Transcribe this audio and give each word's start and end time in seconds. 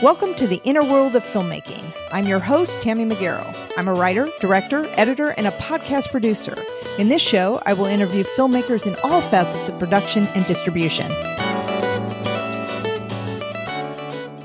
Welcome 0.00 0.36
to 0.36 0.46
the 0.46 0.60
inner 0.62 0.84
world 0.84 1.16
of 1.16 1.24
filmmaking. 1.24 1.92
I'm 2.12 2.28
your 2.28 2.38
host, 2.38 2.80
Tammy 2.80 3.04
McGarrow. 3.04 3.52
I'm 3.76 3.88
a 3.88 3.92
writer, 3.92 4.28
director, 4.38 4.86
editor, 4.90 5.30
and 5.30 5.48
a 5.48 5.50
podcast 5.50 6.12
producer. 6.12 6.54
In 6.98 7.08
this 7.08 7.20
show, 7.20 7.60
I 7.66 7.72
will 7.72 7.86
interview 7.86 8.22
filmmakers 8.22 8.86
in 8.86 8.94
all 9.02 9.20
facets 9.20 9.68
of 9.68 9.76
production 9.80 10.28
and 10.28 10.46
distribution. 10.46 11.10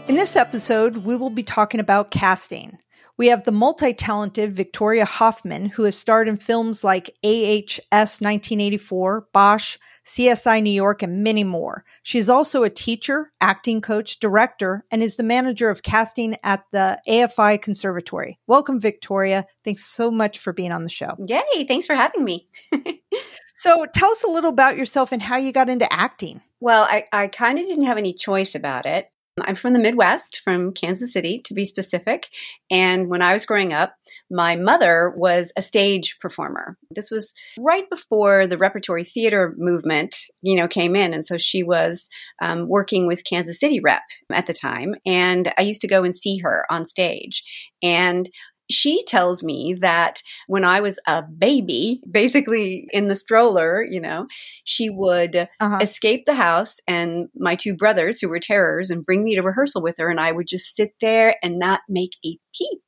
In 0.07 0.15
this 0.15 0.35
episode, 0.35 0.97
we 0.97 1.15
will 1.15 1.29
be 1.29 1.43
talking 1.43 1.79
about 1.79 2.09
casting. 2.09 2.79
We 3.15 3.27
have 3.27 3.43
the 3.43 3.51
multi 3.51 3.93
talented 3.93 4.53
Victoria 4.53 5.05
Hoffman, 5.05 5.67
who 5.67 5.83
has 5.83 5.95
starred 5.95 6.27
in 6.27 6.37
films 6.37 6.83
like 6.83 7.11
AHS 7.23 8.19
1984, 8.21 9.27
Bosch, 9.31 9.77
CSI 10.03 10.63
New 10.63 10.71
York, 10.71 11.03
and 11.03 11.23
many 11.23 11.43
more. 11.43 11.85
She 12.01 12.17
is 12.17 12.27
also 12.27 12.63
a 12.63 12.71
teacher, 12.71 13.31
acting 13.39 13.81
coach, 13.81 14.19
director, 14.19 14.83
and 14.89 15.03
is 15.03 15.15
the 15.15 15.23
manager 15.23 15.69
of 15.69 15.83
casting 15.83 16.37
at 16.43 16.63
the 16.71 16.99
AFI 17.07 17.61
Conservatory. 17.61 18.39
Welcome, 18.47 18.79
Victoria. 18.79 19.45
Thanks 19.63 19.85
so 19.85 20.09
much 20.09 20.39
for 20.39 20.51
being 20.51 20.71
on 20.71 20.83
the 20.83 20.89
show. 20.89 21.15
Yay, 21.19 21.65
thanks 21.67 21.85
for 21.85 21.93
having 21.93 22.23
me. 22.23 22.47
so, 23.53 23.85
tell 23.93 24.09
us 24.09 24.23
a 24.23 24.31
little 24.31 24.49
about 24.49 24.75
yourself 24.75 25.11
and 25.11 25.21
how 25.21 25.37
you 25.37 25.51
got 25.51 25.69
into 25.69 25.91
acting. 25.93 26.41
Well, 26.59 26.83
I, 26.83 27.05
I 27.11 27.27
kind 27.27 27.59
of 27.59 27.65
didn't 27.67 27.85
have 27.85 27.97
any 27.97 28.13
choice 28.13 28.55
about 28.55 28.85
it. 28.87 29.09
I'm 29.41 29.55
from 29.55 29.73
the 29.73 29.79
Midwest, 29.79 30.41
from 30.43 30.73
Kansas 30.73 31.11
City 31.11 31.39
to 31.45 31.53
be 31.53 31.65
specific. 31.65 32.27
And 32.69 33.09
when 33.09 33.21
I 33.21 33.33
was 33.33 33.45
growing 33.45 33.73
up, 33.73 33.95
my 34.29 34.55
mother 34.55 35.13
was 35.15 35.51
a 35.57 35.61
stage 35.61 36.17
performer. 36.19 36.77
This 36.91 37.11
was 37.11 37.33
right 37.59 37.89
before 37.89 38.47
the 38.47 38.57
repertory 38.57 39.03
theater 39.03 39.53
movement, 39.57 40.15
you 40.41 40.55
know, 40.55 40.67
came 40.67 40.95
in, 40.95 41.13
and 41.13 41.25
so 41.25 41.37
she 41.37 41.61
was 41.61 42.09
um, 42.41 42.67
working 42.67 43.05
with 43.05 43.25
Kansas 43.25 43.59
City 43.59 43.79
Rep 43.79 44.01
at 44.31 44.45
the 44.45 44.53
time. 44.53 44.95
And 45.05 45.51
I 45.57 45.63
used 45.63 45.81
to 45.81 45.87
go 45.87 46.03
and 46.03 46.15
see 46.15 46.39
her 46.39 46.65
on 46.69 46.85
stage, 46.85 47.43
and 47.81 48.29
she 48.73 49.03
tells 49.03 49.43
me 49.43 49.75
that 49.81 50.21
when 50.47 50.63
I 50.63 50.81
was 50.81 50.99
a 51.07 51.21
baby, 51.23 52.01
basically 52.09 52.87
in 52.91 53.07
the 53.07 53.15
stroller, 53.15 53.83
you 53.83 54.01
know, 54.01 54.27
she 54.65 54.89
would 54.89 55.47
uh-huh. 55.59 55.79
escape 55.81 56.25
the 56.25 56.33
house 56.33 56.79
and 56.87 57.29
my 57.35 57.55
two 57.55 57.75
brothers, 57.75 58.19
who 58.19 58.29
were 58.29 58.39
terrors, 58.39 58.89
and 58.89 59.05
bring 59.05 59.23
me 59.23 59.35
to 59.35 59.41
rehearsal 59.41 59.81
with 59.81 59.95
her. 59.97 60.09
And 60.09 60.19
I 60.19 60.31
would 60.31 60.47
just 60.47 60.75
sit 60.75 60.93
there 61.01 61.35
and 61.43 61.59
not 61.59 61.81
make 61.87 62.11
a 62.25 62.37
peep. 62.55 62.81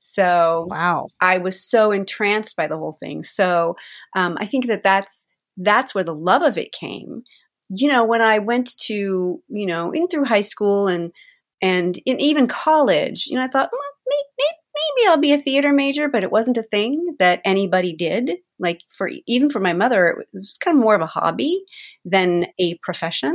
So, 0.00 0.66
wow. 0.70 1.08
I 1.20 1.38
was 1.38 1.62
so 1.62 1.92
entranced 1.92 2.56
by 2.56 2.66
the 2.66 2.76
whole 2.76 2.96
thing. 2.98 3.22
So, 3.22 3.76
um, 4.14 4.36
I 4.40 4.46
think 4.46 4.66
that 4.66 4.82
that's, 4.82 5.26
that's 5.56 5.94
where 5.94 6.04
the 6.04 6.14
love 6.14 6.42
of 6.42 6.58
it 6.58 6.72
came. 6.72 7.22
You 7.68 7.88
know, 7.88 8.04
when 8.04 8.20
I 8.20 8.38
went 8.40 8.76
to, 8.86 9.40
you 9.48 9.66
know, 9.66 9.92
in 9.92 10.08
through 10.08 10.24
high 10.24 10.42
school 10.42 10.88
and, 10.88 11.12
and 11.62 11.96
in 12.04 12.20
even 12.20 12.46
college, 12.46 13.26
you 13.26 13.36
know, 13.36 13.44
I 13.44 13.48
thought, 13.48 13.70
well, 13.72 13.80
maybe, 14.06 14.48
maybe 14.74 15.08
I'll 15.08 15.18
be 15.18 15.32
a 15.32 15.38
theater 15.38 15.72
major, 15.72 16.08
but 16.08 16.22
it 16.22 16.32
wasn't 16.32 16.58
a 16.58 16.62
thing 16.62 17.16
that 17.18 17.40
anybody 17.44 17.94
did. 17.94 18.32
Like 18.58 18.80
for 18.90 19.10
even 19.26 19.50
for 19.50 19.60
my 19.60 19.72
mother, 19.72 20.06
it 20.06 20.28
was 20.32 20.58
kind 20.58 20.76
of 20.76 20.82
more 20.82 20.94
of 20.94 21.00
a 21.00 21.06
hobby 21.06 21.62
than 22.04 22.46
a 22.58 22.76
profession. 22.78 23.34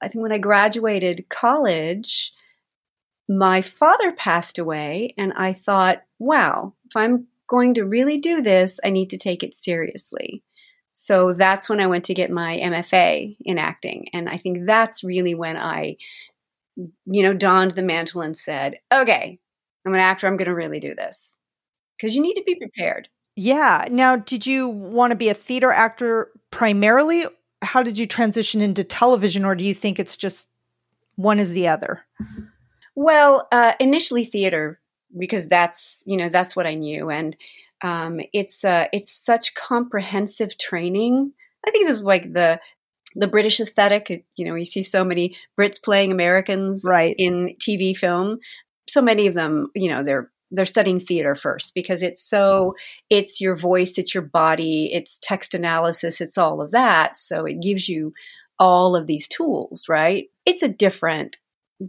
I 0.00 0.08
think 0.08 0.22
when 0.22 0.32
I 0.32 0.38
graduated 0.38 1.28
college, 1.28 2.32
my 3.28 3.62
father 3.62 4.12
passed 4.12 4.58
away, 4.58 5.14
and 5.16 5.32
I 5.34 5.52
thought, 5.52 6.02
wow, 6.18 6.74
if 6.86 6.96
I'm 6.96 7.28
going 7.48 7.74
to 7.74 7.84
really 7.84 8.18
do 8.18 8.42
this, 8.42 8.80
I 8.84 8.90
need 8.90 9.10
to 9.10 9.18
take 9.18 9.42
it 9.42 9.54
seriously. 9.54 10.42
So 10.92 11.32
that's 11.32 11.68
when 11.68 11.80
I 11.80 11.86
went 11.86 12.04
to 12.06 12.14
get 12.14 12.30
my 12.30 12.58
MFA 12.58 13.36
in 13.40 13.58
acting. 13.58 14.08
And 14.12 14.28
I 14.28 14.38
think 14.38 14.66
that's 14.66 15.02
really 15.04 15.34
when 15.34 15.56
I, 15.56 15.96
you 16.76 17.22
know, 17.22 17.32
donned 17.32 17.72
the 17.72 17.82
mantle 17.82 18.20
and 18.20 18.36
said, 18.36 18.78
okay, 18.92 19.38
I'm 19.86 19.94
an 19.94 20.00
actor. 20.00 20.26
I'm 20.26 20.36
going 20.36 20.46
to 20.46 20.54
really 20.54 20.80
do 20.80 20.94
this 20.94 21.36
because 21.96 22.14
you 22.14 22.22
need 22.22 22.34
to 22.34 22.44
be 22.44 22.56
prepared. 22.56 23.08
Yeah. 23.36 23.86
Now, 23.90 24.16
did 24.16 24.46
you 24.46 24.68
want 24.68 25.10
to 25.12 25.16
be 25.16 25.28
a 25.28 25.34
theater 25.34 25.70
actor 25.70 26.30
primarily? 26.50 27.24
How 27.62 27.82
did 27.82 27.96
you 27.96 28.06
transition 28.06 28.60
into 28.60 28.84
television, 28.84 29.44
or 29.44 29.54
do 29.54 29.64
you 29.64 29.74
think 29.74 29.98
it's 29.98 30.16
just 30.16 30.48
one 31.16 31.38
is 31.38 31.52
the 31.52 31.68
other? 31.68 32.04
Well, 32.94 33.48
uh, 33.52 33.74
initially 33.78 34.24
theater 34.24 34.80
because 35.16 35.48
that's 35.48 36.02
you 36.06 36.16
know 36.16 36.28
that's 36.28 36.56
what 36.56 36.66
I 36.66 36.74
knew, 36.74 37.10
and 37.10 37.36
um, 37.82 38.20
it's 38.32 38.64
uh, 38.64 38.86
it's 38.92 39.12
such 39.12 39.54
comprehensive 39.54 40.58
training. 40.58 41.32
I 41.66 41.70
think 41.70 41.86
this 41.86 41.98
is 41.98 42.02
like 42.02 42.32
the 42.32 42.60
the 43.14 43.28
British 43.28 43.60
aesthetic. 43.60 44.26
You 44.36 44.46
know, 44.46 44.54
you 44.56 44.64
see 44.64 44.82
so 44.82 45.04
many 45.04 45.36
Brits 45.58 45.82
playing 45.82 46.12
Americans 46.12 46.82
right. 46.84 47.14
in 47.16 47.56
TV 47.60 47.96
film 47.96 48.40
so 48.92 49.02
many 49.02 49.26
of 49.26 49.34
them, 49.34 49.68
you 49.74 49.88
know, 49.88 50.02
they're 50.04 50.30
they're 50.52 50.66
studying 50.66 51.00
theater 51.00 51.34
first 51.34 51.74
because 51.74 52.02
it's 52.02 52.22
so 52.22 52.74
it's 53.08 53.40
your 53.40 53.56
voice, 53.56 53.96
it's 53.96 54.14
your 54.14 54.22
body, 54.22 54.90
it's 54.92 55.18
text 55.22 55.54
analysis, 55.54 56.20
it's 56.20 56.36
all 56.36 56.60
of 56.60 56.70
that. 56.72 57.16
So 57.16 57.46
it 57.46 57.60
gives 57.62 57.88
you 57.88 58.12
all 58.58 58.94
of 58.94 59.06
these 59.06 59.26
tools, 59.26 59.86
right? 59.88 60.26
It's 60.44 60.62
a 60.62 60.68
different 60.68 61.38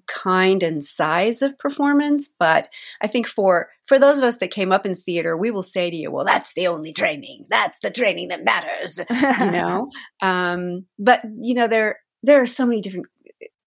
kind 0.08 0.64
and 0.64 0.84
size 0.84 1.41
of 1.41 1.59
performance, 1.59 2.31
but 2.40 2.69
I 3.02 3.08
think 3.08 3.28
for 3.28 3.70
for 3.85 4.00
those 4.00 4.18
of 4.18 4.24
us 4.24 4.38
that 4.38 4.50
came 4.50 4.72
up 4.72 4.85
in 4.85 4.96
theater, 4.96 5.35
we 5.35 5.52
will 5.52 5.62
say 5.62 5.90
to 5.90 5.96
you, 5.96 6.09
"Well, 6.09 6.25
that's 6.25 6.53
the 6.53 6.68
only 6.68 6.94
training. 6.94 7.46
That's 7.50 7.78
the 7.84 7.91
training 7.91 8.30
that 8.30 8.46
matters," 8.46 9.00
you 9.09 9.52
know. 9.52 9.90
Um, 10.22 10.85
but 10.97 11.22
you 11.41 11.53
know, 11.53 11.68
there 11.68 12.00
there 12.24 12.41
are 12.41 12.47
so 12.47 12.66
many 12.66 12.81
different 12.81 13.08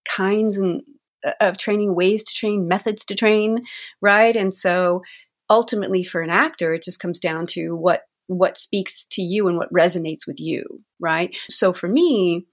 kinds 0.09 0.57
and 0.57 0.83
of 1.41 1.59
training, 1.59 1.95
ways 1.95 2.25
to 2.25 2.35
train, 2.35 2.69
methods 2.69 3.05
to 3.07 3.15
train, 3.15 3.65
right? 4.01 4.37
And 4.37 4.53
so 4.55 5.03
ultimately 5.49 6.03
for 6.03 6.23
an 6.23 6.31
actor, 6.31 6.75
it 6.75 6.83
just 6.83 7.01
comes 7.01 7.21
down 7.21 7.47
to 7.47 7.75
what 7.75 8.03
what 8.29 8.59
speaks 8.59 9.07
to 9.13 9.23
you 9.23 9.47
and 9.47 9.57
what 9.57 9.73
resonates 9.73 10.27
with 10.27 10.41
you, 10.41 10.83
right? 10.99 11.37
So 11.49 11.73
for 11.73 11.89
me, 11.89 12.47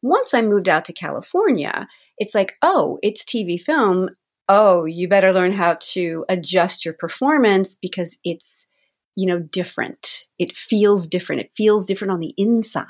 once 0.00 0.32
I 0.32 0.42
moved 0.42 0.68
out 0.68 0.86
to 0.86 0.92
California, 0.94 1.86
it's 2.16 2.34
like, 2.34 2.56
oh, 2.62 2.98
it's 3.02 3.24
TV 3.24 3.60
film. 3.60 4.10
Oh, 4.48 4.86
you 4.86 5.08
better 5.08 5.32
learn 5.32 5.52
how 5.52 5.76
to 5.92 6.24
adjust 6.30 6.84
your 6.84 6.94
performance 6.94 7.76
because 7.76 8.18
it's, 8.24 8.68
you 9.16 9.26
know, 9.26 9.38
different. 9.38 10.24
It 10.38 10.56
feels 10.56 11.06
different. 11.06 11.42
It 11.42 11.52
feels 11.54 11.84
different 11.84 12.12
on 12.12 12.20
the 12.20 12.32
inside. 12.38 12.86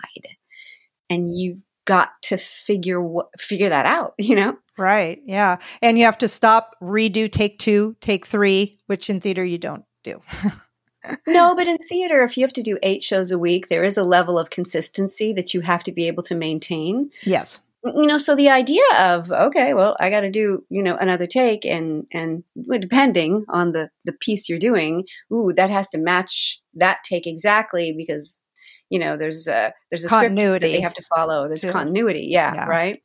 And 1.11 1.37
you've 1.37 1.65
got 1.87 2.11
to 2.23 2.37
figure 2.37 3.01
what 3.01 3.29
figure 3.39 3.71
that 3.71 3.87
out, 3.87 4.15
you 4.19 4.37
know? 4.37 4.57
Right. 4.79 5.21
Yeah. 5.25 5.57
And 5.83 5.99
you 5.99 6.05
have 6.05 6.19
to 6.19 6.29
stop, 6.29 6.77
redo 6.81 7.31
take 7.31 7.59
2, 7.59 7.97
take 8.01 8.27
3, 8.27 8.79
which 8.87 9.11
in 9.11 9.21
theater 9.21 9.45
you 9.45 9.59
don't 9.59 9.85
do. 10.05 10.21
no, 11.27 11.55
but 11.55 11.67
in 11.67 11.79
theater 11.89 12.23
if 12.23 12.37
you 12.37 12.45
have 12.45 12.53
to 12.55 12.63
do 12.63 12.79
8 12.83 13.03
shows 13.03 13.33
a 13.33 13.39
week, 13.39 13.69
there 13.69 13.85
is 13.85 13.97
a 13.97 14.05
level 14.05 14.39
of 14.39 14.51
consistency 14.51 15.33
that 15.33 15.53
you 15.53 15.63
have 15.63 15.83
to 15.85 15.93
be 15.93 16.07
able 16.07 16.23
to 16.25 16.35
maintain. 16.35 17.11
Yes. 17.25 17.61
You 17.85 18.07
know, 18.07 18.19
so 18.19 18.35
the 18.35 18.49
idea 18.51 18.83
of 18.99 19.31
okay, 19.31 19.73
well, 19.73 19.97
I 20.01 20.11
got 20.11 20.21
to 20.21 20.31
do, 20.31 20.65
you 20.69 20.83
know, 20.83 20.97
another 20.97 21.29
take 21.29 21.65
and 21.65 22.07
and 22.13 22.43
depending 22.81 23.45
on 23.49 23.71
the 23.71 23.91
the 24.05 24.13
piece 24.13 24.49
you're 24.49 24.59
doing, 24.59 25.05
ooh, 25.33 25.53
that 25.57 25.71
has 25.71 25.89
to 25.91 25.99
match 25.99 26.61
that 26.75 26.99
take 27.05 27.27
exactly 27.27 27.95
because 27.97 28.41
you 28.91 28.99
know 28.99 29.17
there's 29.17 29.47
a 29.49 29.73
there's 29.91 30.05
a 30.05 30.09
continuity 30.09 30.73
they 30.73 30.81
have 30.81 30.95
to 30.95 31.03
follow 31.15 31.47
there's 31.47 31.65
continuity 31.65 32.29
yeah, 32.31 32.53
yeah, 32.55 32.67
right 32.67 33.03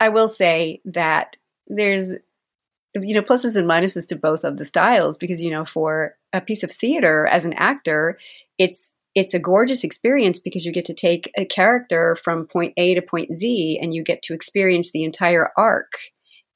i 0.00 0.08
will 0.08 0.28
say 0.28 0.80
that 0.84 1.36
there's 1.66 2.12
you 2.94 3.14
know 3.14 3.22
pluses 3.22 3.56
and 3.56 3.68
minuses 3.68 4.06
to 4.06 4.16
both 4.16 4.44
of 4.44 4.56
the 4.56 4.64
styles 4.64 5.18
because 5.18 5.42
you 5.42 5.50
know 5.50 5.64
for 5.64 6.14
a 6.32 6.40
piece 6.40 6.62
of 6.62 6.70
theater 6.70 7.26
as 7.26 7.44
an 7.44 7.52
actor 7.54 8.18
it's 8.58 8.98
it's 9.14 9.32
a 9.32 9.38
gorgeous 9.38 9.82
experience 9.82 10.38
because 10.38 10.66
you 10.66 10.72
get 10.72 10.84
to 10.84 10.94
take 10.94 11.30
a 11.36 11.44
character 11.44 12.16
from 12.16 12.46
point 12.46 12.72
a 12.76 12.94
to 12.94 13.02
point 13.02 13.34
z 13.34 13.78
and 13.80 13.94
you 13.94 14.02
get 14.02 14.22
to 14.22 14.34
experience 14.34 14.92
the 14.92 15.04
entire 15.04 15.50
arc 15.56 15.92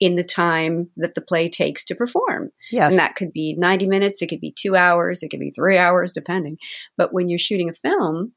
in 0.00 0.16
the 0.16 0.24
time 0.24 0.88
that 0.96 1.14
the 1.14 1.20
play 1.20 1.48
takes 1.48 1.84
to 1.84 1.94
perform. 1.94 2.50
Yes. 2.72 2.92
And 2.92 2.98
that 2.98 3.16
could 3.16 3.32
be 3.32 3.54
90 3.56 3.86
minutes, 3.86 4.22
it 4.22 4.28
could 4.28 4.40
be 4.40 4.54
two 4.58 4.74
hours, 4.74 5.22
it 5.22 5.28
could 5.28 5.40
be 5.40 5.50
three 5.50 5.76
hours, 5.76 6.12
depending. 6.12 6.56
But 6.96 7.12
when 7.12 7.28
you're 7.28 7.38
shooting 7.38 7.68
a 7.68 7.74
film, 7.74 8.32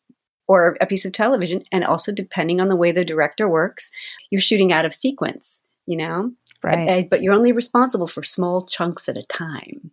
or 0.48 0.78
a 0.82 0.86
piece 0.86 1.06
of 1.06 1.12
television. 1.12 1.64
And 1.72 1.84
also, 1.84 2.12
depending 2.12 2.60
on 2.60 2.68
the 2.70 2.76
way 2.76 2.92
the 2.92 3.06
director 3.06 3.48
works, 3.48 3.92
you're 4.30 4.42
shooting 4.42 4.72
out 4.72 4.86
of 4.86 4.94
sequence, 4.94 5.62
you 5.86 5.98
know? 5.98 6.32
Right. 6.64 7.10
But 7.10 7.22
you're 7.22 7.34
only 7.34 7.52
responsible 7.52 8.08
for 8.08 8.24
small 8.24 8.66
chunks 8.66 9.10
at 9.10 9.18
a 9.18 9.24
time. 9.24 9.92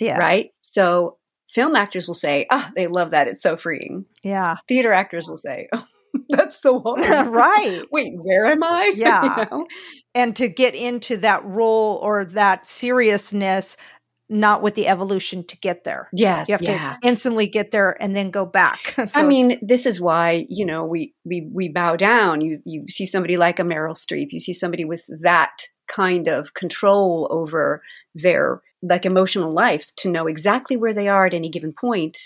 Yeah. 0.00 0.18
Right. 0.18 0.52
So 0.62 1.18
film 1.48 1.76
actors 1.76 2.06
will 2.06 2.14
say, 2.14 2.46
oh, 2.50 2.68
they 2.74 2.86
love 2.86 3.12
that. 3.12 3.28
It's 3.28 3.42
so 3.42 3.56
freeing. 3.56 4.04
Yeah. 4.22 4.56
Theater 4.66 4.92
actors 4.92 5.28
will 5.28 5.38
say, 5.38 5.68
oh, 5.72 5.84
that's 6.28 6.60
so 6.60 6.80
hard. 6.84 7.28
right. 7.28 7.82
Wait, 7.92 8.12
where 8.16 8.46
am 8.46 8.62
I? 8.62 8.92
Yeah. 8.94 9.38
you 9.38 9.46
know? 9.50 9.66
And 10.14 10.34
to 10.36 10.48
get 10.48 10.74
into 10.74 11.18
that 11.18 11.44
role 11.44 12.00
or 12.02 12.24
that 12.24 12.66
seriousness, 12.66 13.76
not 14.28 14.62
with 14.62 14.74
the 14.74 14.88
evolution 14.88 15.44
to 15.44 15.56
get 15.58 15.84
there. 15.84 16.08
Yes, 16.12 16.48
you 16.48 16.52
have 16.52 16.62
yeah. 16.62 16.96
to 17.00 17.08
instantly 17.08 17.46
get 17.46 17.70
there 17.70 18.00
and 18.02 18.14
then 18.14 18.30
go 18.30 18.44
back. 18.44 18.94
so 19.08 19.08
I 19.14 19.22
mean, 19.22 19.58
this 19.62 19.86
is 19.86 20.00
why 20.00 20.46
you 20.48 20.66
know 20.66 20.84
we 20.84 21.14
we 21.24 21.48
we 21.52 21.68
bow 21.68 21.96
down. 21.96 22.40
You 22.40 22.60
you 22.64 22.86
see 22.88 23.06
somebody 23.06 23.36
like 23.36 23.58
a 23.58 23.62
Meryl 23.62 23.96
Streep, 23.96 24.28
you 24.30 24.38
see 24.38 24.52
somebody 24.52 24.84
with 24.84 25.04
that 25.22 25.56
kind 25.88 26.28
of 26.28 26.54
control 26.54 27.26
over 27.30 27.82
their 28.14 28.60
like 28.82 29.06
emotional 29.06 29.52
life 29.52 29.94
to 29.96 30.10
know 30.10 30.26
exactly 30.26 30.76
where 30.76 30.94
they 30.94 31.08
are 31.08 31.26
at 31.26 31.34
any 31.34 31.48
given 31.48 31.72
point 31.72 32.16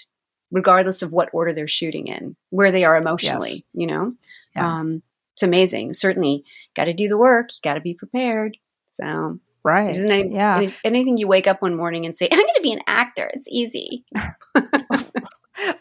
regardless 0.51 1.01
of 1.01 1.13
what 1.13 1.31
order 1.33 1.55
they're 1.55 1.69
shooting 1.69 2.09
in 2.09 2.37
where 2.51 2.71
they 2.71 2.85
are 2.85 2.97
emotionally 2.97 3.53
yes. 3.53 3.63
you 3.73 3.87
know 3.87 4.13
yeah. 4.55 4.81
um, 4.81 5.03
it's 5.35 5.43
amazing 5.43 5.95
certainly 5.95 6.45
got 6.77 6.85
to 6.85 6.93
do 6.93 7.09
the 7.09 7.17
work 7.17 7.49
you 7.53 7.59
got 7.63 7.75
to 7.75 7.81
be 7.81 7.95
prepared 7.95 8.59
so 8.89 9.39
right. 9.65 9.97
Yeah. 10.31 10.67
anything 10.85 11.19
you 11.19 11.29
wake 11.29 11.47
up 11.47 11.63
one 11.63 11.77
morning 11.77 12.07
and 12.07 12.17
say 12.17 12.29
i'm 12.31 12.39
going 12.39 12.49
to 12.57 12.63
be 12.63 12.73
an 12.73 12.81
actor. 12.87 13.31
It's 13.35 13.49
easy. 13.51 14.05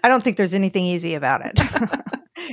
I 0.03 0.09
don't 0.09 0.23
think 0.23 0.37
there's 0.37 0.53
anything 0.53 0.85
easy 0.85 1.15
about 1.15 1.41
it. 1.45 1.59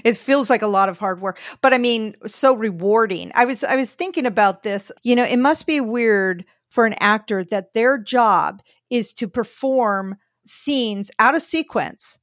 It 0.05 0.17
feels 0.17 0.49
like 0.49 0.63
a 0.63 0.69
lot 0.69 0.89
of 0.89 0.99
hard 0.99 1.21
work 1.21 1.41
but 1.61 1.73
i 1.73 1.79
mean 1.79 2.15
so 2.27 2.55
rewarding. 2.55 3.33
I 3.35 3.47
was 3.47 3.65
i 3.65 3.75
was 3.75 3.95
thinking 3.95 4.27
about 4.27 4.63
this 4.63 4.93
you 5.03 5.17
know 5.17 5.25
it 5.25 5.39
must 5.39 5.67
be 5.67 5.81
weird 5.81 6.45
for 6.69 6.85
an 6.85 6.95
actor 7.01 7.43
that 7.45 7.75
their 7.75 7.99
job 7.99 8.61
is 8.91 9.13
to 9.15 9.29
perform 9.29 10.17
scenes 10.45 11.11
out 11.19 11.35
of 11.35 11.43
sequence 11.43 12.19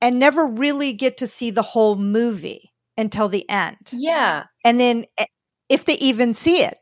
and 0.00 0.18
never 0.18 0.46
really 0.46 0.92
get 0.92 1.16
to 1.18 1.26
see 1.26 1.50
the 1.50 1.62
whole 1.62 1.96
movie 1.96 2.72
until 2.96 3.28
the 3.28 3.48
end. 3.48 3.90
Yeah. 3.92 4.44
And 4.64 4.78
then 4.78 5.06
eh, 5.18 5.26
if 5.68 5.84
they 5.84 5.94
even 5.94 6.34
see 6.34 6.62
it, 6.62 6.76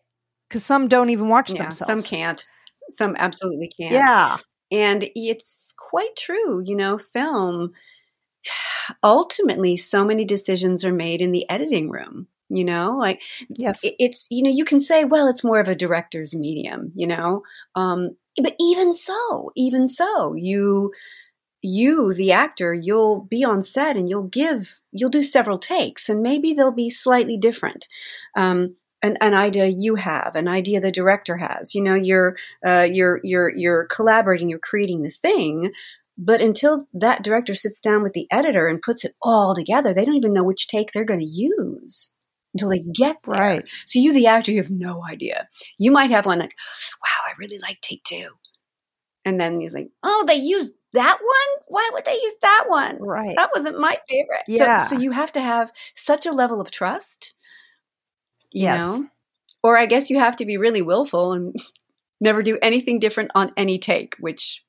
because 0.52 0.66
some 0.66 0.86
don't 0.86 1.08
even 1.08 1.30
watch 1.30 1.50
yeah, 1.50 1.62
themselves. 1.62 1.86
Some 1.86 2.02
can't. 2.02 2.46
Some 2.90 3.16
absolutely 3.18 3.72
can't. 3.74 3.94
Yeah. 3.94 4.36
And 4.70 5.08
it's 5.14 5.72
quite 5.78 6.14
true. 6.14 6.62
You 6.62 6.76
know, 6.76 6.98
film, 6.98 7.72
ultimately, 9.02 9.78
so 9.78 10.04
many 10.04 10.26
decisions 10.26 10.84
are 10.84 10.92
made 10.92 11.22
in 11.22 11.32
the 11.32 11.48
editing 11.48 11.88
room 11.90 12.28
you 12.54 12.66
know 12.66 12.98
like 12.98 13.18
yes 13.48 13.80
it's 13.98 14.26
you 14.30 14.42
know 14.42 14.50
you 14.50 14.62
can 14.62 14.78
say 14.78 15.06
well 15.06 15.26
it's 15.26 15.42
more 15.42 15.58
of 15.58 15.68
a 15.68 15.74
director's 15.74 16.34
medium 16.34 16.92
you 16.94 17.06
know 17.06 17.42
um 17.76 18.14
but 18.36 18.54
even 18.60 18.92
so 18.92 19.50
even 19.56 19.88
so 19.88 20.34
you 20.34 20.92
you 21.62 22.12
the 22.12 22.30
actor 22.30 22.74
you'll 22.74 23.22
be 23.22 23.42
on 23.42 23.62
set 23.62 23.96
and 23.96 24.10
you'll 24.10 24.24
give 24.24 24.74
you'll 24.90 25.08
do 25.08 25.22
several 25.22 25.56
takes 25.56 26.10
and 26.10 26.22
maybe 26.22 26.52
they'll 26.52 26.70
be 26.70 26.90
slightly 26.90 27.38
different 27.38 27.88
um 28.36 28.74
an, 29.02 29.16
an 29.20 29.34
idea 29.34 29.66
you 29.66 29.96
have, 29.96 30.36
an 30.36 30.48
idea 30.48 30.80
the 30.80 30.92
director 30.92 31.36
has. 31.36 31.74
You 31.74 31.82
know, 31.82 31.94
you're 31.94 32.36
uh, 32.66 32.86
you're 32.90 33.20
you're 33.22 33.48
you're 33.54 33.86
collaborating, 33.86 34.48
you're 34.48 34.58
creating 34.58 35.02
this 35.02 35.18
thing, 35.18 35.72
but 36.16 36.40
until 36.40 36.86
that 36.94 37.22
director 37.22 37.54
sits 37.54 37.80
down 37.80 38.02
with 38.02 38.12
the 38.12 38.26
editor 38.30 38.66
and 38.68 38.82
puts 38.82 39.04
it 39.04 39.14
all 39.22 39.54
together, 39.54 39.92
they 39.92 40.04
don't 40.04 40.16
even 40.16 40.32
know 40.32 40.44
which 40.44 40.66
take 40.66 40.92
they're 40.92 41.04
going 41.04 41.20
to 41.20 41.26
use 41.26 42.10
until 42.54 42.68
they 42.68 42.80
get 42.80 43.16
there. 43.24 43.40
Right. 43.40 43.68
So 43.86 43.98
you, 43.98 44.12
the 44.12 44.26
actor, 44.26 44.50
you 44.52 44.58
have 44.58 44.70
no 44.70 45.04
idea. 45.04 45.48
You 45.78 45.90
might 45.90 46.10
have 46.10 46.26
one 46.26 46.38
like, 46.38 46.54
wow, 47.02 47.26
I 47.26 47.32
really 47.38 47.58
like 47.58 47.80
take 47.80 48.04
two. 48.04 48.28
And 49.24 49.40
then 49.40 49.60
he's 49.60 49.74
like, 49.74 49.90
oh, 50.02 50.24
they 50.26 50.34
used 50.34 50.72
that 50.92 51.18
one? 51.20 51.64
Why 51.68 51.90
would 51.92 52.04
they 52.04 52.18
use 52.20 52.36
that 52.42 52.64
one? 52.66 52.98
Right. 53.00 53.34
That 53.36 53.50
wasn't 53.54 53.80
my 53.80 53.96
favorite. 54.08 54.42
Yeah. 54.48 54.84
So, 54.84 54.96
so 54.96 55.00
you 55.00 55.12
have 55.12 55.32
to 55.32 55.40
have 55.40 55.72
such 55.94 56.26
a 56.26 56.32
level 56.32 56.60
of 56.60 56.70
trust. 56.70 57.32
You 58.52 58.62
yes. 58.62 58.80
know? 58.80 59.06
Or 59.62 59.78
I 59.78 59.86
guess 59.86 60.10
you 60.10 60.18
have 60.18 60.36
to 60.36 60.44
be 60.44 60.56
really 60.56 60.82
willful 60.82 61.32
and 61.32 61.56
never 62.20 62.42
do 62.42 62.58
anything 62.62 62.98
different 62.98 63.30
on 63.34 63.52
any 63.56 63.78
take, 63.78 64.16
which 64.18 64.64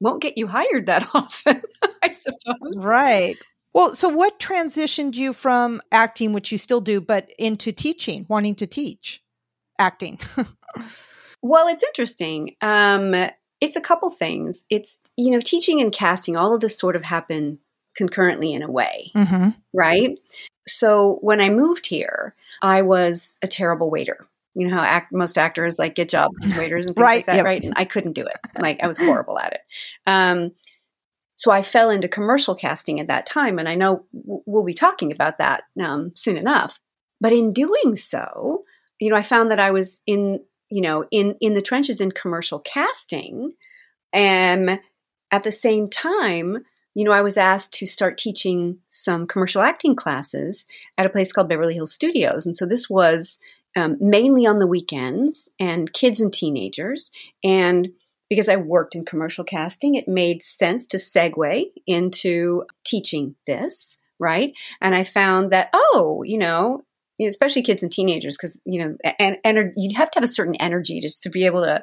won't 0.00 0.22
get 0.22 0.38
you 0.38 0.46
hired 0.48 0.86
that 0.86 1.08
often, 1.14 1.62
I 2.02 2.12
suppose. 2.12 2.76
Right. 2.76 3.36
Well, 3.72 3.94
so 3.94 4.08
what 4.08 4.40
transitioned 4.40 5.14
you 5.14 5.32
from 5.32 5.80
acting, 5.92 6.32
which 6.32 6.50
you 6.50 6.58
still 6.58 6.80
do, 6.80 7.00
but 7.00 7.30
into 7.38 7.70
teaching, 7.70 8.26
wanting 8.28 8.56
to 8.56 8.66
teach 8.66 9.22
acting? 9.78 10.18
well, 11.42 11.68
it's 11.68 11.84
interesting. 11.84 12.56
Um, 12.60 13.14
it's 13.60 13.76
a 13.76 13.80
couple 13.80 14.10
things. 14.10 14.64
It's, 14.70 15.00
you 15.16 15.30
know, 15.30 15.38
teaching 15.38 15.80
and 15.80 15.92
casting, 15.92 16.36
all 16.36 16.54
of 16.54 16.60
this 16.60 16.78
sort 16.78 16.96
of 16.96 17.04
happen 17.04 17.58
concurrently 17.94 18.52
in 18.52 18.62
a 18.62 18.70
way, 18.70 19.12
mm-hmm. 19.14 19.50
right? 19.72 20.18
So 20.66 21.18
when 21.20 21.40
I 21.40 21.50
moved 21.50 21.86
here, 21.86 22.34
I 22.62 22.82
was 22.82 23.38
a 23.42 23.48
terrible 23.48 23.90
waiter. 23.90 24.26
You 24.54 24.68
know 24.68 24.76
how 24.76 24.82
act, 24.82 25.12
most 25.12 25.38
actors 25.38 25.76
like 25.78 25.94
get 25.94 26.08
jobs 26.08 26.34
as 26.44 26.58
waiters 26.58 26.86
and 26.86 26.94
things 26.94 27.04
right, 27.04 27.18
like 27.18 27.26
that, 27.26 27.36
yep. 27.36 27.44
right? 27.44 27.62
And 27.62 27.74
I 27.76 27.84
couldn't 27.84 28.14
do 28.14 28.26
it. 28.26 28.36
Like 28.58 28.80
I 28.82 28.88
was 28.88 28.98
horrible 28.98 29.38
at 29.38 29.52
it. 29.52 29.60
Um, 30.06 30.52
so 31.36 31.50
I 31.50 31.62
fell 31.62 31.88
into 31.88 32.08
commercial 32.08 32.54
casting 32.54 33.00
at 33.00 33.06
that 33.06 33.26
time, 33.26 33.58
and 33.58 33.68
I 33.68 33.74
know 33.74 34.04
we'll 34.12 34.64
be 34.64 34.74
talking 34.74 35.12
about 35.12 35.38
that 35.38 35.62
um, 35.80 36.12
soon 36.14 36.36
enough. 36.36 36.78
But 37.20 37.32
in 37.32 37.52
doing 37.52 37.96
so, 37.96 38.64
you 38.98 39.08
know, 39.08 39.16
I 39.16 39.22
found 39.22 39.50
that 39.50 39.60
I 39.60 39.70
was 39.70 40.02
in, 40.06 40.40
you 40.68 40.82
know, 40.82 41.06
in 41.10 41.36
in 41.40 41.54
the 41.54 41.62
trenches 41.62 42.00
in 42.00 42.10
commercial 42.10 42.58
casting, 42.58 43.52
and 44.12 44.80
at 45.30 45.44
the 45.44 45.52
same 45.52 45.88
time, 45.88 46.58
you 46.94 47.04
know, 47.04 47.12
I 47.12 47.22
was 47.22 47.36
asked 47.36 47.74
to 47.74 47.86
start 47.86 48.18
teaching 48.18 48.78
some 48.90 49.26
commercial 49.26 49.62
acting 49.62 49.94
classes 49.96 50.66
at 50.98 51.06
a 51.06 51.10
place 51.10 51.32
called 51.32 51.48
Beverly 51.48 51.74
Hills 51.74 51.92
Studios, 51.92 52.46
and 52.46 52.56
so 52.56 52.66
this 52.66 52.90
was 52.90 53.38
um, 53.76 53.96
mainly 54.00 54.46
on 54.46 54.58
the 54.58 54.66
weekends 54.66 55.48
and 55.58 55.92
kids 55.92 56.20
and 56.20 56.32
teenagers, 56.32 57.10
and 57.44 57.90
because 58.30 58.48
I 58.48 58.56
worked 58.56 58.94
in 58.94 59.04
commercial 59.04 59.44
casting, 59.44 59.96
it 59.96 60.06
made 60.06 60.42
sense 60.42 60.86
to 60.86 60.96
segue 60.96 61.64
into 61.86 62.64
teaching 62.84 63.34
this, 63.46 63.98
right? 64.20 64.54
And 64.80 64.94
I 64.94 65.02
found 65.02 65.50
that, 65.50 65.68
oh, 65.72 66.22
you 66.24 66.38
know, 66.38 66.84
especially 67.20 67.62
kids 67.62 67.82
and 67.82 67.90
teenagers, 67.90 68.36
because, 68.36 68.62
you 68.64 68.84
know, 68.84 68.96
and, 69.18 69.36
and 69.44 69.72
you'd 69.76 69.96
have 69.96 70.10
to 70.12 70.18
have 70.18 70.24
a 70.24 70.28
certain 70.32 70.54
energy 70.54 71.00
just 71.00 71.24
to 71.24 71.28
be 71.28 71.44
able 71.44 71.64
to 71.64 71.82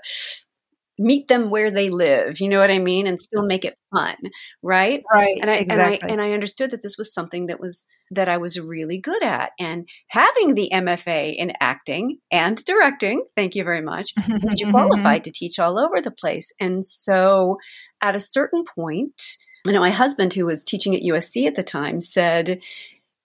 meet 1.00 1.28
them 1.28 1.50
where 1.50 1.70
they 1.70 1.90
live 1.90 2.40
you 2.40 2.50
know 2.50 2.60
what 2.60 2.72
i 2.72 2.80
mean 2.80 3.06
and 3.06 3.22
still 3.22 3.46
make 3.46 3.64
it 3.64 3.78
fun 3.94 4.16
right 4.64 5.04
right 5.14 5.38
and 5.42 5.50
i 5.50 5.56
exactly. 5.56 6.00
and 6.02 6.04
i 6.04 6.14
and 6.14 6.22
i 6.22 6.34
understood 6.34 6.72
that 6.72 6.82
this 6.82 6.98
was 6.98 7.14
something 7.14 7.48
that 7.48 7.60
was 7.60 7.86
that 8.12 8.28
i 8.28 8.38
was 8.38 8.60
really 8.60 8.98
good 8.98 9.24
at 9.24 9.52
and 9.60 9.88
having 10.10 10.56
the 10.56 10.70
mfa 10.74 11.36
in 11.36 11.52
acting 11.60 12.18
and 12.32 12.64
directing 12.66 13.24
thank 13.36 13.56
you 13.56 13.64
very 13.64 13.82
much 13.82 14.12
made 14.28 14.60
you 14.60 14.70
qualified 14.72 15.24
to 15.24 15.32
teach 15.32 15.60
all 15.60 15.80
over 15.80 16.02
the 16.02 16.12
place 16.12 16.52
and 16.60 16.84
so 16.84 17.58
at 18.02 18.16
a 18.16 18.20
certain 18.20 18.64
point 18.64 19.22
you 19.66 19.72
know 19.72 19.80
my 19.80 19.92
husband 19.92 20.34
who 20.34 20.46
was 20.46 20.64
teaching 20.64 20.96
at 20.96 21.04
usc 21.04 21.46
at 21.46 21.56
the 21.56 21.64
time 21.64 22.02
said 22.02 22.60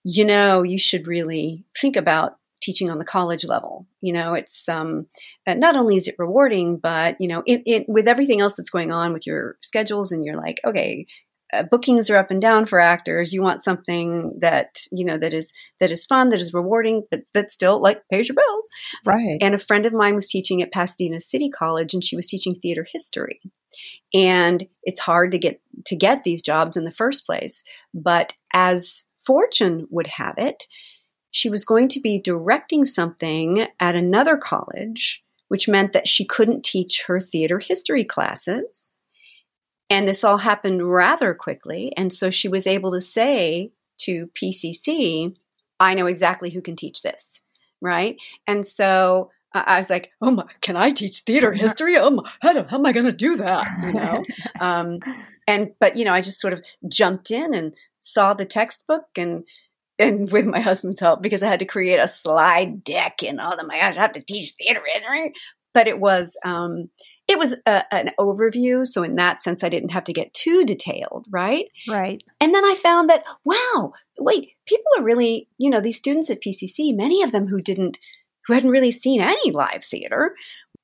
you 0.04 0.24
know 0.24 0.62
you 0.62 0.78
should 0.78 1.06
really 1.06 1.64
think 1.80 1.96
about 1.96 2.36
teaching 2.62 2.90
on 2.90 2.98
the 2.98 3.04
college 3.04 3.44
level. 3.44 3.86
You 4.00 4.12
know, 4.12 4.34
it's 4.34 4.68
um, 4.68 5.06
uh, 5.46 5.54
not 5.54 5.76
only 5.76 5.96
is 5.96 6.08
it 6.08 6.14
rewarding, 6.18 6.78
but 6.78 7.20
you 7.20 7.28
know, 7.28 7.42
it, 7.46 7.62
it 7.66 7.88
with 7.88 8.08
everything 8.08 8.40
else 8.40 8.54
that's 8.54 8.70
going 8.70 8.92
on 8.92 9.12
with 9.12 9.26
your 9.26 9.56
schedules, 9.60 10.12
and 10.12 10.24
you're 10.24 10.36
like, 10.36 10.60
okay, 10.64 11.06
uh, 11.52 11.62
bookings 11.64 12.08
are 12.08 12.16
up 12.16 12.30
and 12.30 12.40
down 12.40 12.66
for 12.66 12.80
actors. 12.80 13.32
You 13.32 13.42
want 13.42 13.64
something 13.64 14.38
that 14.40 14.86
you 14.90 15.04
know 15.04 15.18
that 15.18 15.34
is 15.34 15.52
that 15.80 15.90
is 15.90 16.06
fun, 16.06 16.30
that 16.30 16.40
is 16.40 16.54
rewarding, 16.54 17.04
but 17.10 17.22
that 17.34 17.50
still 17.50 17.80
like 17.80 18.02
pays 18.10 18.28
your 18.28 18.36
bills. 18.36 18.68
Right. 19.04 19.38
And 19.40 19.54
a 19.54 19.58
friend 19.58 19.84
of 19.84 19.92
mine 19.92 20.14
was 20.14 20.26
teaching 20.26 20.62
at 20.62 20.72
Pasadena 20.72 21.20
City 21.20 21.50
College, 21.50 21.92
and 21.92 22.02
she 22.02 22.16
was 22.16 22.26
teaching 22.26 22.54
theater 22.54 22.86
history. 22.90 23.40
And 24.14 24.66
it's 24.82 25.00
hard 25.00 25.32
to 25.32 25.38
get 25.38 25.60
to 25.86 25.96
get 25.96 26.24
these 26.24 26.42
jobs 26.42 26.76
in 26.76 26.84
the 26.84 26.90
first 26.90 27.26
place, 27.26 27.64
but 27.92 28.32
as 28.52 29.08
fortune 29.24 29.86
would 29.90 30.06
have 30.06 30.34
it, 30.38 30.66
she 31.32 31.50
was 31.50 31.64
going 31.64 31.88
to 31.88 32.00
be 32.00 32.20
directing 32.20 32.84
something 32.84 33.66
at 33.80 33.96
another 33.96 34.36
college, 34.36 35.24
which 35.48 35.66
meant 35.66 35.92
that 35.92 36.06
she 36.06 36.24
couldn't 36.24 36.62
teach 36.62 37.04
her 37.06 37.18
theater 37.18 37.58
history 37.58 38.04
classes. 38.04 39.00
And 39.90 40.06
this 40.06 40.24
all 40.24 40.38
happened 40.38 40.90
rather 40.90 41.34
quickly. 41.34 41.92
And 41.96 42.12
so 42.12 42.30
she 42.30 42.48
was 42.48 42.66
able 42.66 42.92
to 42.92 43.00
say 43.00 43.72
to 44.02 44.30
PCC, 44.40 45.34
I 45.80 45.94
know 45.94 46.06
exactly 46.06 46.50
who 46.50 46.60
can 46.60 46.76
teach 46.76 47.02
this. 47.02 47.42
Right. 47.80 48.16
And 48.46 48.66
so 48.66 49.30
I 49.54 49.78
was 49.78 49.90
like, 49.90 50.12
oh 50.20 50.30
my, 50.30 50.44
can 50.60 50.76
I 50.76 50.90
teach 50.90 51.20
theater 51.20 51.52
history? 51.52 51.96
Oh 51.96 52.10
my, 52.10 52.30
how, 52.40 52.64
how 52.64 52.78
am 52.78 52.86
I 52.86 52.92
going 52.92 53.06
to 53.06 53.12
do 53.12 53.36
that? 53.36 53.66
You 53.84 53.92
know? 53.92 54.24
um, 54.60 55.00
and, 55.46 55.72
but, 55.80 55.96
you 55.96 56.04
know, 56.04 56.12
I 56.12 56.20
just 56.20 56.40
sort 56.40 56.52
of 56.52 56.62
jumped 56.88 57.30
in 57.30 57.54
and 57.54 57.74
saw 58.00 58.34
the 58.34 58.44
textbook 58.44 59.06
and 59.16 59.44
and 60.02 60.30
with 60.30 60.46
my 60.46 60.60
husband's 60.60 61.00
help 61.00 61.22
because 61.22 61.42
I 61.42 61.48
had 61.48 61.60
to 61.60 61.64
create 61.64 61.98
a 61.98 62.08
slide 62.08 62.84
deck 62.84 63.22
and 63.22 63.40
all 63.40 63.56
oh 63.58 63.66
my 63.66 63.78
gosh, 63.78 63.96
I 63.96 64.00
have 64.00 64.12
to 64.12 64.22
teach 64.22 64.52
theater 64.52 64.82
But 65.74 65.86
it 65.86 65.98
was 65.98 66.36
um, 66.44 66.90
it 67.28 67.38
was 67.38 67.56
a, 67.66 67.94
an 67.94 68.10
overview, 68.18 68.86
so 68.86 69.02
in 69.02 69.16
that 69.16 69.40
sense, 69.40 69.62
I 69.62 69.68
didn't 69.68 69.92
have 69.92 70.04
to 70.04 70.12
get 70.12 70.34
too 70.34 70.64
detailed, 70.64 71.26
right? 71.30 71.66
Right. 71.88 72.22
And 72.40 72.54
then 72.54 72.64
I 72.64 72.74
found 72.74 73.08
that 73.10 73.24
wow, 73.44 73.92
wait, 74.18 74.50
people 74.66 74.90
are 74.98 75.04
really 75.04 75.48
you 75.58 75.70
know 75.70 75.80
these 75.80 75.98
students 75.98 76.30
at 76.30 76.42
PCC, 76.42 76.94
many 76.94 77.22
of 77.22 77.32
them 77.32 77.46
who 77.46 77.60
didn't 77.60 77.98
who 78.46 78.54
hadn't 78.54 78.70
really 78.70 78.90
seen 78.90 79.20
any 79.20 79.50
live 79.52 79.84
theater 79.84 80.34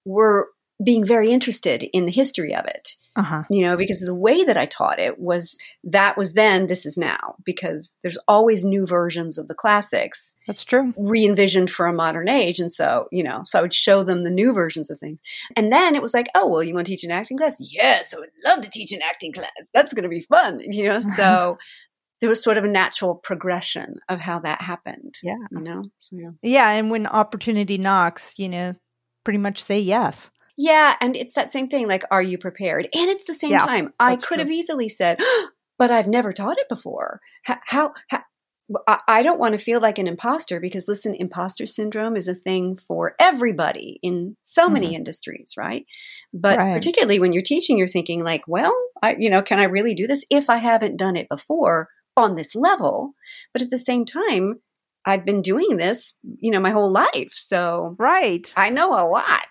were 0.05 0.49
being 0.83 1.05
very 1.05 1.31
interested 1.31 1.83
in 1.93 2.07
the 2.07 2.13
history 2.13 2.55
of 2.55 2.65
it. 2.67 2.97
Uh-huh. 3.17 3.43
You 3.51 3.63
know, 3.63 3.77
because 3.77 4.01
the 4.01 4.15
way 4.15 4.45
that 4.45 4.57
I 4.57 4.67
taught 4.67 5.01
it 5.01 5.19
was 5.19 5.59
that 5.83 6.17
was 6.17 6.35
then, 6.35 6.69
this 6.69 6.87
is 6.87 6.97
now, 6.97 7.35
because 7.45 7.97
there's 8.03 8.19
always 8.29 8.65
new 8.65 8.87
versions 8.87 9.39
of 9.39 9.49
the 9.49 9.55
classics 9.55 10.37
That's 10.47 10.65
true. 10.65 10.95
re 10.97 11.25
envisioned 11.27 11.71
for 11.71 11.87
a 11.87 11.93
modern 11.93 12.29
age. 12.29 12.61
And 12.61 12.73
so, 12.73 13.09
you 13.11 13.25
know, 13.25 13.43
so 13.45 13.59
I 13.59 13.63
would 13.63 13.75
show 13.75 14.05
them 14.05 14.23
the 14.23 14.31
new 14.31 14.53
versions 14.53 14.89
of 14.89 15.01
things. 15.01 15.21
And 15.57 15.73
then 15.73 15.97
it 15.97 16.03
was 16.03 16.15
like, 16.15 16.29
oh, 16.37 16.47
well, 16.47 16.63
you 16.63 16.75
want 16.75 16.87
to 16.87 16.93
teach 16.93 17.03
an 17.03 17.11
acting 17.11 17.39
class? 17.39 17.57
Yes, 17.59 18.15
I 18.15 18.21
would 18.21 18.31
love 18.45 18.61
to 18.61 18.71
teach 18.71 18.93
an 18.93 19.03
acting 19.03 19.33
class. 19.33 19.51
That's 19.75 19.95
going 19.95 20.05
to 20.05 20.09
be 20.09 20.23
fun. 20.23 20.61
You 20.79 20.87
know, 20.87 21.01
so 21.01 21.59
there 22.21 22.29
was 22.29 22.43
sort 22.43 22.57
of 22.57 22.63
a 22.63 22.69
natural 22.69 23.17
progression 23.17 23.97
of 24.09 24.21
how 24.21 24.39
that 24.41 24.63
happened. 24.63 25.17
Yeah. 25.25 25.39
You 25.51 25.61
know, 25.61 25.83
so, 25.99 26.17
yeah. 26.17 26.31
Yeah, 26.43 26.71
and 26.73 26.91
when 26.91 27.07
opportunity 27.07 27.79
knocks, 27.79 28.35
you 28.39 28.49
know, 28.49 28.75
pretty 29.25 29.39
much 29.39 29.61
say 29.61 29.81
yes. 29.81 30.31
Yeah, 30.61 30.97
and 31.01 31.15
it's 31.17 31.35
that 31.35 31.53
same 31.53 31.69
thing. 31.69 31.87
Like, 31.89 32.03
are 32.11 32.21
you 32.21 32.37
prepared? 32.37 32.89
And 32.93 33.09
it's 33.11 33.25
the 33.25 33.33
same 33.35 33.53
Yeah, 33.53 33.65
time. 33.65 33.95
I 34.01 34.17
could 34.17 34.25
true. 34.27 34.39
have 34.39 34.51
easily 34.51 34.89
said, 34.89 35.19
"But 35.79 35.91
I've 35.93 36.09
never 36.09 36.33
taught 36.33 36.59
it 36.59 36.69
before." 36.69 37.21
How? 37.45 37.59
how, 37.67 37.93
how 38.09 38.23
I- 39.07 39.23
don't 39.23 39.39
want 39.39 39.53
to 39.55 39.65
feel 39.65 39.81
like 39.81 39.99
an 39.99 40.07
imposter 40.09 40.61
because, 40.61 40.87
listen, 40.89 41.15
imposter 41.15 41.67
syndrome 41.67 42.17
is 42.17 42.29
a 42.29 42.35
thing 42.35 42.77
for 42.77 43.15
everybody 43.19 43.99
in 44.03 44.37
so 44.43 44.69
many 44.69 44.95
industries, 44.95 45.55
right? 45.57 45.87
But 46.35 46.59
Mm-hmm. 46.59 46.69
Right. 46.69 46.75
particularly 46.75 47.21
when 47.21 47.33
you're 47.33 47.43
teaching, 47.43 47.79
you're 47.79 47.87
thinking 47.87 48.25
like, 48.25 48.43
"Well, 48.49 48.75
I, 49.01 49.15
you 49.19 49.31
know, 49.31 49.43
can 49.43 49.59
I 49.61 49.65
really 49.65 49.95
do 49.95 50.07
this 50.09 50.25
if 50.29 50.51
I 50.51 50.57
haven't 50.57 50.97
done 50.99 51.15
it 51.17 51.29
before 51.31 51.89
on 52.17 52.35
this 52.35 52.55
level?" 52.57 53.15
But 53.53 53.63
at 53.63 53.71
the 53.71 53.79
same 53.79 54.05
time, 54.05 54.61
I've 55.07 55.25
been 55.25 55.41
doing 55.41 55.77
this, 55.77 56.19
you 56.41 56.51
know, 56.51 56.61
my 56.61 56.71
whole 56.73 56.93
life, 56.93 57.31
so 57.33 57.95
Right. 57.99 58.53
I 58.57 58.71
know 58.71 58.91
a 58.93 59.07
lot. 59.09 59.47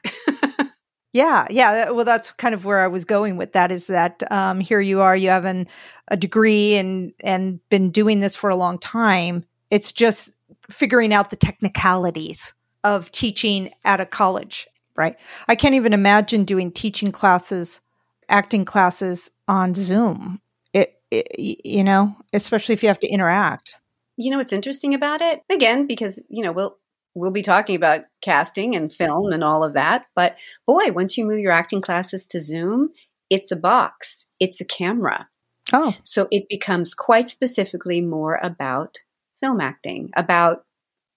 Yeah, 1.14 1.48
yeah. 1.50 1.90
Well, 1.90 2.06
that's 2.06 2.32
kind 2.34 2.54
of 2.54 2.66
where 2.66 2.82
I 2.82 2.88
was 2.88 3.06
going 3.06 3.38
with 3.38 3.54
that. 3.54 3.72
Is 3.72 3.88
that 3.88 4.24
um, 4.32 4.60
here 4.60 4.82
you 4.82 5.02
are, 5.02 5.16
you 5.16 5.30
have 5.30 5.46
an, 5.46 5.68
a 6.10 6.18
degree 6.18 6.76
and 6.76 7.14
and 7.24 7.60
been 7.70 7.90
doing 7.92 8.20
this 8.20 8.36
for 8.36 8.50
a 8.50 8.56
long 8.56 8.78
time. 8.78 9.44
It's 9.72 9.92
just 9.92 10.30
figuring 10.70 11.14
out 11.14 11.30
the 11.30 11.36
technicalities 11.36 12.54
of 12.84 13.12
teaching 13.12 13.72
at 13.86 14.00
a 14.00 14.06
college, 14.06 14.68
right? 14.96 15.16
I 15.48 15.56
can't 15.56 15.76
even 15.76 15.94
imagine 15.94 16.44
doing 16.44 16.72
teaching 16.72 17.12
classes, 17.12 17.82
acting 18.30 18.66
classes 18.66 19.32
on 19.48 19.74
Zoom. 19.76 20.40
It, 20.74 21.00
it 21.10 21.28
you 21.66 21.84
know, 21.84 22.16
especially 22.34 22.74
if 22.74 22.84
you 22.84 22.90
have 22.90 23.00
to 23.00 23.08
interact. 23.08 23.78
you 24.18 24.30
know 24.30 24.38
what's 24.38 24.54
interesting 24.54 24.94
about 24.94 25.22
it 25.22 25.42
again 25.50 25.88
because 25.88 26.22
you 26.30 26.44
know 26.44 26.52
we'll 26.52 26.78
we'll 27.18 27.32
be 27.32 27.42
talking 27.42 27.76
about 27.76 28.02
casting 28.22 28.76
and 28.76 28.94
film 28.94 29.32
and 29.34 29.44
all 29.44 29.64
of 29.64 29.74
that 29.74 30.06
but 30.16 30.36
boy 30.66 30.92
once 30.92 31.18
you 31.18 31.26
move 31.26 31.40
your 31.40 31.52
acting 31.52 31.82
classes 31.82 32.26
to 32.28 32.40
zoom 32.40 32.90
it's 33.30 33.52
a 33.52 33.56
box 33.56 34.26
it's 34.40 34.62
a 34.62 34.66
camera 34.66 35.28
Oh, 35.74 35.94
so 36.02 36.30
it 36.32 36.46
becomes 36.50 36.94
quite 36.94 37.30
specifically 37.30 38.00
more 38.00 38.40
about 38.42 38.98
film 39.38 39.60
acting 39.60 40.12
about 40.16 40.64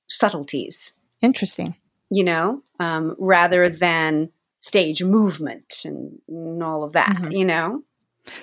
subtleties 0.08 0.94
interesting. 1.22 1.76
you 2.10 2.24
know 2.24 2.62
um, 2.80 3.14
rather 3.18 3.68
than 3.68 4.30
stage 4.60 5.02
movement 5.02 5.72
and, 5.84 6.18
and 6.28 6.62
all 6.62 6.82
of 6.82 6.92
that 6.94 7.16
Mhm. 7.16 7.36
you 7.38 7.44
know 7.44 7.82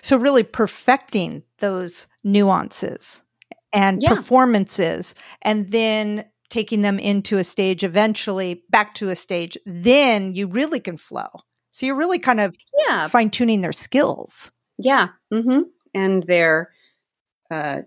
So 0.02 0.18
really 0.18 0.44
perfecting 0.44 1.44
those 1.60 2.08
nuances 2.24 3.22
and 3.74 4.02
Yeah. 4.02 4.10
performances 4.10 5.14
and 5.42 5.72
then 5.72 6.26
taking 6.50 6.82
them 6.82 7.00
into 7.00 7.38
a 7.38 7.44
stage 7.44 7.84
eventually 7.84 8.64
back 8.70 8.94
to 8.96 9.10
a 9.10 9.16
stage 9.16 9.58
then 9.66 10.34
you 10.34 10.48
really 10.48 10.80
can 10.80 10.98
flow. 10.98 11.28
So 11.72 11.86
you're 11.86 11.96
really 11.96 12.20
kind 12.20 12.40
of 12.40 12.56
yeah 12.88 13.08
fine 13.08 13.30
tuning 13.30 13.62
their 13.62 13.74
skills. 13.74 14.52
Yeah. 14.78 15.10
hmm 15.32 15.62
And 15.94 16.24
their 16.24 16.72
uh, 17.50 17.82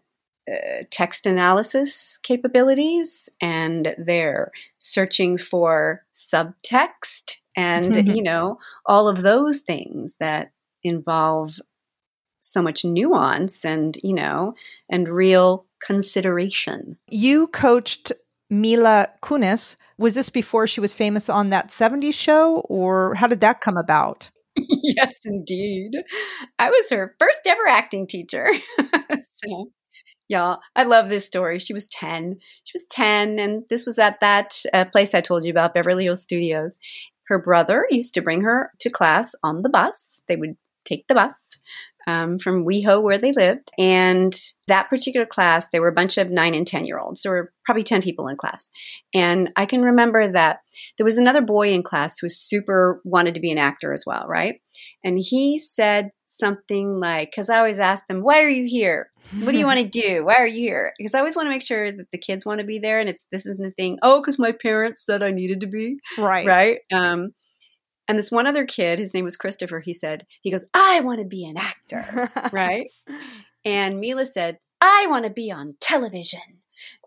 uh, 0.50 0.82
text 0.90 1.26
analysis 1.26 2.18
capabilities 2.22 3.28
and 3.40 3.94
their 3.98 4.50
searching 4.78 5.38
for 5.38 6.04
subtext 6.12 7.36
and, 7.56 7.94
you 8.06 8.22
know, 8.22 8.58
all 8.86 9.08
of 9.08 9.22
those 9.22 9.60
things 9.60 10.16
that 10.18 10.50
involve 10.82 11.60
so 12.40 12.62
much 12.62 12.84
nuance 12.84 13.64
and, 13.64 13.98
you 14.02 14.14
know, 14.14 14.54
and 14.88 15.08
real 15.08 15.66
consideration. 15.84 16.96
You 17.08 17.46
coached 17.48 18.12
Mila 18.50 19.08
Kunis. 19.22 19.76
Was 19.98 20.14
this 20.14 20.30
before 20.30 20.66
she 20.66 20.80
was 20.80 20.94
famous 20.94 21.28
on 21.28 21.50
that 21.50 21.68
70s 21.68 22.14
show 22.14 22.60
or 22.68 23.14
how 23.14 23.26
did 23.26 23.40
that 23.40 23.60
come 23.60 23.76
about? 23.76 24.30
yes, 24.56 25.14
indeed. 25.24 25.92
I 26.58 26.70
was 26.70 26.90
her 26.90 27.14
first 27.18 27.40
ever 27.46 27.66
acting 27.68 28.06
teacher. 28.06 28.48
so, 28.78 29.70
yeah, 30.28 30.56
I 30.74 30.84
love 30.84 31.08
this 31.08 31.26
story. 31.26 31.58
She 31.58 31.74
was 31.74 31.86
10. 31.88 32.38
She 32.64 32.78
was 32.78 32.86
10, 32.90 33.38
and 33.38 33.64
this 33.70 33.86
was 33.86 33.98
at 33.98 34.20
that 34.20 34.62
uh, 34.72 34.86
place 34.86 35.14
I 35.14 35.20
told 35.20 35.44
you 35.44 35.50
about, 35.50 35.74
Beverly 35.74 36.04
Hills 36.04 36.22
Studios. 36.22 36.78
Her 37.28 37.38
brother 37.38 37.86
used 37.90 38.14
to 38.14 38.22
bring 38.22 38.42
her 38.42 38.70
to 38.80 38.90
class 38.90 39.34
on 39.42 39.62
the 39.62 39.68
bus. 39.68 40.22
They 40.28 40.36
would 40.36 40.56
take 40.84 41.06
the 41.06 41.14
bus 41.14 41.34
um, 42.10 42.38
from 42.38 42.64
WeHo, 42.64 43.02
where 43.02 43.18
they 43.18 43.32
lived. 43.32 43.70
And 43.78 44.34
that 44.66 44.88
particular 44.88 45.26
class, 45.26 45.68
there 45.68 45.80
were 45.80 45.88
a 45.88 45.92
bunch 45.92 46.18
of 46.18 46.30
nine 46.30 46.54
and 46.54 46.66
10 46.66 46.84
year 46.84 46.98
olds. 46.98 47.22
There 47.22 47.32
were 47.32 47.52
probably 47.64 47.84
10 47.84 48.02
people 48.02 48.28
in 48.28 48.36
class. 48.36 48.68
And 49.14 49.50
I 49.56 49.66
can 49.66 49.82
remember 49.82 50.30
that 50.32 50.60
there 50.96 51.04
was 51.04 51.18
another 51.18 51.40
boy 51.40 51.72
in 51.72 51.82
class 51.82 52.18
who 52.18 52.26
was 52.26 52.38
super 52.38 53.00
wanted 53.04 53.34
to 53.34 53.40
be 53.40 53.50
an 53.50 53.58
actor 53.58 53.92
as 53.92 54.04
well, 54.06 54.26
right? 54.26 54.60
And 55.04 55.18
he 55.18 55.58
said 55.58 56.10
something 56.26 56.98
like, 56.98 57.30
because 57.30 57.50
I 57.50 57.58
always 57.58 57.78
ask 57.78 58.06
them, 58.06 58.22
why 58.22 58.42
are 58.42 58.48
you 58.48 58.66
here? 58.66 59.10
What 59.42 59.52
do 59.52 59.58
you 59.58 59.66
want 59.66 59.80
to 59.80 59.88
do? 60.02 60.24
Why 60.24 60.34
are 60.34 60.46
you 60.46 60.60
here? 60.60 60.92
Because 60.98 61.14
I 61.14 61.18
always 61.18 61.36
want 61.36 61.46
to 61.46 61.50
make 61.50 61.62
sure 61.62 61.92
that 61.92 62.10
the 62.12 62.18
kids 62.18 62.46
want 62.46 62.60
to 62.60 62.66
be 62.66 62.78
there. 62.78 63.00
And 63.00 63.08
it's 63.08 63.26
this 63.30 63.46
isn't 63.46 63.66
a 63.66 63.72
thing, 63.72 63.98
oh, 64.02 64.20
because 64.20 64.38
my 64.38 64.52
parents 64.52 65.04
said 65.04 65.22
I 65.22 65.30
needed 65.30 65.60
to 65.60 65.66
be 65.66 65.98
right. 66.18 66.46
right? 66.46 66.78
Um, 66.92 67.32
and 68.10 68.18
this 68.18 68.30
one 68.32 68.46
other 68.46 68.64
kid, 68.66 68.98
his 68.98 69.14
name 69.14 69.24
was 69.24 69.36
Christopher, 69.36 69.78
he 69.80 69.92
said, 69.94 70.26
he 70.42 70.50
goes, 70.50 70.66
I 70.74 70.98
want 71.00 71.20
to 71.20 71.24
be 71.26 71.44
an 71.46 71.56
actor, 71.56 72.28
right? 72.52 72.90
And 73.64 74.00
Mila 74.00 74.26
said, 74.26 74.58
I 74.80 75.06
want 75.08 75.24
to 75.24 75.30
be 75.30 75.52
on 75.52 75.76
television, 75.80 76.40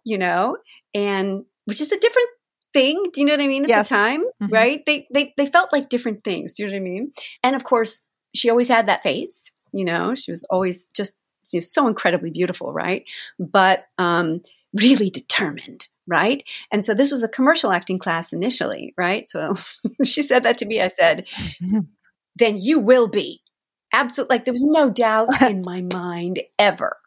you 0.05 0.17
know, 0.17 0.57
and 0.93 1.43
which 1.65 1.81
is 1.81 1.91
a 1.91 1.99
different 1.99 2.29
thing. 2.73 3.03
Do 3.13 3.19
you 3.21 3.27
know 3.27 3.33
what 3.33 3.41
I 3.41 3.47
mean? 3.47 3.63
At 3.63 3.69
Yes. 3.69 3.89
the 3.89 3.95
time, 3.95 4.23
Mhm. 4.41 4.51
right? 4.51 4.85
They, 4.85 5.07
they, 5.13 5.33
they 5.37 5.47
felt 5.47 5.73
like 5.73 5.89
different 5.89 6.23
things. 6.23 6.53
Do 6.53 6.63
you 6.63 6.69
know 6.69 6.73
what 6.73 6.79
I 6.79 6.83
mean? 6.83 7.11
And 7.43 7.55
of 7.55 7.63
course, 7.63 8.03
she 8.33 8.49
always 8.49 8.67
had 8.69 8.87
that 8.87 9.03
face, 9.03 9.51
you 9.73 9.85
know, 9.85 10.15
she 10.15 10.31
was 10.31 10.43
always 10.49 10.87
just 10.95 11.15
you 11.51 11.57
know, 11.57 11.61
so 11.61 11.87
incredibly 11.87 12.29
beautiful, 12.29 12.71
right? 12.71 13.03
But 13.37 13.85
um, 13.97 14.41
really 14.73 15.09
determined, 15.09 15.87
right? 16.07 16.43
And 16.71 16.85
so 16.85 16.93
this 16.93 17.11
was 17.11 17.23
a 17.23 17.29
commercial 17.29 17.71
acting 17.71 17.99
class 17.99 18.33
initially, 18.33 18.93
right? 18.97 19.27
So 19.27 19.55
she 20.03 20.21
said 20.21 20.43
that 20.43 20.57
to 20.59 20.65
me. 20.65 20.81
I 20.81 20.87
said, 20.87 21.27
mm-hmm. 21.61 21.79
then 22.35 22.57
you 22.59 22.79
will 22.79 23.07
be. 23.07 23.41
Absolutely. 23.93 24.35
Like 24.35 24.45
there 24.45 24.53
was 24.53 24.63
no 24.63 24.89
doubt 24.89 25.41
in 25.41 25.61
my 25.63 25.81
mind 25.81 26.41
ever 26.57 26.97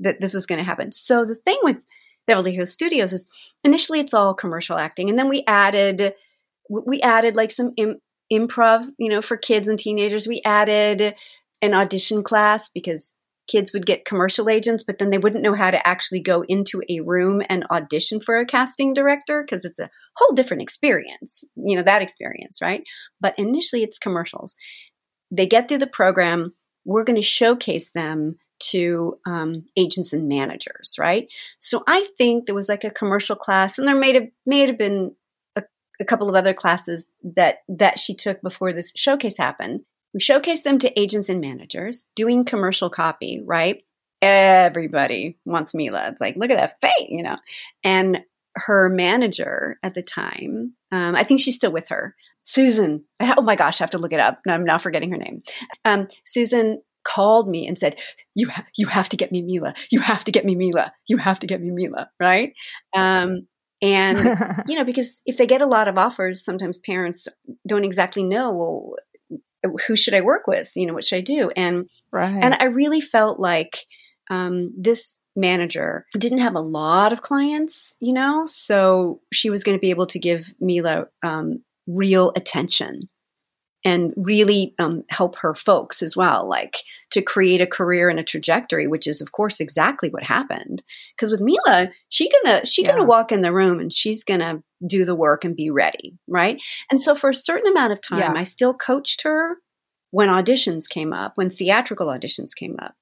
that 0.00 0.20
this 0.20 0.34
was 0.34 0.46
going 0.46 0.58
to 0.58 0.64
happen. 0.64 0.92
So 0.92 1.24
the 1.24 1.34
thing 1.34 1.58
with 1.62 1.84
Beverly 2.26 2.54
Hills 2.54 2.72
Studios 2.72 3.12
is 3.12 3.28
initially 3.64 4.00
it's 4.00 4.14
all 4.14 4.34
commercial 4.34 4.78
acting, 4.78 5.10
and 5.10 5.18
then 5.18 5.28
we 5.28 5.44
added 5.46 6.14
we 6.68 7.00
added 7.02 7.34
like 7.34 7.50
some 7.50 7.72
Im- 7.76 8.00
improv, 8.32 8.86
you 8.98 9.08
know, 9.08 9.20
for 9.20 9.36
kids 9.36 9.68
and 9.68 9.78
teenagers. 9.78 10.28
We 10.28 10.40
added 10.44 11.14
an 11.60 11.74
audition 11.74 12.22
class 12.22 12.70
because 12.70 13.14
kids 13.50 13.72
would 13.72 13.86
get 13.86 14.04
commercial 14.04 14.48
agents, 14.48 14.84
but 14.84 14.98
then 14.98 15.10
they 15.10 15.18
wouldn't 15.18 15.42
know 15.42 15.54
how 15.54 15.70
to 15.70 15.86
actually 15.86 16.20
go 16.20 16.44
into 16.48 16.82
a 16.88 17.00
room 17.00 17.42
and 17.48 17.64
audition 17.70 18.20
for 18.20 18.38
a 18.38 18.46
casting 18.46 18.92
director 18.92 19.42
because 19.42 19.64
it's 19.64 19.78
a 19.78 19.90
whole 20.16 20.34
different 20.34 20.62
experience, 20.62 21.42
you 21.56 21.76
know, 21.76 21.82
that 21.82 22.02
experience, 22.02 22.60
right? 22.62 22.82
But 23.20 23.34
initially 23.38 23.82
it's 23.82 23.98
commercials. 23.98 24.54
They 25.30 25.46
get 25.46 25.68
through 25.68 25.78
the 25.78 25.86
program, 25.86 26.54
we're 26.84 27.04
going 27.04 27.20
to 27.20 27.22
showcase 27.22 27.90
them 27.90 28.36
to 28.60 29.18
um, 29.26 29.64
agents 29.76 30.12
and 30.12 30.28
managers, 30.28 30.96
right? 30.98 31.28
So 31.58 31.82
I 31.86 32.06
think 32.18 32.46
there 32.46 32.54
was 32.54 32.68
like 32.68 32.84
a 32.84 32.90
commercial 32.90 33.36
class, 33.36 33.78
and 33.78 33.88
there 33.88 33.96
may 33.96 34.12
have 34.14 34.28
may 34.46 34.66
have 34.66 34.78
been 34.78 35.14
a, 35.56 35.62
a 36.00 36.04
couple 36.04 36.28
of 36.28 36.34
other 36.34 36.54
classes 36.54 37.10
that 37.22 37.58
that 37.68 37.98
she 37.98 38.14
took 38.14 38.42
before 38.42 38.72
this 38.72 38.92
showcase 38.94 39.38
happened. 39.38 39.80
We 40.14 40.20
showcase 40.20 40.62
them 40.62 40.78
to 40.78 41.00
agents 41.00 41.28
and 41.28 41.40
managers 41.40 42.06
doing 42.16 42.44
commercial 42.44 42.90
copy, 42.90 43.40
right? 43.44 43.84
Everybody 44.22 45.38
wants 45.44 45.74
Mila. 45.74 46.08
It's 46.08 46.20
like, 46.20 46.36
look 46.36 46.50
at 46.50 46.58
that 46.58 46.80
face, 46.80 47.08
you 47.08 47.22
know. 47.22 47.36
And 47.84 48.22
her 48.56 48.88
manager 48.88 49.78
at 49.82 49.94
the 49.94 50.02
time, 50.02 50.74
um, 50.92 51.14
I 51.14 51.22
think 51.22 51.40
she's 51.40 51.54
still 51.54 51.72
with 51.72 51.88
her, 51.88 52.14
Susan. 52.44 53.04
Oh 53.20 53.42
my 53.42 53.56
gosh, 53.56 53.80
I 53.80 53.84
have 53.84 53.90
to 53.90 53.98
look 53.98 54.12
it 54.12 54.20
up. 54.20 54.40
I'm 54.48 54.64
now 54.64 54.78
forgetting 54.78 55.10
her 55.12 55.16
name. 55.16 55.42
Um, 55.84 56.08
Susan 56.24 56.82
called 57.04 57.48
me 57.48 57.66
and 57.66 57.78
said, 57.78 57.98
"You 58.34 58.48
ha- 58.50 58.66
you 58.76 58.88
have 58.88 59.08
to 59.10 59.16
get 59.16 59.32
me 59.32 59.42
Mila. 59.42 59.74
You 59.90 60.00
have 60.00 60.24
to 60.24 60.32
get 60.32 60.44
me 60.44 60.54
Mila. 60.54 60.92
You 61.06 61.18
have 61.18 61.38
to 61.40 61.46
get 61.46 61.60
me 61.60 61.70
Mila." 61.70 62.10
Right? 62.18 62.52
Um, 62.94 63.46
and 63.82 64.18
you 64.66 64.76
know, 64.76 64.84
because 64.84 65.22
if 65.26 65.36
they 65.36 65.46
get 65.46 65.62
a 65.62 65.66
lot 65.66 65.88
of 65.88 65.98
offers, 65.98 66.44
sometimes 66.44 66.78
parents 66.78 67.28
don't 67.66 67.84
exactly 67.84 68.24
know. 68.24 68.52
Well, 68.52 68.96
who 69.86 69.96
should 69.96 70.14
I 70.14 70.20
work 70.20 70.46
with? 70.46 70.72
You 70.74 70.86
know, 70.86 70.94
what 70.94 71.04
should 71.04 71.18
I 71.18 71.22
do? 71.22 71.50
And 71.56 71.88
Right. 72.12 72.42
and 72.42 72.54
I 72.58 72.64
really 72.64 73.00
felt 73.00 73.38
like 73.40 73.86
um, 74.30 74.72
this 74.76 75.18
manager 75.36 76.06
didn't 76.16 76.38
have 76.38 76.54
a 76.54 76.60
lot 76.60 77.12
of 77.12 77.20
clients, 77.22 77.96
you 78.00 78.12
know, 78.12 78.44
so 78.46 79.20
she 79.32 79.50
was 79.50 79.64
going 79.64 79.76
to 79.76 79.80
be 79.80 79.90
able 79.90 80.06
to 80.06 80.18
give 80.18 80.54
Mila 80.60 81.06
um, 81.22 81.64
real 81.86 82.32
attention 82.36 83.08
and 83.84 84.12
really 84.16 84.74
um, 84.78 85.04
help 85.08 85.36
her 85.36 85.54
folks 85.54 86.02
as 86.02 86.16
well, 86.16 86.46
like 86.48 86.78
to 87.10 87.22
create 87.22 87.60
a 87.60 87.66
career 87.66 88.08
and 88.10 88.20
a 88.20 88.24
trajectory, 88.24 88.86
which 88.86 89.06
is, 89.06 89.20
of 89.20 89.32
course, 89.32 89.58
exactly 89.58 90.10
what 90.10 90.22
happened. 90.22 90.82
Because 91.16 91.30
with 91.30 91.40
Mila, 91.40 91.90
she 92.08 92.30
gonna 92.30 92.64
she 92.66 92.82
Yeah. 92.82 92.92
gonna 92.92 93.06
walk 93.06 93.32
in 93.32 93.40
the 93.40 93.52
room 93.52 93.80
and 93.80 93.92
she's 93.92 94.22
gonna 94.22 94.62
do 94.86 95.04
the 95.04 95.14
work 95.14 95.44
and 95.44 95.56
be 95.56 95.70
ready, 95.70 96.18
right? 96.28 96.58
And 96.90 97.02
so 97.02 97.14
for 97.14 97.30
a 97.30 97.34
certain 97.34 97.70
amount 97.70 97.92
of 97.92 98.00
time, 98.00 98.18
Yeah. 98.18 98.32
I 98.36 98.44
still 98.44 98.74
coached 98.74 99.22
her 99.22 99.56
when 100.10 100.28
auditions 100.28 100.88
came 100.88 101.12
up, 101.12 101.32
when 101.36 101.50
theatrical 101.50 102.06
auditions 102.08 102.54
came 102.56 102.76
up. 102.80 102.94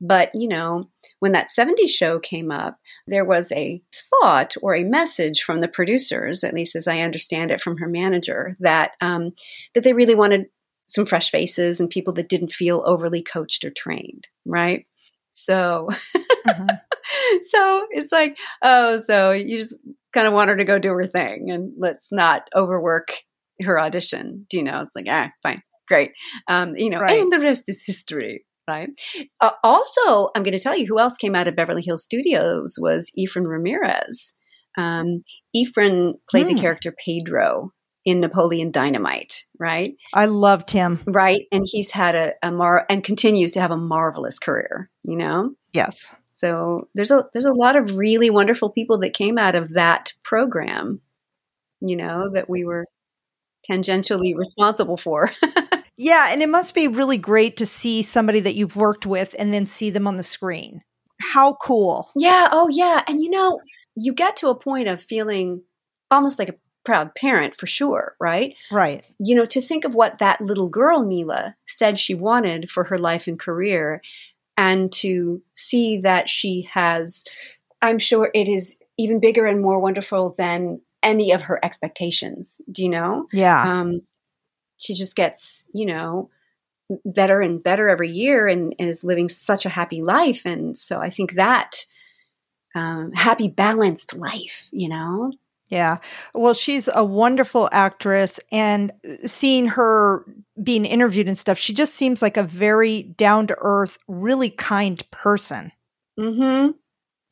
But, 0.00 0.30
you 0.34 0.48
know, 0.48 0.88
when 1.20 1.32
that 1.32 1.48
70s 1.56 1.90
show 1.90 2.18
came 2.18 2.50
up, 2.50 2.78
there 3.06 3.24
was 3.24 3.52
a 3.52 3.80
thought 4.20 4.54
or 4.60 4.74
a 4.74 4.82
message 4.82 5.42
from 5.42 5.60
the 5.60 5.68
producers, 5.68 6.42
at 6.42 6.54
least 6.54 6.74
as 6.74 6.88
I 6.88 7.00
understand 7.00 7.52
it 7.52 7.60
from 7.60 7.76
her 7.78 7.86
manager, 7.88 8.56
that 8.60 8.92
um, 9.00 9.30
that 9.74 9.84
they 9.84 9.92
really 9.92 10.16
wanted 10.16 10.46
some 10.86 11.06
fresh 11.06 11.30
faces 11.30 11.78
and 11.80 11.88
people 11.88 12.12
that 12.14 12.28
didn't 12.28 12.52
feel 12.52 12.82
overly 12.84 13.22
coached 13.22 13.64
or 13.64 13.70
trained, 13.70 14.26
right? 14.44 14.86
So, 15.28 15.88
Mhm. 16.46 16.80
so 17.42 17.86
it's 17.92 18.12
like, 18.12 18.36
oh, 18.62 18.98
so 18.98 19.30
you 19.30 19.58
just 19.58 19.78
kind 20.12 20.26
of 20.26 20.32
want 20.32 20.50
her 20.50 20.56
to 20.56 20.64
go 20.64 20.78
do 20.78 20.90
her 20.92 21.06
thing 21.06 21.50
and 21.50 21.72
let's 21.78 22.08
not 22.12 22.48
overwork 22.54 23.08
her 23.62 23.78
audition. 23.80 24.46
Do 24.50 24.56
you 24.58 24.62
know? 24.64 24.80
It's 24.82 24.94
like, 24.96 25.06
ah, 25.08 25.30
fine, 25.42 25.58
great. 25.88 26.12
Um, 26.48 26.74
you 26.76 26.90
know, 26.90 26.98
Right. 27.00 27.20
and 27.20 27.30
the 27.32 27.40
rest 27.40 27.68
is 27.68 27.82
history, 27.84 28.44
right? 28.68 28.88
Uh, 29.40 29.50
also, 29.62 30.30
I'm 30.34 30.42
going 30.42 30.56
to 30.56 30.60
tell 30.60 30.76
you 30.76 30.86
who 30.86 30.98
else 30.98 31.16
came 31.16 31.34
out 31.34 31.48
of 31.48 31.56
Beverly 31.56 31.82
Hills 31.82 32.04
Studios 32.04 32.76
was 32.80 33.10
Efren 33.18 33.46
Ramirez. 33.46 34.34
Um, 34.78 35.22
Efren 35.56 36.14
played 36.30 36.46
Hmm. 36.48 36.54
the 36.54 36.60
character 36.60 36.94
Pedro 37.04 37.72
in 38.04 38.18
Napoleon 38.20 38.72
Dynamite, 38.72 39.44
right? 39.60 39.92
I 40.12 40.26
loved 40.26 40.70
him. 40.72 40.98
Right, 41.06 41.42
and 41.52 41.64
he's 41.66 41.92
had 41.92 42.14
a, 42.16 42.32
a 42.42 42.50
mar 42.50 42.84
and 42.90 43.04
continues 43.04 43.52
to 43.52 43.60
have 43.60 43.70
a 43.70 43.76
marvelous 43.76 44.38
career. 44.40 44.90
You 45.04 45.16
know, 45.16 45.50
Yes. 45.72 46.14
So 46.42 46.88
there's 46.94 47.10
a 47.10 47.28
there's 47.32 47.44
a 47.44 47.52
lot 47.52 47.76
of 47.76 47.96
really 47.96 48.30
wonderful 48.30 48.70
people 48.70 48.98
that 48.98 49.14
came 49.14 49.38
out 49.38 49.54
of 49.54 49.74
that 49.74 50.12
program. 50.24 51.00
You 51.80 51.96
know 51.96 52.30
that 52.34 52.48
we 52.48 52.64
were 52.64 52.86
tangentially 53.68 54.36
responsible 54.36 54.96
for. 54.96 55.30
Yeah, 55.96 56.32
and 56.32 56.42
it 56.42 56.48
must 56.48 56.74
be 56.74 56.88
really 56.88 57.18
great 57.18 57.56
to 57.58 57.66
see 57.66 58.02
somebody 58.02 58.40
that 58.40 58.54
you've 58.54 58.76
worked 58.76 59.06
with 59.06 59.36
and 59.38 59.52
then 59.52 59.66
see 59.66 59.90
them 59.90 60.06
on 60.06 60.16
the 60.16 60.22
screen. 60.22 60.82
How 61.20 61.54
cool. 61.54 62.10
Yeah. 62.16 62.48
Oh, 62.50 62.68
yeah. 62.68 63.02
And 63.06 63.20
you 63.20 63.30
know, 63.30 63.60
you 63.94 64.12
get 64.12 64.36
to 64.36 64.48
a 64.48 64.58
point 64.58 64.88
of 64.88 65.02
feeling 65.02 65.62
almost 66.10 66.38
like 66.38 66.48
a 66.48 66.56
proud 66.84 67.14
parent 67.14 67.54
for 67.54 67.68
sure, 67.68 68.16
right? 68.18 68.56
Right. 68.72 69.04
You 69.20 69.36
know, 69.36 69.46
to 69.46 69.60
think 69.60 69.84
of 69.84 69.94
what 69.94 70.18
that 70.18 70.40
little 70.40 70.68
girl, 70.68 71.04
Mila, 71.04 71.54
said 71.66 72.00
she 72.00 72.14
wanted 72.14 72.70
for 72.70 72.84
her 72.84 72.98
life 72.98 73.28
and 73.28 73.38
career, 73.38 74.02
and 74.56 74.92
to 74.92 75.42
see 75.54 76.00
that 76.00 76.28
she 76.28 76.68
has, 76.72 77.24
I'm 77.80 77.98
sure 77.98 78.30
it 78.34 78.48
is 78.48 78.78
even 78.98 79.20
bigger 79.20 79.46
and 79.46 79.60
more 79.60 79.80
wonderful 79.80 80.34
than 80.36 80.80
any 81.02 81.32
of 81.32 81.42
her 81.42 81.58
expectations. 81.64 82.60
Do 82.70 82.82
you 82.82 82.90
know? 82.90 83.26
Yeah. 83.32 83.62
um, 83.62 84.02
she 84.82 84.94
just 84.94 85.16
gets 85.16 85.64
you 85.72 85.86
know 85.86 86.28
better 87.04 87.40
and 87.40 87.62
better 87.62 87.88
every 87.88 88.10
year 88.10 88.48
and, 88.48 88.74
and 88.78 88.88
is 88.90 89.04
living 89.04 89.28
such 89.28 89.64
a 89.64 89.70
happy 89.70 90.02
life 90.02 90.42
and 90.44 90.76
so 90.76 91.00
i 91.00 91.08
think 91.08 91.34
that 91.34 91.86
um, 92.74 93.12
happy 93.14 93.48
balanced 93.48 94.16
life 94.16 94.68
you 94.72 94.88
know 94.88 95.32
Yeah. 95.72 95.98
Well, 96.34 96.52
she's 96.54 96.88
a 96.94 97.02
wonderful 97.02 97.68
actress 97.72 98.38
and 98.52 98.92
seeing 99.24 99.66
her 99.68 100.22
being 100.62 100.84
interviewed 100.84 101.26
and 101.28 101.38
stuff, 101.38 101.56
she 101.58 101.72
just 101.72 101.94
seems 101.94 102.20
like 102.20 102.36
a 102.36 102.42
very 102.42 103.04
down 103.04 103.46
to 103.46 103.56
earth, 103.58 103.98
really 104.06 104.50
kind 104.50 105.02
person. 105.10 105.72
mm-hmm 106.20 106.72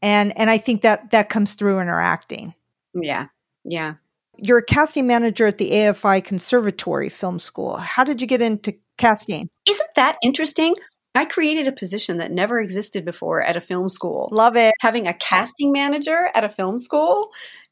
And 0.02 0.32
and 0.38 0.48
I 0.50 0.56
think 0.58 0.80
that 0.82 1.10
that 1.10 1.28
comes 1.28 1.54
through 1.54 1.80
in 1.80 1.88
her 1.88 2.00
acting. 2.00 2.54
yeah 2.94 3.26
yeah 3.64 3.94
You're 4.38 4.58
a 4.58 4.64
casting 4.64 5.06
manager 5.06 5.46
at 5.46 5.58
the 5.58 5.70
AFI 5.72 6.24
Conservatory 6.24 7.10
Film 7.10 7.38
School. 7.38 7.76
How 7.76 8.04
did 8.04 8.22
you 8.22 8.26
get 8.26 8.40
into 8.42 8.74
casting? 8.96 9.48
isn't 9.68 9.90
that 9.96 10.16
interesting 10.22 10.74
i 11.14 11.24
created 11.24 11.66
a 11.66 11.72
position 11.72 12.18
that 12.18 12.30
never 12.30 12.60
existed 12.60 13.04
before 13.04 13.42
at 13.42 13.56
a 13.56 13.60
film 13.60 13.88
school 13.88 14.28
Love 14.32 14.56
it. 14.56 14.74
having 14.80 15.06
a 15.06 15.14
casting 15.14 15.72
manager 15.72 16.30
at 16.34 16.44
a 16.44 16.48
film 16.48 16.78
school 16.78 17.30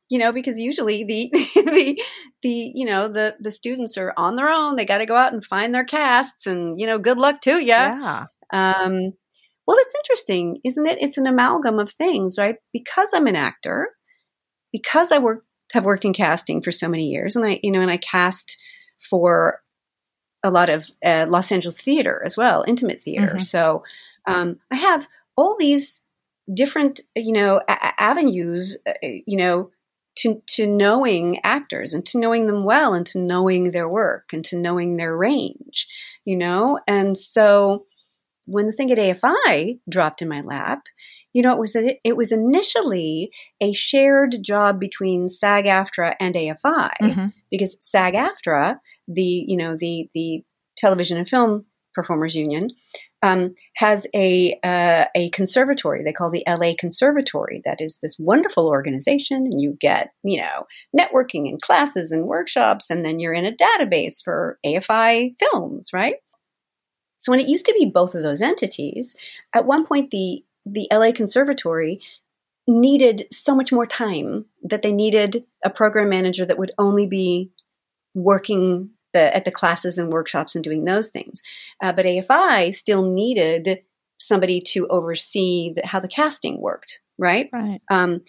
you 0.09 0.19
know 0.19 0.33
because 0.33 0.59
usually 0.59 1.05
the 1.05 1.31
the 1.55 2.03
the 2.43 2.73
you 2.75 2.85
know 2.87 3.09
the 3.09 3.37
the 3.41 3.51
students 3.51 3.97
are 3.99 4.13
on 4.17 4.37
their 4.37 4.49
own. 4.49 4.77
They 4.77 4.85
got 4.85 4.99
to 4.99 5.07
go 5.07 5.17
out 5.17 5.33
and 5.33 5.45
find 5.45 5.75
their 5.75 5.85
casts 5.85 6.47
and 6.47 6.79
you 6.81 6.87
know 6.87 6.99
good 6.99 7.19
luck 7.19 7.41
to 7.43 7.59
you 7.59 7.67
Yeah. 7.69 8.27
um 8.53 9.13
well 9.67 9.77
it's 9.81 9.95
interesting 10.01 10.59
isn't 10.65 10.87
it? 10.87 10.99
It's 11.01 11.19
an 11.19 11.27
amalgam 11.27 11.79
of 11.79 11.91
things 11.91 12.37
right? 12.39 12.57
Because 12.73 13.13
i'm 13.15 13.27
an 13.27 13.37
actor 13.37 13.89
because 14.73 15.13
i 15.13 15.19
work 15.19 15.45
have 15.73 15.85
worked 15.85 16.05
in 16.05 16.13
casting 16.15 16.63
for 16.63 16.73
so 16.73 16.89
many 16.89 17.07
years 17.09 17.37
and 17.37 17.45
i 17.45 17.61
you 17.63 17.71
know 17.71 17.81
and 17.81 17.91
i 17.91 17.97
cast 17.99 18.57
for 19.11 19.61
a 20.43 20.51
lot 20.51 20.71
of 20.71 20.87
uh, 21.05 21.27
los 21.29 21.51
angeles 21.53 21.81
theater 21.83 22.23
as 22.25 22.37
well 22.37 22.65
intimate 22.67 23.03
theater. 23.03 23.35
Mhm. 23.37 23.43
so 23.43 23.83
um, 24.27 24.59
i 24.71 24.77
have 24.77 25.07
all 25.37 25.57
these 25.59 26.07
different 26.53 27.01
you 27.15 27.33
know 27.33 27.61
a- 27.69 28.01
avenues 28.03 28.77
uh, 28.87 28.93
you 29.03 29.37
know 29.37 29.71
to 30.19 30.43
to 30.47 30.67
knowing 30.67 31.39
actors 31.45 31.93
and 31.95 32.05
to 32.07 32.19
knowing 32.19 32.47
them 32.47 32.65
well 32.65 32.95
and 32.95 33.07
to 33.07 33.19
knowing 33.19 33.71
their 33.71 33.89
work 33.89 34.31
and 34.33 34.45
to 34.45 34.57
knowing 34.59 34.97
their 34.97 35.17
range 35.17 35.87
you 36.25 36.37
know 36.37 36.79
and 36.87 37.17
so 37.17 37.85
when 38.47 38.67
the 38.67 38.73
thing 38.73 38.91
at 38.93 38.99
afi 38.99 39.79
dropped 39.89 40.23
in 40.23 40.29
my 40.29 40.41
lap 40.41 40.83
you 41.33 41.43
know 41.43 41.53
it 41.53 41.59
was 41.59 41.77
a, 41.77 42.01
it 42.05 42.17
was 42.17 42.33
initially 42.33 43.31
a 43.61 43.73
shared 43.73 44.37
job 44.43 44.81
between 44.81 45.29
SAG-AFTRA 45.29 46.15
and 46.19 46.35
AFI 46.35 46.91
Mhm. 47.03 47.33
because 47.51 47.77
SAG-AFTRA 47.81 48.79
the 49.07 49.45
you 49.47 49.57
know 49.57 49.77
the 49.77 50.09
the 50.15 50.43
television 50.77 51.19
and 51.19 51.29
film 51.29 51.67
performers 51.99 52.37
union 52.37 52.71
um, 53.25 53.57
has 53.75 54.07
a 54.15 54.57
uh, 54.63 55.07
a 55.17 55.31
conservatory. 55.31 56.05
They 56.05 56.13
call 56.13 56.31
the 56.31 56.45
LA 56.47 56.75
Conservatory. 56.79 57.61
That 57.65 57.81
is 57.81 57.99
this 58.01 58.17
wonderful 58.21 58.69
organization 58.69 59.39
and 59.39 59.61
you 59.61 59.77
get 59.81 60.11
you 60.23 60.41
know 60.41 60.67
networking 60.97 61.49
and 61.49 61.61
classes 61.61 62.13
and 62.13 62.27
workshops 62.27 62.89
and 62.89 63.05
then 63.05 63.19
you're 63.19 63.35
in 63.35 63.47
a 63.47 63.53
database 63.53 64.23
for 64.23 64.61
AFI 64.65 65.35
films 65.41 65.91
right? 65.93 66.17
So 67.19 67.33
when 67.33 67.41
it 67.41 67.49
used 67.49 67.67
to 67.67 67.75
be 67.77 67.91
both 67.93 68.15
of 68.15 68.23
those 68.23 68.41
entities 68.41 69.17
at 69.53 69.67
one 69.67 69.85
point 69.85 70.13
the 70.13 70.45
the 70.65 70.87
LA 70.93 71.11
Conservatory 71.11 72.01
needed 72.69 73.27
so 73.33 73.57
much 73.57 73.73
more 73.73 73.87
time 73.87 74.45
that 74.63 74.83
they 74.83 74.93
needed 74.93 75.45
a 75.65 75.71
program 75.71 76.11
manager 76.11 76.45
that 76.47 76.59
would 76.59 76.73
only 76.79 77.07
be 77.07 77.51
working 78.15 78.91
the, 79.13 79.35
at 79.35 79.45
the 79.45 79.51
classes 79.51 79.99
and 79.99 80.13
workshops 80.13 80.55
and 80.55 80.65
doing 80.65 80.85
those 80.85 81.09
things. 81.09 81.43
Uh, 81.83 81.93
but 81.93 82.05
AFI 82.05 82.75
still 82.75 83.11
needed 83.11 83.81
somebody 84.19 84.61
to 84.61 84.87
oversee 84.89 85.73
the, 85.75 85.87
how 85.87 86.01
the 86.01 86.09
casting 86.09 86.61
worked, 86.61 87.01
right? 87.19 87.49
Right. 87.53 87.81
Um, 87.91 88.23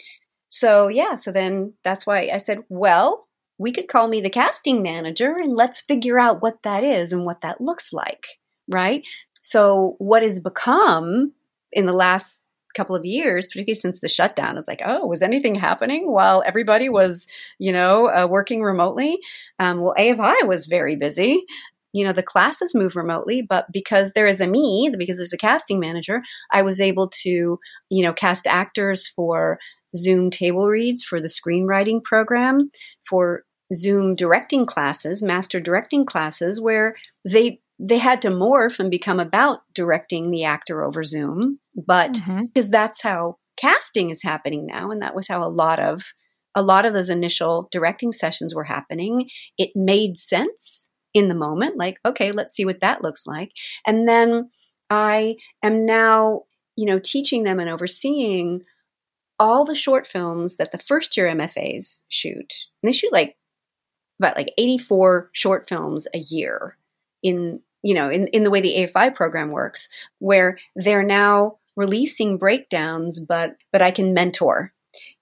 so 0.50 0.88
yeah, 0.88 1.16
so 1.16 1.32
then 1.32 1.74
that's 1.84 2.06
why 2.06 2.30
I 2.34 2.38
said, 2.38 2.64
well, 2.70 3.28
we 3.58 3.72
could 3.72 3.88
call 3.88 4.08
me 4.08 4.22
the 4.22 4.30
casting 4.30 4.82
manager 4.82 5.36
and 5.38 5.56
let's 5.56 5.82
figure 5.82 6.20
out 6.20 6.42
what 6.42 6.64
that 6.64 6.84
is 6.84 7.12
and 7.14 7.26
what 7.26 7.42
that 7.42 7.60
looks 7.60 7.92
like, 7.92 8.26
right? 8.68 9.04
So 9.42 9.96
what 10.00 10.24
has 10.24 10.40
become 10.40 11.34
in 11.72 11.86
the 11.86 11.94
last 11.94 12.44
couple 12.80 12.96
of 12.96 13.04
years, 13.04 13.46
particularly 13.46 13.74
since 13.74 14.00
the 14.00 14.08
shutdown, 14.08 14.58
is 14.58 14.68
like, 14.68 14.82
oh, 14.86 15.06
was 15.06 15.22
anything 15.22 15.56
happening 15.56 16.10
while 16.10 16.42
everybody 16.46 16.88
was, 16.88 17.28
you 17.58 17.74
know, 17.74 18.08
uh, 18.08 18.26
working 18.26 18.62
remotely? 18.62 19.20
Um, 19.60 19.82
well, 19.82 19.94
AFI 20.00 20.48
was 20.48 20.68
very 20.68 20.96
busy. 20.96 21.44
You 21.92 22.06
know, 22.06 22.14
the 22.14 22.24
classes 22.24 22.74
move 22.74 22.96
remotely, 22.96 23.42
but 23.42 23.66
because 23.74 24.14
there 24.14 24.28
is 24.28 24.40
a 24.40 24.48
me, 24.48 24.90
because 24.98 25.18
there's 25.18 25.34
a 25.34 25.38
casting 25.38 25.80
manager, 25.80 26.22
I 26.54 26.62
was 26.62 26.80
able 26.80 27.10
to, 27.24 27.60
you 27.90 28.04
know, 28.04 28.14
cast 28.14 28.48
actors 28.48 29.08
for 29.08 29.60
Zoom 29.96 30.30
table 30.30 30.68
reads 30.68 31.04
for 31.04 31.20
the 31.20 31.28
screenwriting 31.28 32.02
program, 32.02 32.70
for 33.10 33.44
Zoom 33.74 34.16
directing 34.16 34.66
classes, 34.66 35.22
master 35.22 35.60
directing 35.60 36.06
classes, 36.06 36.62
where 36.62 36.96
they 37.26 37.60
they 37.80 37.98
had 37.98 38.22
to 38.24 38.30
morph 38.30 38.80
and 38.80 38.92
become 38.92 39.20
about 39.20 39.62
directing 39.74 40.32
the 40.32 40.44
actor 40.44 40.84
over 40.84 41.04
Zoom, 41.04 41.60
but 41.76 42.12
mm-hmm. 42.14 42.46
because 42.46 42.70
that's 42.70 43.02
how 43.02 43.38
casting 43.58 44.10
is 44.10 44.24
happening 44.24 44.66
now, 44.66 44.92
and 44.92 45.02
that 45.02 45.16
was 45.16 45.28
how 45.28 45.44
a 45.44 45.50
lot 45.50 45.80
of 45.80 46.04
a 46.56 46.62
lot 46.62 46.86
of 46.86 46.94
those 46.94 47.10
initial 47.10 47.70
directing 47.72 48.12
sessions 48.12 48.54
were 48.54 48.66
happening. 48.66 49.30
It 49.58 49.70
made 49.76 50.18
sense 50.18 50.92
in 51.14 51.30
the 51.30 51.36
moment, 51.36 51.78
like, 51.78 51.98
okay, 52.06 52.32
let's 52.32 52.54
see 52.54 52.66
what 52.66 52.82
that 52.82 53.02
looks 53.02 53.26
like. 53.26 53.52
And 53.86 54.08
then 54.08 54.50
I 54.90 55.38
am 55.64 55.86
now, 55.86 56.44
you 56.76 56.86
know, 56.86 57.00
teaching 57.00 57.44
them 57.44 57.60
and 57.60 57.70
overseeing 57.70 58.64
all 59.40 59.64
the 59.64 59.76
short 59.76 60.06
films 60.06 60.58
that 60.58 60.72
the 60.72 60.78
first 60.78 61.16
year 61.16 61.28
MFAs 61.28 62.02
shoot. 62.10 62.54
And 62.84 62.90
they 62.90 62.94
shoot 62.94 63.14
like 63.14 63.38
about 64.20 64.36
like 64.36 64.52
84 64.58 65.30
short 65.34 65.70
films 65.70 66.08
a 66.14 66.20
year 66.20 66.78
in, 67.24 67.62
you 67.82 67.94
know, 67.94 68.10
in, 68.10 68.28
in 68.28 68.44
the 68.44 68.52
way 68.52 68.62
the 68.62 68.88
AFI 68.94 69.14
program 69.16 69.52
works, 69.52 69.90
where 70.20 70.58
they're 70.76 71.04
now 71.04 71.58
releasing 71.76 72.38
breakdowns, 72.38 73.20
but 73.20 73.56
but 73.72 73.82
I 73.82 73.92
can 73.92 74.14
mentor 74.14 74.74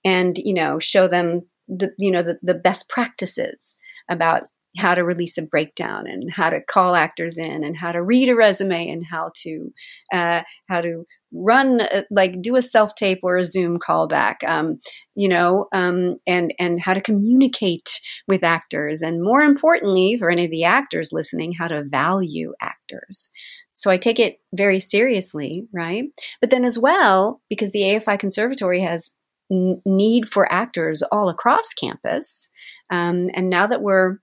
and, 0.04 0.38
you 0.38 0.54
know, 0.54 0.80
show 0.80 1.08
them 1.08 1.44
the 1.68 1.92
you 1.98 2.12
know 2.12 2.24
the, 2.24 2.40
the 2.42 2.54
best 2.54 2.90
practices 2.90 3.78
about 4.10 4.44
how 4.78 4.94
to 4.94 5.04
release 5.04 5.38
a 5.38 5.42
breakdown 5.42 6.06
and 6.08 6.32
how 6.32 6.50
to 6.50 6.62
call 6.62 6.96
actors 6.96 7.38
in 7.38 7.64
and 7.64 7.78
how 7.78 7.92
to 7.92 8.02
read 8.02 8.30
a 8.30 8.36
resume 8.36 8.90
and 8.90 9.06
how 9.10 9.32
to 9.36 9.74
uh, 10.14 10.42
how 10.70 10.82
to 10.82 11.06
run 11.34 11.82
a, 11.82 12.06
like 12.10 12.42
do 12.42 12.56
a 12.56 12.62
self 12.62 12.96
tape 12.96 13.20
or 13.24 13.38
a 13.38 13.46
zoom 13.46 13.80
callback 13.80 14.36
um, 14.46 14.80
you 15.16 15.28
know 15.28 15.68
um, 15.74 16.16
and 16.26 16.54
and 16.60 16.80
how 16.80 16.94
to 16.94 17.02
communicate 17.02 18.00
with 18.28 18.44
actors 18.44 19.02
and 19.02 19.22
more 19.22 19.42
importantly 19.42 20.18
for 20.18 20.30
any 20.30 20.46
of 20.46 20.52
the 20.52 20.64
actors 20.64 21.10
listening 21.12 21.52
how 21.54 21.68
to 21.68 21.84
value 21.84 22.54
actors. 22.62 23.30
So 23.74 23.92
i 23.92 23.98
take 23.98 24.20
it 24.20 24.40
very 24.54 24.80
seriously 24.80 25.68
right? 25.74 26.06
But 26.42 26.50
then 26.50 26.66
as 26.66 26.80
well 26.80 27.42
because 27.50 27.72
the 27.72 27.82
afi 27.82 28.20
conservatory 28.20 28.82
has 28.82 29.12
n- 29.52 29.82
need 29.86 30.30
for 30.30 30.52
actors 30.52 31.04
all 31.04 31.30
across 31.30 31.74
campus 31.74 32.50
um, 32.90 33.30
and 33.34 33.50
now 33.50 33.68
that 33.68 33.82
we're 33.82 34.18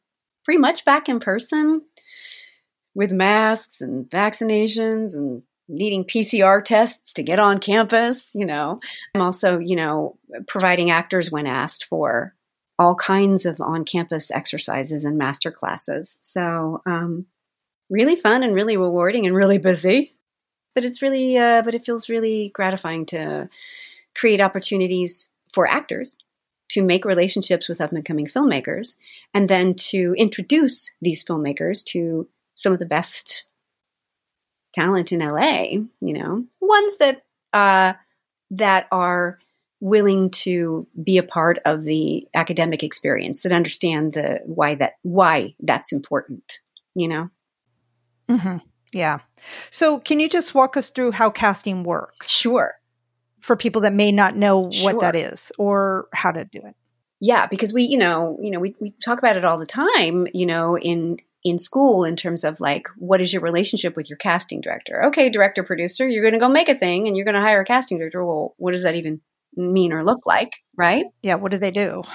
pretty 0.45 0.59
much 0.59 0.85
back 0.85 1.09
in 1.09 1.21
person 1.21 1.83
with 2.95 3.12
masks 3.12 3.81
and 3.81 4.09
vaccinations 4.09 5.14
and 5.14 5.43
needing 5.68 6.05
PCR 6.05 6.62
tests 6.62 7.12
to 7.14 7.22
get 7.22 7.38
on 7.38 7.59
campus, 7.59 8.31
you 8.35 8.46
know. 8.46 8.81
I'm 9.14 9.20
also, 9.20 9.59
you 9.59 9.77
know, 9.77 10.18
providing 10.46 10.90
actors 10.90 11.31
when 11.31 11.46
asked 11.46 11.85
for 11.85 12.35
all 12.79 12.94
kinds 12.94 13.46
of 13.46 13.61
on 13.61 13.85
campus 13.85 14.31
exercises 14.31 15.05
and 15.05 15.16
master 15.16 15.50
classes. 15.50 16.18
So, 16.20 16.83
um, 16.87 17.27
really 17.88 18.16
fun 18.16 18.42
and 18.42 18.55
really 18.55 18.77
rewarding 18.77 19.27
and 19.27 19.37
really 19.37 19.59
busy. 19.59 20.16
But 20.74 20.85
it's 20.85 21.03
really, 21.03 21.38
uh, 21.38 21.62
but 21.62 21.74
it 21.74 21.85
feels 21.85 22.09
really 22.09 22.50
gratifying 22.53 23.07
to 23.07 23.48
create 24.14 24.40
opportunities 24.40 25.31
for 25.53 25.68
actors 25.68 26.16
to 26.70 26.83
make 26.83 27.05
relationships 27.05 27.68
with 27.68 27.81
up 27.81 27.92
and 27.92 28.05
coming 28.05 28.27
filmmakers 28.27 28.96
and 29.33 29.48
then 29.48 29.74
to 29.74 30.14
introduce 30.18 30.92
these 31.00 31.24
filmmakers 31.24 31.85
to 31.85 32.29
some 32.57 32.72
of 32.72 32.81
the 32.81 32.87
best 32.87 33.44
talent 34.74 35.12
in 35.12 35.20
LA, 35.20 35.62
you 36.00 36.12
know, 36.12 36.44
ones 36.60 36.98
that 36.98 37.22
uh, 37.52 37.94
that 38.50 38.87
are 38.92 39.38
willing 39.80 40.30
to 40.30 40.87
be 41.02 41.18
a 41.18 41.22
part 41.22 41.58
of 41.64 41.84
the 41.84 42.26
academic 42.34 42.82
experience 42.82 43.42
that 43.42 43.52
understand 43.52 44.14
the 44.14 44.40
why 44.44 44.74
that 44.74 44.94
why 45.02 45.54
that's 45.60 45.92
important, 45.92 46.60
you 46.94 47.08
know. 47.08 47.30
Mm-hmm. 48.28 48.58
Yeah. 48.92 49.18
So, 49.70 49.98
can 49.98 50.20
you 50.20 50.28
just 50.28 50.54
walk 50.54 50.76
us 50.76 50.90
through 50.90 51.12
how 51.12 51.30
casting 51.30 51.84
works? 51.84 52.30
Sure. 52.30 52.74
For 53.40 53.56
people 53.56 53.82
that 53.82 53.92
may 53.92 54.10
not 54.10 54.37
know 54.37 54.60
what 54.60 54.74
sure. 54.74 55.00
that 55.00 55.14
is 55.14 55.52
or 55.58 56.08
how 56.14 56.30
to 56.32 56.44
do 56.44 56.60
it. 56.64 56.74
Yeah, 57.20 57.46
because 57.46 57.74
we, 57.74 57.82
you 57.82 57.98
know, 57.98 58.38
you 58.40 58.50
know, 58.50 58.60
we, 58.60 58.74
we 58.80 58.90
talk 59.04 59.18
about 59.18 59.37
it 59.37 59.44
all 59.44 59.58
the 59.58 59.66
time, 59.66 60.26
you 60.32 60.46
know, 60.46 60.78
in 60.78 61.18
in 61.44 61.59
school 61.59 62.04
in 62.04 62.16
terms 62.16 62.42
of 62.42 62.59
like 62.59 62.88
what 62.96 63.20
is 63.20 63.33
your 63.33 63.42
relationship 63.42 63.96
with 63.96 64.09
your 64.09 64.16
casting 64.16 64.61
director? 64.61 65.04
Okay 65.07 65.28
director 65.28 65.62
producer 65.62 66.09
you're 66.09 66.22
going 66.22 66.35
to 66.35 66.40
go 66.40 66.48
make 66.48 66.68
a 66.68 66.74
thing 66.74 67.07
and 67.07 67.16
you're 67.16 67.26
going 67.26 67.35
to 67.35 67.40
hire 67.40 67.61
a 67.61 67.64
casting 67.64 67.98
director. 67.98 68.24
Well 68.24 68.54
what 68.57 68.72
does 68.72 68.83
that 68.83 68.94
even 68.94 69.20
mean 69.57 69.92
or 69.92 70.04
look 70.04 70.20
like 70.26 70.50
right? 70.76 71.04
Yeah 71.22 71.37
what 71.37 71.52
do 71.52 71.59
they 71.59 71.70
do? 71.70 72.02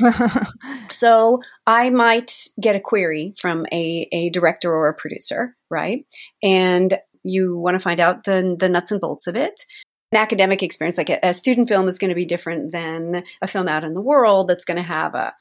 So 0.92 1.40
i 1.68 1.92
might 1.92 2.48
get 2.60 2.76
a 2.76 2.80
query 2.80 3.36
from 3.40 3.68
a, 3.72 4.08
a 4.12 4.32
director 4.32 4.74
or 4.74 4.90
a 4.90 4.94
producer 4.94 5.56
right? 5.70 6.06
And 6.42 6.98
you 7.24 7.58
want 7.58 7.76
to 7.76 7.80
find 7.80 8.00
out 8.00 8.24
the, 8.24 8.56
the 8.60 8.70
nuts 8.70 8.92
and 8.92 9.02
bolts 9.02 9.28
of 9.28 9.36
it. 9.36 9.66
An 10.12 10.18
academic 10.18 10.64
experience 10.64 10.98
like 10.98 11.10
a, 11.10 11.20
a 11.22 11.34
student 11.34 11.68
film 11.68 11.88
is 11.88 12.00
going 12.00 12.10
to 12.10 12.16
be 12.16 12.26
different 12.26 12.72
than 12.72 13.24
a 13.42 13.48
film 13.48 13.68
out 13.68 13.84
in 13.84 13.94
the 13.94 14.02
world 14.02 14.48
that's 14.48 14.66
going 14.66 14.78
to 14.78 14.84
have 14.84 15.14
a 15.14 15.34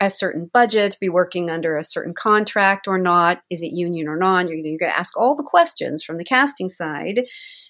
a 0.00 0.10
certain 0.10 0.50
budget, 0.52 0.96
be 1.00 1.08
working 1.08 1.50
under 1.50 1.76
a 1.76 1.84
certain 1.84 2.14
contract 2.14 2.86
or 2.86 2.98
not. 2.98 3.40
Is 3.50 3.62
it 3.62 3.72
union 3.72 4.08
or 4.08 4.16
non? 4.16 4.48
You're, 4.48 4.58
you're 4.58 4.78
going 4.78 4.92
to 4.92 4.98
ask 4.98 5.16
all 5.16 5.34
the 5.34 5.42
questions 5.42 6.02
from 6.02 6.18
the 6.18 6.24
casting 6.24 6.68
side 6.68 7.24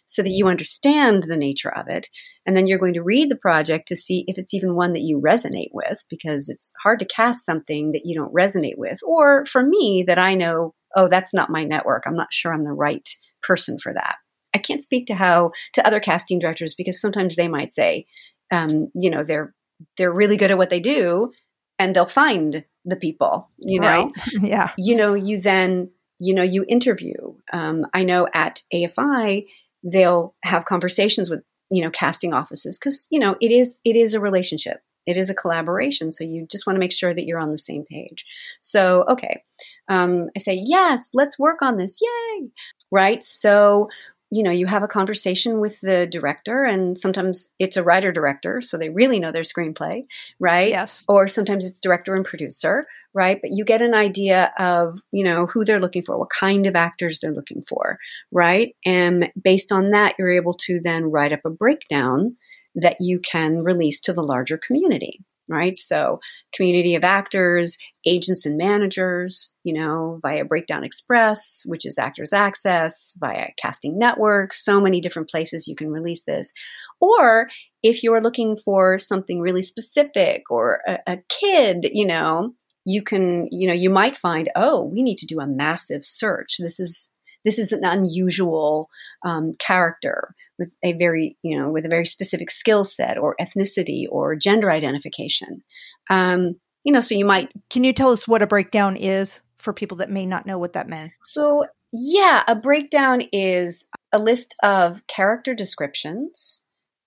so 0.07 0.23
that 0.23 0.31
you 0.31 0.47
understand 0.47 1.25
the 1.25 1.37
nature 1.37 1.73
of 1.77 1.89
it. 1.89 2.09
And 2.47 2.57
then 2.57 2.67
you're 2.67 2.79
going 2.79 2.95
to 2.95 3.03
read 3.03 3.29
the 3.29 3.37
project 3.37 3.89
to 3.89 3.97
see 3.97 4.25
if 4.29 4.39
it's 4.39 4.55
even 4.55 4.75
one 4.75 4.93
that 4.93 5.03
you 5.03 5.21
resonate 5.21 5.71
with, 5.73 6.05
because 6.09 6.49
it's 6.49 6.73
hard 6.83 7.01
to 7.01 7.05
cast 7.05 7.45
something 7.45 7.93
that 7.93 8.03
you 8.05 8.15
don't 8.15 8.33
resonate 8.33 8.77
with. 8.79 8.99
Or 9.05 9.45
for 9.47 9.63
me, 9.63 10.05
that 10.07 10.19
I 10.19 10.35
know, 10.35 10.75
oh, 10.95 11.09
that's 11.09 11.35
not 11.35 11.51
my 11.51 11.65
network. 11.65 12.05
I'm 12.07 12.17
not 12.17 12.33
sure 12.33 12.53
I'm 12.53 12.65
the 12.65 12.73
right 12.73 13.09
person 13.43 13.79
for 13.79 13.93
that. 13.93 14.17
I 14.55 14.59
can't 14.59 14.83
speak 14.83 15.07
to 15.07 15.15
how 15.15 15.51
to 15.75 15.87
other 15.87 16.01
casting 16.01 16.39
directors 16.39 16.75
because 16.75 17.01
sometimes 17.01 17.37
they 17.37 17.49
might 17.49 17.73
say, 17.73 18.07
um, 18.51 18.91
you 18.95 19.11
know, 19.11 19.23
they're 19.23 19.55
they're 19.99 20.13
really 20.13 20.39
good 20.39 20.51
at 20.51 20.57
what 20.57 20.71
they 20.71 20.81
do, 20.81 21.33
and 21.79 21.95
they'll 21.95 22.07
find 22.07 22.65
the 22.85 22.97
people, 22.97 23.51
you 23.59 23.81
know? 23.81 23.87
Right. 23.89 24.13
Yeah. 24.41 24.71
You 24.79 24.97
know, 24.97 25.15
you 25.15 25.41
then, 25.41 25.91
you 26.19 26.35
know, 26.35 26.43
you 26.43 26.65
interview. 26.69 27.35
Um, 27.53 27.87
I 27.93 28.05
know 28.05 28.29
at 28.33 28.63
AFI, 28.73 29.47
they'll 29.83 30.35
have 30.45 30.65
conversations 30.65 31.29
with, 31.29 31.43
you 31.71 31.83
know, 31.83 31.91
casting 31.91 32.33
offices 32.33 32.79
because, 32.79 33.07
you 33.11 33.19
know, 33.19 33.37
it 33.41 33.51
is, 33.51 33.81
it 33.85 33.97
is 33.97 34.15
a 34.15 34.21
relationship. 34.21 34.81
It 35.07 35.17
is 35.17 35.31
a 35.31 35.35
collaboration. 35.35 36.11
So 36.11 36.25
you 36.25 36.47
just 36.51 36.67
want 36.67 36.77
to 36.77 36.81
make 36.81 36.93
sure 36.93 37.15
that 37.15 37.27
you're 37.27 37.39
on 37.39 37.53
the 37.53 37.59
same 37.59 37.85
page. 37.85 38.25
So, 38.61 39.05
okay. 39.09 39.43
Um, 39.89 40.29
I 40.37 40.41
say, 40.41 40.61
yes, 40.65 41.11
let's 41.15 41.39
work 41.39 41.63
on 41.63 41.77
this. 41.77 41.97
Yay. 42.01 42.49
Right. 42.91 43.23
So 43.23 43.89
you 44.37 44.43
know, 44.43 44.51
you 44.51 44.67
have 44.67 44.83
a 44.83 44.89
conversation 44.89 45.61
with 45.61 45.81
the 45.81 46.07
director, 46.07 46.63
and 46.63 46.99
sometimes 46.99 47.55
it's 47.59 47.79
a 47.79 47.83
writer 47.83 48.13
director, 48.13 48.61
so 48.61 48.77
they 48.77 48.91
really 48.91 49.19
know 49.19 49.33
their 49.33 49.45
screenplay, 49.45 50.05
right? 50.39 50.69
Yes. 50.69 51.03
Or 51.09 51.27
sometimes 51.27 51.65
it's 51.65 51.81
director 51.81 52.15
and 52.15 52.23
producer, 52.23 52.87
right? 53.15 53.41
But 53.41 53.53
you 53.55 53.65
get 53.65 53.81
an 53.81 53.95
idea 53.95 54.53
of, 54.59 55.01
you 55.11 55.25
know, 55.25 55.47
who 55.47 55.65
they're 55.65 55.81
looking 55.81 56.03
for, 56.03 56.19
what 56.19 56.29
kind 56.29 56.67
of 56.67 56.77
actors 56.77 57.21
they're 57.21 57.33
looking 57.33 57.63
for, 57.67 57.99
right? 58.31 58.77
And 58.85 59.33
based 59.43 59.73
on 59.73 59.93
that, 59.93 60.17
you're 60.19 60.29
able 60.29 60.53
to 60.67 60.81
then 60.85 61.07
write 61.07 61.33
up 61.33 61.47
a 61.47 61.51
breakdown 61.51 62.37
that 62.75 62.99
you 63.01 63.19
can 63.19 63.65
release 63.65 64.01
to 64.03 64.13
the 64.13 64.23
larger 64.23 64.59
community, 64.59 65.25
right? 65.49 65.77
So, 65.77 66.21
community 66.55 66.95
of 66.95 67.05
actors, 67.05 67.77
agents 68.07 68.47
and 68.47 68.57
managers, 68.57 69.55
you 69.65 69.73
know, 69.73 70.19
via 70.23 70.45
Breakdown 70.45 70.85
Express, 70.85 71.63
which 71.67 71.87
is 71.87 71.99
Actors 71.99 72.33
Access, 72.33 73.15
via 73.19 73.49
Casting 73.61 73.99
Network, 73.99 74.55
so 74.55 74.81
many 74.81 75.01
different 75.01 75.31
places 75.31 75.67
you 75.67 75.77
can 75.77 75.91
release 75.91 76.25
this. 76.25 76.53
Or 77.01 77.49
if 77.83 78.03
you're 78.03 78.23
looking 78.23 78.57
for 78.65 78.99
something 78.99 79.41
really 79.41 79.63
specific 79.63 80.43
or 80.51 80.81
a, 80.87 80.99
a 81.07 81.19
kid, 81.29 81.89
you 81.93 82.07
know, 82.07 82.55
you 82.85 83.03
can, 83.03 83.49
you 83.51 83.67
know, 83.67 83.75
you 83.75 83.91
might 83.91 84.17
find, 84.17 84.49
oh, 84.55 84.85
we 84.85 85.03
need 85.03 85.19
to 85.19 85.27
do 85.27 85.41
a 85.41 85.47
massive 85.47 86.05
search. 86.05 86.57
This 86.59 86.79
is 86.79 87.13
this 87.47 87.59
is 87.59 87.73
an 87.73 87.85
unusual 87.85 88.91
um, 89.25 89.53
character 89.59 90.35
with 90.59 90.71
a 90.83 90.93
very, 90.95 91.39
you 91.43 91.59
know, 91.59 91.71
with 91.71 91.87
a 91.87 91.89
very 91.89 92.07
specific 92.07 92.51
skill 92.51 92.83
set 92.83 93.17
or 93.17 93.37
ethnicity 93.41 94.05
or 94.11 94.35
gender 94.35 94.71
identification. 94.71 95.63
Um, 96.11 96.57
you 96.85 96.93
know, 96.93 97.01
so 97.01 97.15
you 97.15 97.25
might. 97.25 97.53
Can 97.71 97.85
you 97.85 97.93
tell 97.93 98.11
us 98.11 98.27
what 98.27 98.43
a 98.43 98.47
breakdown 98.47 98.97
is 98.97 99.43
for 99.59 99.73
people 99.73 99.99
that 99.99 100.11
may 100.11 100.27
not 100.27 100.45
know 100.45 100.59
what 100.59 100.73
that 100.73 100.89
meant? 100.89 101.13
So, 101.23 101.65
yeah, 101.93 102.43
a 102.49 102.57
breakdown 102.57 103.23
is 103.33 103.89
a 104.13 104.19
list 104.19 104.55
of 104.63 105.07
character 105.07 105.55
descriptions 105.55 106.63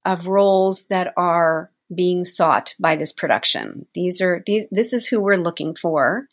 of 0.06 0.28
roles 0.28 0.86
that 0.86 1.13
are 1.17 1.71
being 1.93 2.23
sought 2.23 2.75
by 2.80 2.95
this 2.95 3.12
production. 3.12 3.88
These 3.93 4.21
are 4.21 4.41
these. 4.45 4.65
This 4.71 4.93
is 4.93 5.08
who 5.08 5.19
we're 5.19 5.36
looking 5.36 5.75
for, 5.75 6.28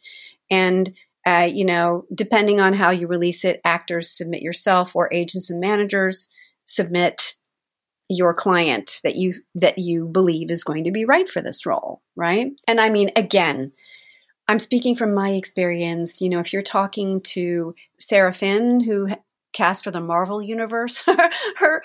and 0.48 0.92
uh, 1.26 1.48
you 1.52 1.64
know, 1.64 2.04
depending 2.14 2.60
on 2.60 2.72
how 2.72 2.90
you 2.90 3.06
release 3.06 3.44
it, 3.44 3.60
actors 3.64 4.10
submit 4.10 4.42
yourself 4.42 4.94
or 4.94 5.12
agents 5.12 5.50
and 5.50 5.60
managers 5.60 6.28
submit 6.64 7.34
your 8.08 8.32
client 8.32 9.00
that 9.02 9.16
you 9.16 9.34
that 9.54 9.78
you 9.78 10.06
believe 10.06 10.50
is 10.50 10.62
going 10.62 10.84
to 10.84 10.92
be 10.92 11.04
right 11.04 11.28
for 11.28 11.42
this 11.42 11.66
role, 11.66 12.02
right? 12.14 12.52
And 12.68 12.80
I 12.80 12.88
mean 12.90 13.10
again, 13.16 13.72
I'm 14.46 14.60
speaking 14.60 14.94
from 14.94 15.12
my 15.12 15.30
experience, 15.30 16.20
you 16.20 16.28
know, 16.28 16.38
if 16.38 16.52
you're 16.52 16.62
talking 16.62 17.20
to 17.22 17.74
Sarah 17.98 18.32
Finn 18.32 18.80
who 18.80 19.08
cast 19.52 19.82
for 19.82 19.90
the 19.90 20.00
Marvel 20.00 20.40
universe, 20.40 21.00
her, 21.06 21.30
her 21.56 21.82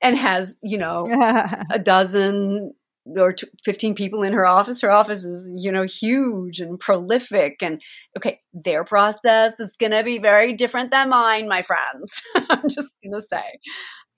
and 0.00 0.16
has, 0.16 0.56
you 0.62 0.78
know, 0.78 1.06
a 1.70 1.78
dozen 1.78 2.72
or 3.04 3.34
15 3.64 3.94
people 3.94 4.22
in 4.22 4.32
her 4.32 4.46
office. 4.46 4.80
Her 4.80 4.90
office 4.90 5.24
is, 5.24 5.48
you 5.52 5.72
know, 5.72 5.82
huge 5.82 6.60
and 6.60 6.78
prolific. 6.78 7.62
And 7.62 7.80
okay, 8.16 8.40
their 8.52 8.84
process 8.84 9.54
is 9.58 9.70
going 9.78 9.92
to 9.92 10.04
be 10.04 10.18
very 10.18 10.52
different 10.52 10.90
than 10.90 11.08
mine, 11.08 11.48
my 11.48 11.62
friends. 11.62 12.22
I'm 12.34 12.68
just 12.68 12.90
going 13.02 13.14
to 13.14 13.22
say. 13.22 13.58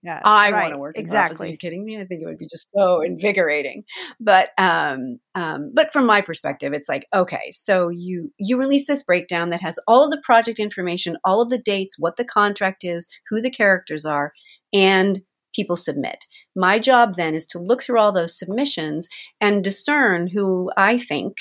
Yes, 0.05 0.21
I 0.23 0.51
right. 0.51 0.63
want 0.65 0.75
to 0.75 0.81
work 0.81 0.99
exactly. 0.99 1.49
Are 1.49 1.51
you 1.53 1.57
kidding 1.57 1.83
me? 1.83 1.99
I 1.99 2.05
think 2.05 2.21
it 2.21 2.27
would 2.27 2.39
be 2.39 2.47
just 2.47 2.69
so 2.77 3.01
invigorating. 3.01 3.85
But 4.21 4.51
um, 4.59 5.19
um, 5.35 5.71
but 5.73 5.95
from 5.95 6.05
my 6.05 6.21
perspective, 6.21 6.75
it's 6.75 6.91
like 6.91 7.07
okay, 7.15 7.51
so 7.53 7.89
you 7.89 8.31
you 8.37 8.59
release 8.59 8.87
this 8.87 9.03
breakdown 9.03 9.49
that 9.49 9.63
has 9.63 9.79
all 9.89 10.05
of 10.05 10.11
the 10.11 10.21
project 10.23 10.59
information, 10.59 11.17
all 11.25 11.41
of 11.41 11.49
the 11.49 11.57
dates, 11.57 11.99
what 11.99 12.19
the 12.19 12.25
contract 12.25 12.85
is, 12.85 13.09
who 13.31 13.41
the 13.41 13.51
characters 13.51 14.05
are, 14.05 14.35
and 14.75 15.21
people 15.55 15.77
submit. 15.77 16.25
My 16.57 16.79
job 16.79 17.15
then 17.17 17.35
is 17.35 17.47
to 17.47 17.59
look 17.59 17.83
through 17.83 17.99
all 17.99 18.13
those 18.13 18.39
submissions 18.39 19.09
and 19.41 19.63
discern 19.65 20.29
who 20.29 20.71
I 20.77 20.99
think, 20.99 21.37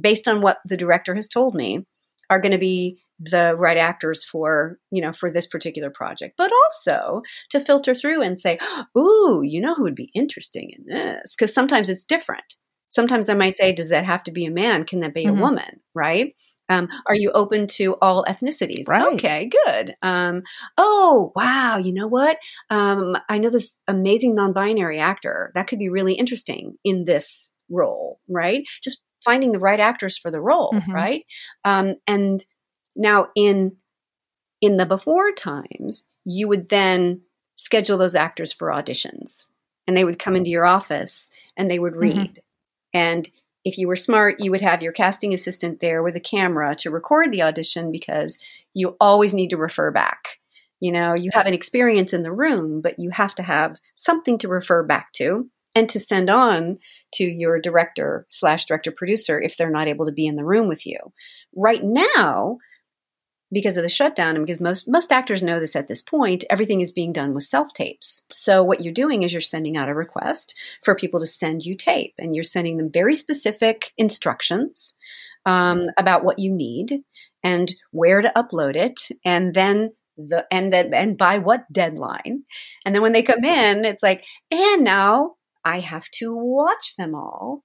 based 0.00 0.28
on 0.28 0.40
what 0.40 0.58
the 0.64 0.76
director 0.76 1.14
has 1.14 1.28
told 1.28 1.54
me, 1.54 1.84
are 2.30 2.40
going 2.40 2.52
to 2.52 2.58
be 2.58 2.98
the 3.18 3.54
right 3.56 3.78
actors 3.78 4.24
for 4.24 4.78
you 4.90 5.00
know 5.00 5.12
for 5.12 5.30
this 5.30 5.46
particular 5.46 5.88
project. 5.90 6.34
But 6.36 6.50
also 6.64 7.22
to 7.50 7.60
filter 7.60 7.94
through 7.94 8.20
and 8.22 8.38
say 8.38 8.58
ooh 8.98 9.42
you 9.42 9.60
know 9.60 9.74
who 9.74 9.84
would 9.84 9.94
be 9.94 10.10
interesting 10.14 10.70
in 10.76 10.84
this? 10.86 11.34
Because 11.34 11.54
sometimes 11.54 11.88
it's 11.88 12.04
different. 12.04 12.44
Sometimes 12.90 13.28
i 13.28 13.34
might 13.34 13.54
say 13.54 13.72
does 13.72 13.88
that 13.88 14.04
have 14.04 14.22
to 14.24 14.32
be 14.32 14.44
a 14.44 14.50
man? 14.50 14.84
Can 14.84 15.00
that 15.00 15.14
be 15.14 15.24
Mhm. 15.24 15.38
a 15.38 15.40
woman? 15.40 15.80
Right 15.94 16.34
um, 16.68 16.88
are 17.06 17.14
you 17.14 17.30
open 17.32 17.66
to 17.66 17.94
all 18.02 18.24
ethnicities 18.28 18.88
Right. 18.88 19.14
okay 19.14 19.46
good 19.66 19.94
um, 20.02 20.42
oh 20.78 21.32
wow 21.36 21.78
you 21.78 21.92
know 21.92 22.06
what 22.06 22.38
um, 22.70 23.16
i 23.28 23.38
know 23.38 23.50
this 23.50 23.78
amazing 23.88 24.34
non-binary 24.34 24.98
actor 24.98 25.52
that 25.54 25.66
could 25.66 25.78
be 25.78 25.88
really 25.88 26.14
interesting 26.14 26.76
in 26.84 27.04
this 27.04 27.52
role 27.70 28.20
right 28.28 28.64
just 28.82 29.02
finding 29.24 29.52
the 29.52 29.58
right 29.58 29.80
actors 29.80 30.16
for 30.18 30.30
the 30.30 30.40
role 30.40 30.72
Mhm. 30.74 30.92
right 30.94 31.24
um, 31.64 31.94
and 32.06 32.44
now 32.96 33.28
in 33.36 33.76
in 34.60 34.76
the 34.76 34.86
before 34.86 35.32
times, 35.32 36.06
you 36.24 36.48
would 36.48 36.68
then 36.70 37.22
schedule 37.56 37.98
those 37.98 38.14
actors 38.14 38.52
for 38.52 38.68
auditions. 38.68 39.46
And 39.86 39.96
they 39.96 40.04
would 40.04 40.18
come 40.18 40.34
into 40.36 40.50
your 40.50 40.66
office 40.66 41.30
and 41.56 41.70
they 41.70 41.78
would 41.78 41.94
Mhm. 42.00 42.00
read. 42.00 42.42
And 42.94 43.28
if 43.66 43.76
you 43.76 43.88
were 43.88 43.96
smart, 43.96 44.36
you 44.38 44.52
would 44.52 44.60
have 44.60 44.80
your 44.80 44.92
casting 44.92 45.34
assistant 45.34 45.80
there 45.80 46.00
with 46.00 46.14
a 46.14 46.20
camera 46.20 46.76
to 46.76 46.88
record 46.88 47.32
the 47.32 47.42
audition 47.42 47.90
because 47.90 48.38
you 48.74 48.96
always 49.00 49.34
need 49.34 49.50
to 49.50 49.56
refer 49.56 49.90
back. 49.90 50.38
You 50.78 50.92
know, 50.92 51.14
you 51.14 51.30
have 51.32 51.46
an 51.46 51.52
experience 51.52 52.12
in 52.12 52.22
the 52.22 52.30
room, 52.30 52.80
but 52.80 53.00
you 53.00 53.10
have 53.10 53.34
to 53.34 53.42
have 53.42 53.78
something 53.96 54.38
to 54.38 54.48
refer 54.48 54.84
back 54.84 55.10
to 55.14 55.50
and 55.74 55.88
to 55.88 55.98
send 55.98 56.30
on 56.30 56.78
to 57.14 57.24
your 57.24 57.60
director 57.60 58.24
slash 58.30 58.66
director 58.66 58.92
producer 58.92 59.40
if 59.40 59.56
they're 59.56 59.68
not 59.68 59.88
able 59.88 60.06
to 60.06 60.12
be 60.12 60.28
in 60.28 60.36
the 60.36 60.44
room 60.44 60.68
with 60.68 60.86
you. 60.86 60.98
Right 61.52 61.82
now, 61.82 62.58
because 63.52 63.76
of 63.76 63.82
the 63.82 63.88
shutdown 63.88 64.36
and 64.36 64.44
because 64.44 64.60
most 64.60 64.88
most 64.88 65.12
actors 65.12 65.42
know 65.42 65.60
this 65.60 65.76
at 65.76 65.86
this 65.86 66.02
point 66.02 66.44
everything 66.50 66.80
is 66.80 66.92
being 66.92 67.12
done 67.12 67.34
with 67.34 67.44
self 67.44 67.72
tapes. 67.72 68.24
So 68.32 68.62
what 68.62 68.80
you're 68.80 68.92
doing 68.92 69.22
is 69.22 69.32
you're 69.32 69.40
sending 69.40 69.76
out 69.76 69.88
a 69.88 69.94
request 69.94 70.54
for 70.82 70.94
people 70.94 71.20
to 71.20 71.26
send 71.26 71.64
you 71.64 71.76
tape 71.76 72.14
and 72.18 72.34
you're 72.34 72.44
sending 72.44 72.76
them 72.76 72.90
very 72.92 73.14
specific 73.14 73.92
instructions 73.96 74.94
um, 75.44 75.86
about 75.96 76.24
what 76.24 76.38
you 76.38 76.52
need 76.52 77.02
and 77.44 77.74
where 77.92 78.20
to 78.20 78.32
upload 78.36 78.74
it 78.74 79.00
and 79.24 79.54
then 79.54 79.92
the 80.16 80.44
and 80.50 80.72
then 80.72 80.92
and 80.92 81.16
by 81.16 81.38
what 81.38 81.70
deadline. 81.72 82.42
And 82.84 82.94
then 82.94 83.02
when 83.02 83.12
they 83.12 83.22
come 83.22 83.44
in 83.44 83.84
it's 83.84 84.02
like 84.02 84.24
and 84.50 84.82
now 84.82 85.34
i 85.64 85.80
have 85.80 86.08
to 86.10 86.34
watch 86.34 86.94
them 86.96 87.14
all 87.14 87.62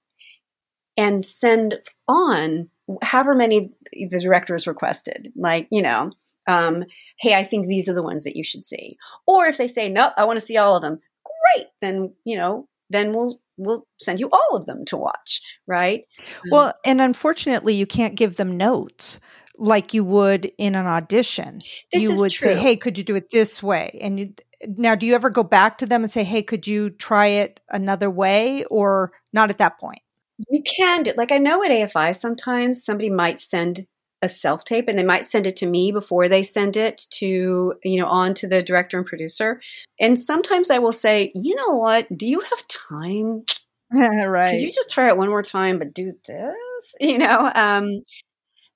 and 0.96 1.24
send 1.24 1.78
on 2.06 2.68
however 3.02 3.34
many 3.34 3.72
the 3.92 4.20
directors 4.20 4.66
requested. 4.66 5.32
Like, 5.36 5.68
you 5.70 5.82
know, 5.82 6.12
um, 6.46 6.84
hey, 7.18 7.34
I 7.34 7.44
think 7.44 7.66
these 7.66 7.88
are 7.88 7.94
the 7.94 8.02
ones 8.02 8.24
that 8.24 8.36
you 8.36 8.44
should 8.44 8.64
see. 8.64 8.96
Or 9.26 9.46
if 9.46 9.58
they 9.58 9.68
say, 9.68 9.88
no, 9.88 10.10
I 10.16 10.24
want 10.24 10.40
to 10.40 10.44
see 10.44 10.56
all 10.56 10.76
of 10.76 10.82
them, 10.82 11.00
great. 11.24 11.68
Then, 11.80 12.14
you 12.24 12.36
know, 12.36 12.68
then 12.90 13.12
we'll 13.12 13.40
we'll 13.56 13.86
send 14.00 14.18
you 14.18 14.28
all 14.32 14.56
of 14.56 14.66
them 14.66 14.84
to 14.86 14.96
watch, 14.96 15.40
right? 15.66 16.04
Um, 16.18 16.50
Well, 16.50 16.72
and 16.84 17.00
unfortunately, 17.00 17.74
you 17.74 17.86
can't 17.86 18.14
give 18.14 18.36
them 18.36 18.56
notes 18.56 19.20
like 19.58 19.94
you 19.94 20.04
would 20.04 20.50
in 20.58 20.74
an 20.74 20.86
audition. 20.86 21.62
This 21.92 22.02
you 22.02 22.12
is 22.12 22.18
would 22.18 22.32
say, 22.32 22.54
true. 22.54 22.62
"Hey, 22.62 22.76
could 22.76 22.98
you 22.98 23.04
do 23.04 23.14
it 23.14 23.30
this 23.30 23.62
way?" 23.62 23.98
And 24.00 24.18
you, 24.18 24.34
now, 24.66 24.94
do 24.94 25.06
you 25.06 25.14
ever 25.14 25.30
go 25.30 25.42
back 25.42 25.78
to 25.78 25.86
them 25.86 26.02
and 26.02 26.10
say, 26.10 26.24
"Hey, 26.24 26.42
could 26.42 26.66
you 26.66 26.90
try 26.90 27.26
it 27.26 27.60
another 27.68 28.10
way?" 28.10 28.64
Or 28.64 29.12
not 29.32 29.50
at 29.50 29.58
that 29.58 29.78
point? 29.78 30.00
You 30.48 30.62
can 30.62 31.02
do 31.02 31.12
like 31.16 31.32
I 31.32 31.38
know 31.38 31.62
at 31.62 31.70
AFI 31.70 32.16
sometimes 32.16 32.84
somebody 32.84 33.10
might 33.10 33.38
send 33.38 33.86
a 34.22 34.28
self 34.28 34.64
tape 34.64 34.88
and 34.88 34.98
they 34.98 35.04
might 35.04 35.24
send 35.24 35.46
it 35.46 35.56
to 35.56 35.66
me 35.66 35.90
before 35.90 36.28
they 36.28 36.42
send 36.42 36.76
it 36.76 37.02
to 37.10 37.74
you 37.82 38.00
know 38.00 38.06
on 38.06 38.34
to 38.34 38.48
the 38.48 38.62
director 38.62 38.98
and 38.98 39.06
producer. 39.06 39.60
And 40.00 40.18
sometimes 40.18 40.70
I 40.70 40.78
will 40.78 40.92
say, 40.92 41.32
you 41.34 41.54
know 41.54 41.76
what? 41.76 42.06
Do 42.16 42.28
you 42.28 42.40
have 42.40 42.66
time? 42.68 43.44
right. 43.92 44.50
Could 44.52 44.62
you 44.62 44.70
just 44.70 44.90
try 44.90 45.08
it 45.08 45.16
one 45.16 45.28
more 45.28 45.42
time, 45.42 45.78
but 45.78 45.94
do 45.94 46.14
this? 46.26 46.54
You 47.00 47.18
know, 47.18 47.50
um, 47.54 48.02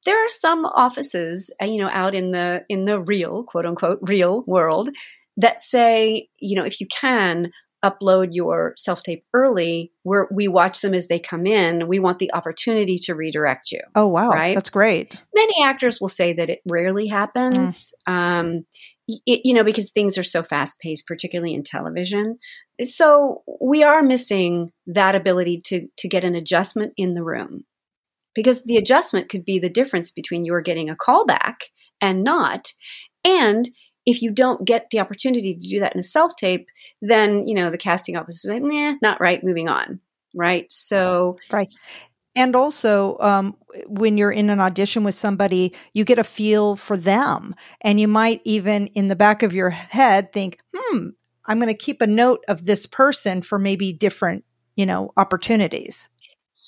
there 0.04 0.24
are 0.24 0.28
some 0.28 0.64
offices, 0.64 1.52
uh, 1.60 1.66
you 1.66 1.78
know, 1.78 1.90
out 1.92 2.14
in 2.14 2.30
the 2.30 2.64
in 2.68 2.84
the 2.84 3.00
real 3.00 3.42
quote 3.42 3.66
unquote 3.66 3.98
real 4.00 4.42
world 4.46 4.90
that 5.36 5.60
say, 5.60 6.28
you 6.38 6.56
know, 6.56 6.64
if 6.64 6.80
you 6.80 6.86
can 6.86 7.50
upload 7.90 8.28
your 8.32 8.74
self 8.76 9.02
tape 9.02 9.24
early, 9.32 9.92
where 10.02 10.28
we 10.30 10.48
watch 10.48 10.80
them 10.80 10.94
as 10.94 11.08
they 11.08 11.18
come 11.18 11.46
in. 11.46 11.88
We 11.88 11.98
want 11.98 12.18
the 12.18 12.32
opportunity 12.32 12.98
to 13.04 13.14
redirect 13.14 13.72
you. 13.72 13.80
oh, 13.94 14.06
wow. 14.06 14.30
right? 14.30 14.54
That's 14.54 14.70
great. 14.70 15.22
Many 15.34 15.64
actors 15.64 16.00
will 16.00 16.08
say 16.08 16.32
that 16.34 16.50
it 16.50 16.60
rarely 16.66 17.06
happens. 17.06 17.94
Um, 18.06 18.64
it, 19.08 19.42
you 19.44 19.54
know, 19.54 19.64
because 19.64 19.92
things 19.92 20.18
are 20.18 20.24
so 20.24 20.42
fast 20.42 20.80
paced, 20.80 21.06
particularly 21.06 21.54
in 21.54 21.62
television. 21.62 22.38
So 22.82 23.42
we 23.60 23.82
are 23.82 24.02
missing 24.02 24.72
that 24.86 25.14
ability 25.14 25.62
to 25.66 25.88
to 25.98 26.08
get 26.08 26.24
an 26.24 26.34
adjustment 26.34 26.92
in 26.96 27.14
the 27.14 27.22
room, 27.22 27.64
because 28.34 28.64
the 28.64 28.76
adjustment 28.76 29.28
could 29.28 29.44
be 29.44 29.58
the 29.58 29.70
difference 29.70 30.10
between 30.10 30.44
you 30.44 30.54
are 30.54 30.60
getting 30.60 30.90
a 30.90 30.96
callback 30.96 31.54
and 32.00 32.24
not, 32.24 32.72
and 33.24 33.70
if 34.06 34.22
you 34.22 34.30
don't 34.30 34.64
get 34.64 34.88
the 34.90 35.00
opportunity 35.00 35.54
to 35.54 35.68
do 35.68 35.80
that 35.80 35.94
in 35.94 36.00
a 36.00 36.04
self 36.04 36.36
tape, 36.36 36.68
then 37.02 37.46
you 37.46 37.54
know 37.54 37.70
the 37.70 37.78
casting 37.78 38.16
office 38.16 38.44
is 38.44 38.50
like, 38.50 38.62
nah, 38.62 38.94
not 39.02 39.20
right, 39.20 39.44
moving 39.44 39.68
on, 39.68 40.00
right? 40.34 40.66
So 40.70 41.36
Right. 41.50 41.72
And 42.36 42.54
also, 42.54 43.16
um, 43.18 43.56
when 43.86 44.18
you're 44.18 44.30
in 44.30 44.50
an 44.50 44.60
audition 44.60 45.04
with 45.04 45.14
somebody, 45.14 45.74
you 45.94 46.04
get 46.04 46.18
a 46.18 46.24
feel 46.24 46.76
for 46.76 46.94
them. 46.94 47.54
And 47.80 47.98
you 47.98 48.08
might 48.08 48.42
even 48.44 48.88
in 48.88 49.08
the 49.08 49.16
back 49.16 49.42
of 49.42 49.54
your 49.54 49.70
head 49.70 50.34
think, 50.34 50.58
hmm, 50.76 51.08
I'm 51.46 51.58
going 51.58 51.72
to 51.72 51.74
keep 51.74 52.02
a 52.02 52.06
note 52.06 52.44
of 52.46 52.66
this 52.66 52.84
person 52.84 53.40
for 53.40 53.58
maybe 53.58 53.90
different, 53.90 54.44
you 54.76 54.84
know, 54.84 55.12
opportunities. 55.16 56.10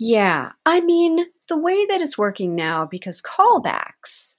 Yeah. 0.00 0.52
I 0.64 0.80
mean, 0.80 1.26
the 1.50 1.58
way 1.58 1.84
that 1.84 2.00
it's 2.00 2.16
working 2.16 2.54
now, 2.54 2.86
because 2.86 3.20
callbacks 3.20 4.37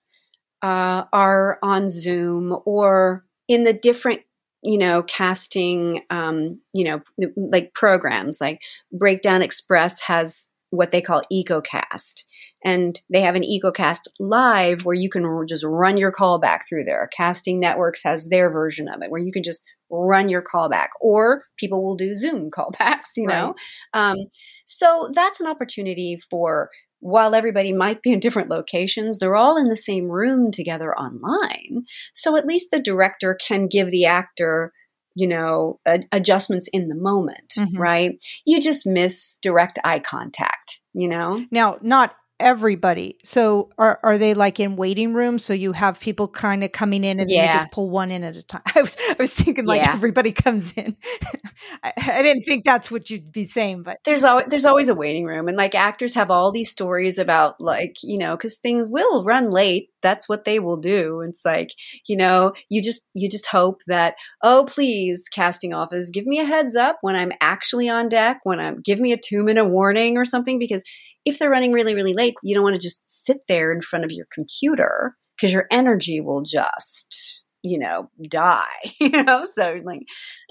uh, 0.61 1.05
are 1.13 1.59
on 1.61 1.89
Zoom 1.89 2.57
or 2.65 3.25
in 3.47 3.63
the 3.63 3.73
different, 3.73 4.21
you 4.61 4.77
know, 4.77 5.03
casting, 5.03 6.03
um, 6.09 6.61
you 6.73 6.85
know, 6.85 7.01
like 7.35 7.73
programs, 7.73 8.39
like 8.41 8.61
Breakdown 8.91 9.41
Express 9.41 10.01
has 10.01 10.49
what 10.71 10.91
they 10.91 11.01
call 11.01 11.23
EcoCast. 11.31 12.25
And 12.63 12.99
they 13.09 13.21
have 13.21 13.35
an 13.35 13.43
EcoCast 13.43 14.01
live 14.19 14.85
where 14.85 14.95
you 14.95 15.09
can 15.09 15.23
r- 15.25 15.45
just 15.45 15.63
run 15.63 15.97
your 15.97 16.11
callback 16.11 16.59
through 16.67 16.83
there. 16.83 17.09
Casting 17.15 17.59
Networks 17.59 18.03
has 18.03 18.27
their 18.27 18.51
version 18.51 18.87
of 18.87 19.01
it 19.01 19.09
where 19.09 19.21
you 19.21 19.31
can 19.31 19.43
just 19.43 19.63
run 19.89 20.29
your 20.29 20.43
callback, 20.43 20.89
or 21.01 21.45
people 21.57 21.83
will 21.83 21.95
do 21.95 22.15
Zoom 22.15 22.51
callbacks, 22.55 23.15
you 23.15 23.27
know? 23.27 23.55
Um, 23.93 24.17
so 24.65 25.09
that's 25.13 25.39
an 25.39 25.47
opportunity 25.47 26.19
for 26.29 26.69
while 26.99 27.33
everybody 27.33 27.73
might 27.73 28.01
be 28.01 28.11
in 28.11 28.19
different 28.19 28.49
locations, 28.49 29.17
they're 29.17 29.35
all 29.35 29.57
in 29.57 29.69
the 29.69 29.75
same 29.75 30.09
room 30.09 30.51
together 30.51 30.93
online. 30.95 31.85
So 32.13 32.35
at 32.37 32.45
least 32.45 32.71
the 32.71 32.81
director 32.81 33.37
can 33.47 33.67
give 33.67 33.89
the 33.89 34.05
actor, 34.05 34.73
you 35.15 35.27
know, 35.27 35.79
a- 35.87 36.03
adjustments 36.11 36.69
in 36.71 36.87
the 36.87 36.95
moment, 36.95 37.53
Mhm. 37.57 37.77
right? 37.77 38.11
You 38.45 38.61
just 38.61 38.85
miss 38.85 39.37
direct 39.41 39.79
eye 39.83 39.99
contact, 39.99 40.81
you 40.93 41.07
know? 41.07 41.45
Now, 41.51 41.77
not 41.81 42.15
everybody. 42.39 43.17
So 43.23 43.69
are 43.77 43.99
are 44.03 44.17
they 44.17 44.33
like 44.33 44.59
in 44.59 44.75
waiting 44.75 45.13
rooms? 45.13 45.43
So 45.43 45.53
you 45.53 45.73
have 45.73 45.99
people 45.99 46.27
kind 46.27 46.63
of 46.63 46.71
coming 46.71 47.03
in 47.03 47.19
and 47.19 47.29
yeah. 47.29 47.41
then 47.41 47.53
you 47.53 47.59
just 47.59 47.71
pull 47.71 47.89
one 47.89 48.11
in 48.11 48.23
at 48.23 48.35
a 48.35 48.43
time. 48.43 48.61
I 48.75 48.81
was 48.81 48.97
I 49.09 49.15
was 49.19 49.33
thinking 49.33 49.65
like 49.65 49.81
yeah. 49.81 49.93
everybody 49.93 50.31
comes 50.31 50.73
in. 50.73 50.95
I, 51.83 51.93
I, 51.97 52.21
didn't 52.23 52.43
think 52.43 52.63
that's 52.63 52.89
what 52.89 53.09
you'd 53.09 53.31
be 53.31 53.43
saying, 53.43 53.83
but 53.83 53.99
there's 54.05 54.23
always 54.23 54.47
there's 54.49 54.65
always 54.65 54.89
a 54.89 54.95
waiting 54.95 55.25
room, 55.25 55.47
and 55.47 55.57
like 55.57 55.75
actors 55.75 56.13
have 56.13 56.31
all 56.31 56.51
these 56.51 56.71
stories 56.71 57.17
about 57.17 57.59
like 57.59 57.97
you 58.03 58.17
know 58.17 58.35
because 58.35 58.57
things 58.57 58.89
will 58.89 59.23
run 59.23 59.49
late. 59.49 59.89
That's 60.01 60.29
what 60.29 60.45
they 60.45 60.59
will 60.59 60.77
do. 60.77 61.21
It's 61.21 61.43
like 61.43 61.71
you 62.07 62.15
know 62.15 62.53
you 62.69 62.81
just 62.81 63.05
you 63.13 63.29
just 63.29 63.47
hope 63.47 63.81
that 63.87 64.15
oh 64.43 64.65
please 64.67 65.27
casting 65.31 65.73
office 65.73 66.11
give 66.11 66.25
me 66.25 66.39
a 66.39 66.45
heads 66.45 66.75
up 66.75 66.97
when 67.01 67.15
I'm 67.15 67.31
actually 67.41 67.89
on 67.89 68.09
deck 68.09 68.39
when 68.43 68.59
I'm 68.59 68.81
give 68.81 68.99
me 68.99 69.11
a 69.11 69.17
two 69.17 69.43
minute 69.43 69.65
warning 69.65 70.17
or 70.17 70.25
something 70.25 70.59
because 70.59 70.83
if 71.25 71.39
they're 71.39 71.49
running 71.49 71.73
really, 71.73 71.95
really 71.95 72.13
late, 72.13 72.35
you 72.43 72.55
don't 72.55 72.63
want 72.63 72.75
to 72.75 72.81
just 72.81 73.03
sit 73.07 73.39
there 73.47 73.71
in 73.71 73.81
front 73.81 74.05
of 74.05 74.11
your 74.11 74.27
computer 74.33 75.15
because 75.35 75.53
your 75.53 75.67
energy 75.71 76.21
will 76.21 76.41
just, 76.41 77.45
you 77.61 77.79
know, 77.79 78.09
die. 78.29 78.65
you 78.99 79.09
know, 79.09 79.45
so 79.45 79.81
like, 79.83 80.01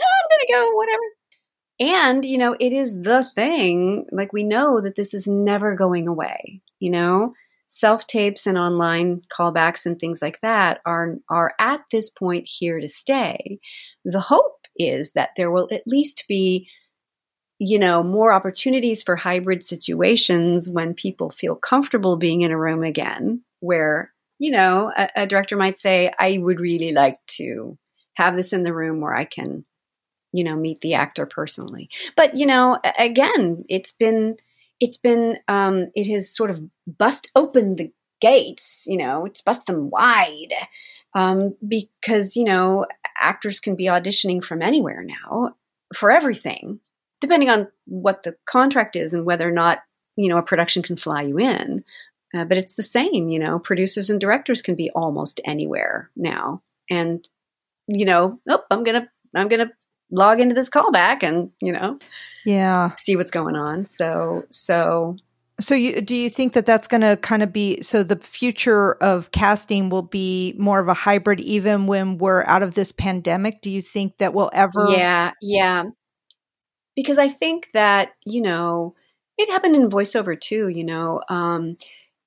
oh, 0.01 0.15
I'm 0.15 0.53
gonna 0.53 0.65
go, 0.65 0.71
whatever. 0.75 1.03
And, 1.81 2.25
you 2.25 2.39
know, 2.39 2.57
it 2.59 2.73
is 2.73 3.01
the 3.03 3.29
thing. 3.35 4.07
Like 4.11 4.33
we 4.33 4.43
know 4.43 4.81
that 4.81 4.97
this 4.97 5.15
is 5.15 5.29
never 5.29 5.75
going 5.75 6.09
away, 6.09 6.61
you 6.81 6.91
know? 6.91 7.35
Self 7.71 8.07
tapes 8.07 8.47
and 8.47 8.57
online 8.57 9.21
callbacks 9.31 9.85
and 9.85 9.99
things 9.99 10.23
like 10.23 10.41
that 10.41 10.81
are 10.87 11.17
are 11.29 11.53
at 11.61 11.83
this 11.93 12.09
point 12.09 12.49
here 12.49 12.81
to 12.81 12.89
stay. 12.89 13.59
The 14.07 14.21
hope 14.21 14.67
is 14.77 15.13
that 15.13 15.31
there 15.37 15.51
will 15.51 15.69
at 15.71 15.83
least 15.87 16.25
be 16.29 16.67
you 17.59 17.79
know, 17.79 18.03
more 18.03 18.33
opportunities 18.33 19.03
for 19.03 19.16
hybrid 19.16 19.64
situations 19.64 20.71
when 20.71 20.94
people 20.94 21.31
feel 21.31 21.57
comfortable 21.57 22.16
being 22.16 22.42
in 22.42 22.53
a 22.53 22.59
room 22.59 22.85
again, 22.85 23.42
where, 23.61 24.12
you 24.38 24.53
know, 24.53 24.92
a, 24.97 25.09
a, 25.16 25.27
director 25.27 25.57
might 25.57 25.77
say, 25.77 26.12
I 26.18 26.38
would 26.38 26.61
really 26.61 26.92
like 26.92 27.18
to 27.38 27.77
have 28.14 28.37
this 28.37 28.53
in 28.53 28.62
the 28.62 28.73
room 28.73 29.01
where 29.01 29.14
I 29.14 29.25
can, 29.25 29.64
you 30.33 30.44
know, 30.44 30.55
meet 30.55 30.81
the 30.81 30.94
actor 30.94 31.27
personally. 31.27 31.90
But, 32.16 32.37
you 32.37 32.47
know, 32.47 32.79
again, 32.97 33.64
it's 33.68 33.90
been, 33.90 34.37
it's 34.79 34.99
been, 34.99 35.38
um, 35.49 35.88
it 35.97 36.09
has 36.12 36.31
sort 36.31 36.51
of 36.51 36.62
bust 36.87 37.31
open 37.35 37.75
the 37.75 37.92
gates, 38.21 38.85
you 38.87 38.99
know, 38.99 39.25
it's 39.25 39.42
bust 39.42 39.66
them 39.66 39.90
wide. 39.90 40.53
Um, 41.14 41.57
because, 41.66 42.37
you 42.37 42.44
know, 42.44 42.87
actors 43.16 43.59
can 43.59 43.75
be 43.75 43.87
auditioning 43.87 44.44
from 44.44 44.62
anywhere 44.62 45.03
now 45.03 45.57
for 45.94 46.12
everything 46.12 46.81
depending 47.21 47.51
on 47.51 47.69
what 47.87 48.23
the 48.23 48.37
contract 48.47 48.97
is 48.97 49.15
and 49.15 49.25
whether 49.25 49.49
or 49.49 49.53
not 49.53 49.81
you 50.17 50.29
know 50.29 50.39
a 50.39 50.43
production 50.43 50.83
can 50.83 50.97
fly 50.97 51.23
you 51.23 51.39
in. 51.39 51.85
Uh, 52.37 52.45
but 52.45 52.59
it's 52.59 52.75
the 52.75 52.83
same, 52.83 53.31
you 53.31 53.39
know. 53.39 53.59
Producers 53.59 54.11
and 54.11 54.21
directors 54.21 54.61
can 54.61 54.75
be 54.75 54.91
almost 54.91 55.41
anywhere 55.47 56.11
now, 56.15 56.63
and 56.91 57.27
you 57.87 58.05
know, 58.05 58.39
oh, 58.49 58.63
I'm 58.71 58.85
gonna 58.85 59.09
I'm 59.35 59.49
gonna 59.49 59.71
log 60.11 60.41
into 60.41 60.55
this 60.55 60.69
callback 60.69 61.23
and 61.23 61.51
you 61.63 61.73
know, 61.73 61.99
yeah, 62.45 62.95
see 62.97 63.17
what's 63.17 63.31
going 63.31 63.57
on. 63.57 63.87
So 63.87 64.45
so 64.51 65.17
so 65.61 65.75
you 65.75 66.01
do 66.01 66.15
you 66.15 66.31
think 66.31 66.53
that 66.53 66.67
that's 66.67 66.87
going 66.87 67.01
to 67.01 67.17
kind 67.17 67.43
of 67.43 67.53
be 67.53 67.83
so 67.83 68.03
the 68.03 68.17
future 68.17 68.93
of 68.95 69.33
casting 69.33 69.89
will 69.89 70.03
be 70.03 70.55
more 70.57 70.79
of 70.81 70.89
a 70.89 70.95
hybrid 70.95 71.41
even 71.41 71.87
when 71.87 72.19
we're 72.19 72.45
out 72.45 72.63
of 72.63 72.75
this 72.75 72.93
pandemic? 72.93 73.61
Do 73.61 73.71
you 73.71 73.83
think 73.83 74.19
that 74.19 74.35
we'll 74.35 74.51
ever 74.53 74.91
Yeah, 74.91 75.33
yeah 75.43 75.85
because 76.99 77.17
I 77.17 77.29
think 77.29 77.69
that, 77.75 78.17
you 78.25 78.43
know, 78.43 78.97
it 79.37 79.49
happened 79.49 79.77
in 79.77 79.89
voiceover 79.89 80.39
too, 80.39 80.67
you 80.67 80.83
know. 80.83 81.23
Um, 81.29 81.77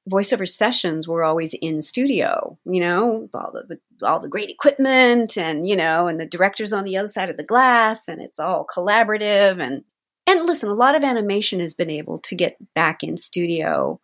voiceover 0.10 0.48
sessions 0.48 1.10
were 1.10 1.26
always 1.26 1.54
in 1.56 1.82
studio, 1.82 2.58
you 2.64 2.80
know, 2.80 3.28
all 3.34 3.52
the 3.52 3.80
all 4.02 4.22
the 4.22 4.30
great 4.30 4.50
equipment 4.50 5.38
and 5.38 5.68
you 5.68 5.76
know, 5.76 6.08
and 6.08 6.22
the 6.22 6.26
directors 6.26 6.72
on 6.72 6.86
the 6.86 6.96
other 6.96 7.10
side 7.10 7.30
of 7.30 7.36
the 7.36 7.44
glass, 7.44 8.08
and 8.08 8.22
it's 8.22 8.40
all 8.40 8.66
collaborative 8.66 9.62
and 9.62 9.84
and 10.26 10.46
listen, 10.46 10.70
a 10.70 10.74
lot 10.74 10.96
of 10.96 11.04
animation 11.04 11.60
has 11.60 11.74
been 11.74 11.90
able 11.90 12.20
to 12.20 12.36
get 12.36 12.56
back 12.74 13.04
in 13.04 13.18
studio, 13.18 14.00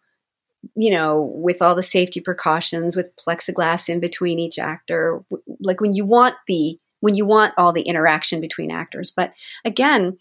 you 0.75 0.91
know, 0.91 1.31
with 1.33 1.61
all 1.61 1.75
the 1.75 1.81
safety 1.81 2.19
precautions, 2.19 2.97
with 2.97 3.15
plexiglass 3.15 3.87
in 3.87 4.01
between 4.01 4.37
each 4.37 4.59
actor, 4.59 5.23
like 5.61 5.79
when 5.79 5.93
you 5.93 6.03
want 6.03 6.35
the 6.45 6.77
when 6.99 7.15
you 7.15 7.25
want 7.25 7.53
all 7.57 7.71
the 7.71 7.83
interaction 7.83 8.41
between 8.41 8.69
actors. 8.69 9.13
But 9.15 9.31
again, 9.63 10.17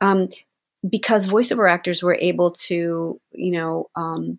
um, 0.00 0.28
because 0.88 1.26
voiceover 1.26 1.70
actors 1.70 2.02
were 2.02 2.18
able 2.20 2.52
to, 2.52 3.20
you 3.32 3.50
know, 3.52 3.90
um, 3.94 4.38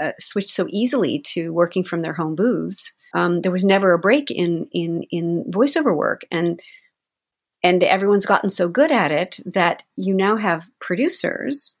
uh, 0.00 0.12
switch 0.18 0.46
so 0.46 0.66
easily 0.70 1.18
to 1.18 1.52
working 1.52 1.84
from 1.84 2.02
their 2.02 2.12
home 2.12 2.36
booths. 2.36 2.92
Um, 3.12 3.40
there 3.40 3.50
was 3.50 3.64
never 3.64 3.92
a 3.92 3.98
break 3.98 4.30
in 4.30 4.68
in 4.72 5.02
in 5.10 5.44
voiceover 5.50 5.96
work, 5.96 6.22
and 6.30 6.60
and 7.62 7.82
everyone's 7.82 8.26
gotten 8.26 8.50
so 8.50 8.68
good 8.68 8.92
at 8.92 9.10
it 9.10 9.40
that 9.44 9.84
you 9.96 10.14
now 10.14 10.36
have 10.36 10.68
producers 10.80 11.76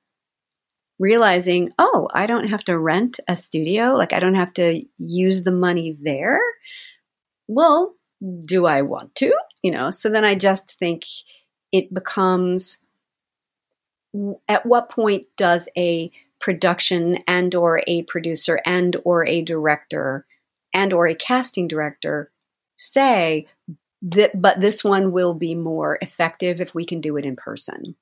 realizing, 0.98 1.72
oh, 1.78 2.08
I 2.12 2.26
don't 2.26 2.48
have 2.48 2.62
to 2.64 2.78
rent 2.78 3.20
a 3.26 3.34
studio, 3.34 3.94
like 3.94 4.12
I 4.12 4.20
don't 4.20 4.34
have 4.34 4.52
to 4.54 4.82
use 4.98 5.44
the 5.44 5.52
money 5.52 5.96
there. 6.00 6.40
Well, 7.48 7.94
do 8.44 8.66
I 8.66 8.82
want 8.82 9.14
to? 9.16 9.34
You 9.62 9.70
know, 9.70 9.90
so 9.90 10.10
then 10.10 10.24
I 10.24 10.34
just 10.34 10.78
think 10.78 11.04
it 11.72 11.92
becomes 11.92 12.82
at 14.48 14.66
what 14.66 14.90
point 14.90 15.26
does 15.36 15.68
a 15.76 16.10
production 16.40 17.18
and 17.28 17.54
or 17.54 17.82
a 17.86 18.02
producer 18.04 18.60
and 18.64 18.96
or 19.04 19.26
a 19.26 19.42
director 19.42 20.26
and 20.72 20.92
or 20.92 21.06
a 21.06 21.14
casting 21.14 21.68
director 21.68 22.30
say 22.76 23.46
that 24.02 24.40
but 24.40 24.60
this 24.60 24.82
one 24.82 25.12
will 25.12 25.34
be 25.34 25.54
more 25.54 25.98
effective 26.00 26.60
if 26.60 26.74
we 26.74 26.84
can 26.84 27.00
do 27.00 27.16
it 27.16 27.24
in 27.24 27.36
person. 27.36 27.94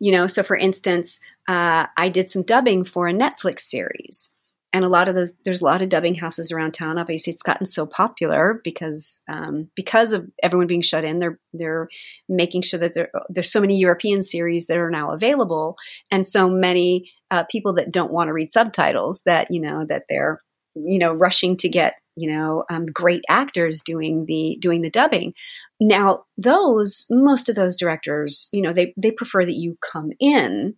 You 0.00 0.12
know 0.12 0.26
so 0.26 0.42
for 0.42 0.56
instance 0.56 1.18
uh, 1.48 1.86
i 1.96 2.08
did 2.08 2.30
some 2.30 2.42
dubbing 2.42 2.84
for 2.84 3.08
a 3.08 3.12
netflix 3.12 3.60
series 3.60 4.30
and 4.76 4.84
a 4.84 4.90
lot 4.90 5.08
of 5.08 5.14
those 5.14 5.38
there's 5.44 5.62
a 5.62 5.64
lot 5.64 5.80
of 5.80 5.88
dubbing 5.88 6.14
houses 6.14 6.52
around 6.52 6.72
town. 6.72 6.98
Obviously 6.98 7.32
it's 7.32 7.42
gotten 7.42 7.64
so 7.64 7.86
popular 7.86 8.60
because 8.62 9.22
um, 9.26 9.70
because 9.74 10.12
of 10.12 10.28
everyone 10.42 10.66
being 10.66 10.82
shut 10.82 11.02
in 11.02 11.18
they're 11.18 11.38
they're 11.54 11.88
making 12.28 12.60
sure 12.60 12.78
that 12.78 12.92
there, 12.92 13.10
there's 13.30 13.50
so 13.50 13.62
many 13.62 13.78
european 13.78 14.22
series 14.22 14.66
that 14.66 14.76
are 14.76 14.90
now 14.90 15.12
available 15.12 15.76
and 16.10 16.26
so 16.26 16.50
many 16.50 17.10
uh, 17.30 17.44
people 17.50 17.72
that 17.74 17.90
don't 17.90 18.12
want 18.12 18.28
to 18.28 18.34
read 18.34 18.52
subtitles 18.52 19.22
that 19.24 19.50
you 19.50 19.60
know 19.60 19.86
that 19.86 20.02
they're 20.10 20.42
you 20.74 20.98
know 20.98 21.12
rushing 21.12 21.56
to 21.56 21.70
get 21.70 21.94
you 22.14 22.30
know 22.30 22.64
um, 22.68 22.84
great 22.84 23.22
actors 23.30 23.80
doing 23.80 24.26
the 24.26 24.58
doing 24.60 24.82
the 24.82 24.90
dubbing. 24.90 25.32
Now 25.80 26.24
those 26.36 27.06
most 27.08 27.48
of 27.48 27.54
those 27.54 27.76
directors 27.76 28.50
you 28.52 28.60
know 28.60 28.74
they 28.74 28.92
they 28.98 29.10
prefer 29.10 29.46
that 29.46 29.56
you 29.56 29.78
come 29.80 30.10
in 30.20 30.74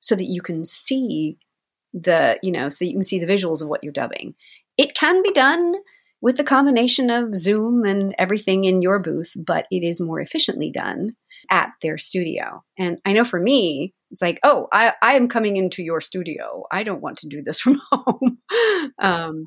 so 0.00 0.14
that 0.14 0.24
you 0.24 0.42
can 0.42 0.66
see 0.66 1.38
the, 1.92 2.38
you 2.42 2.52
know, 2.52 2.68
so 2.68 2.84
you 2.84 2.92
can 2.92 3.02
see 3.02 3.18
the 3.18 3.32
visuals 3.32 3.62
of 3.62 3.68
what 3.68 3.82
you're 3.82 3.92
dubbing. 3.92 4.34
It 4.76 4.94
can 4.94 5.22
be 5.22 5.32
done 5.32 5.74
with 6.20 6.36
the 6.36 6.44
combination 6.44 7.10
of 7.10 7.34
Zoom 7.34 7.84
and 7.84 8.14
everything 8.18 8.64
in 8.64 8.82
your 8.82 8.98
booth, 8.98 9.32
but 9.36 9.66
it 9.70 9.86
is 9.86 10.00
more 10.00 10.20
efficiently 10.20 10.70
done 10.70 11.16
at 11.50 11.70
their 11.82 11.96
studio. 11.96 12.64
And 12.78 12.98
I 13.04 13.12
know 13.12 13.24
for 13.24 13.40
me, 13.40 13.94
it's 14.10 14.22
like, 14.22 14.40
oh, 14.42 14.68
I, 14.72 14.94
I 15.02 15.14
am 15.14 15.28
coming 15.28 15.56
into 15.56 15.82
your 15.82 16.00
studio. 16.00 16.64
I 16.70 16.82
don't 16.82 17.02
want 17.02 17.18
to 17.18 17.28
do 17.28 17.42
this 17.42 17.60
from 17.60 17.80
home. 17.90 18.38
um, 18.98 19.44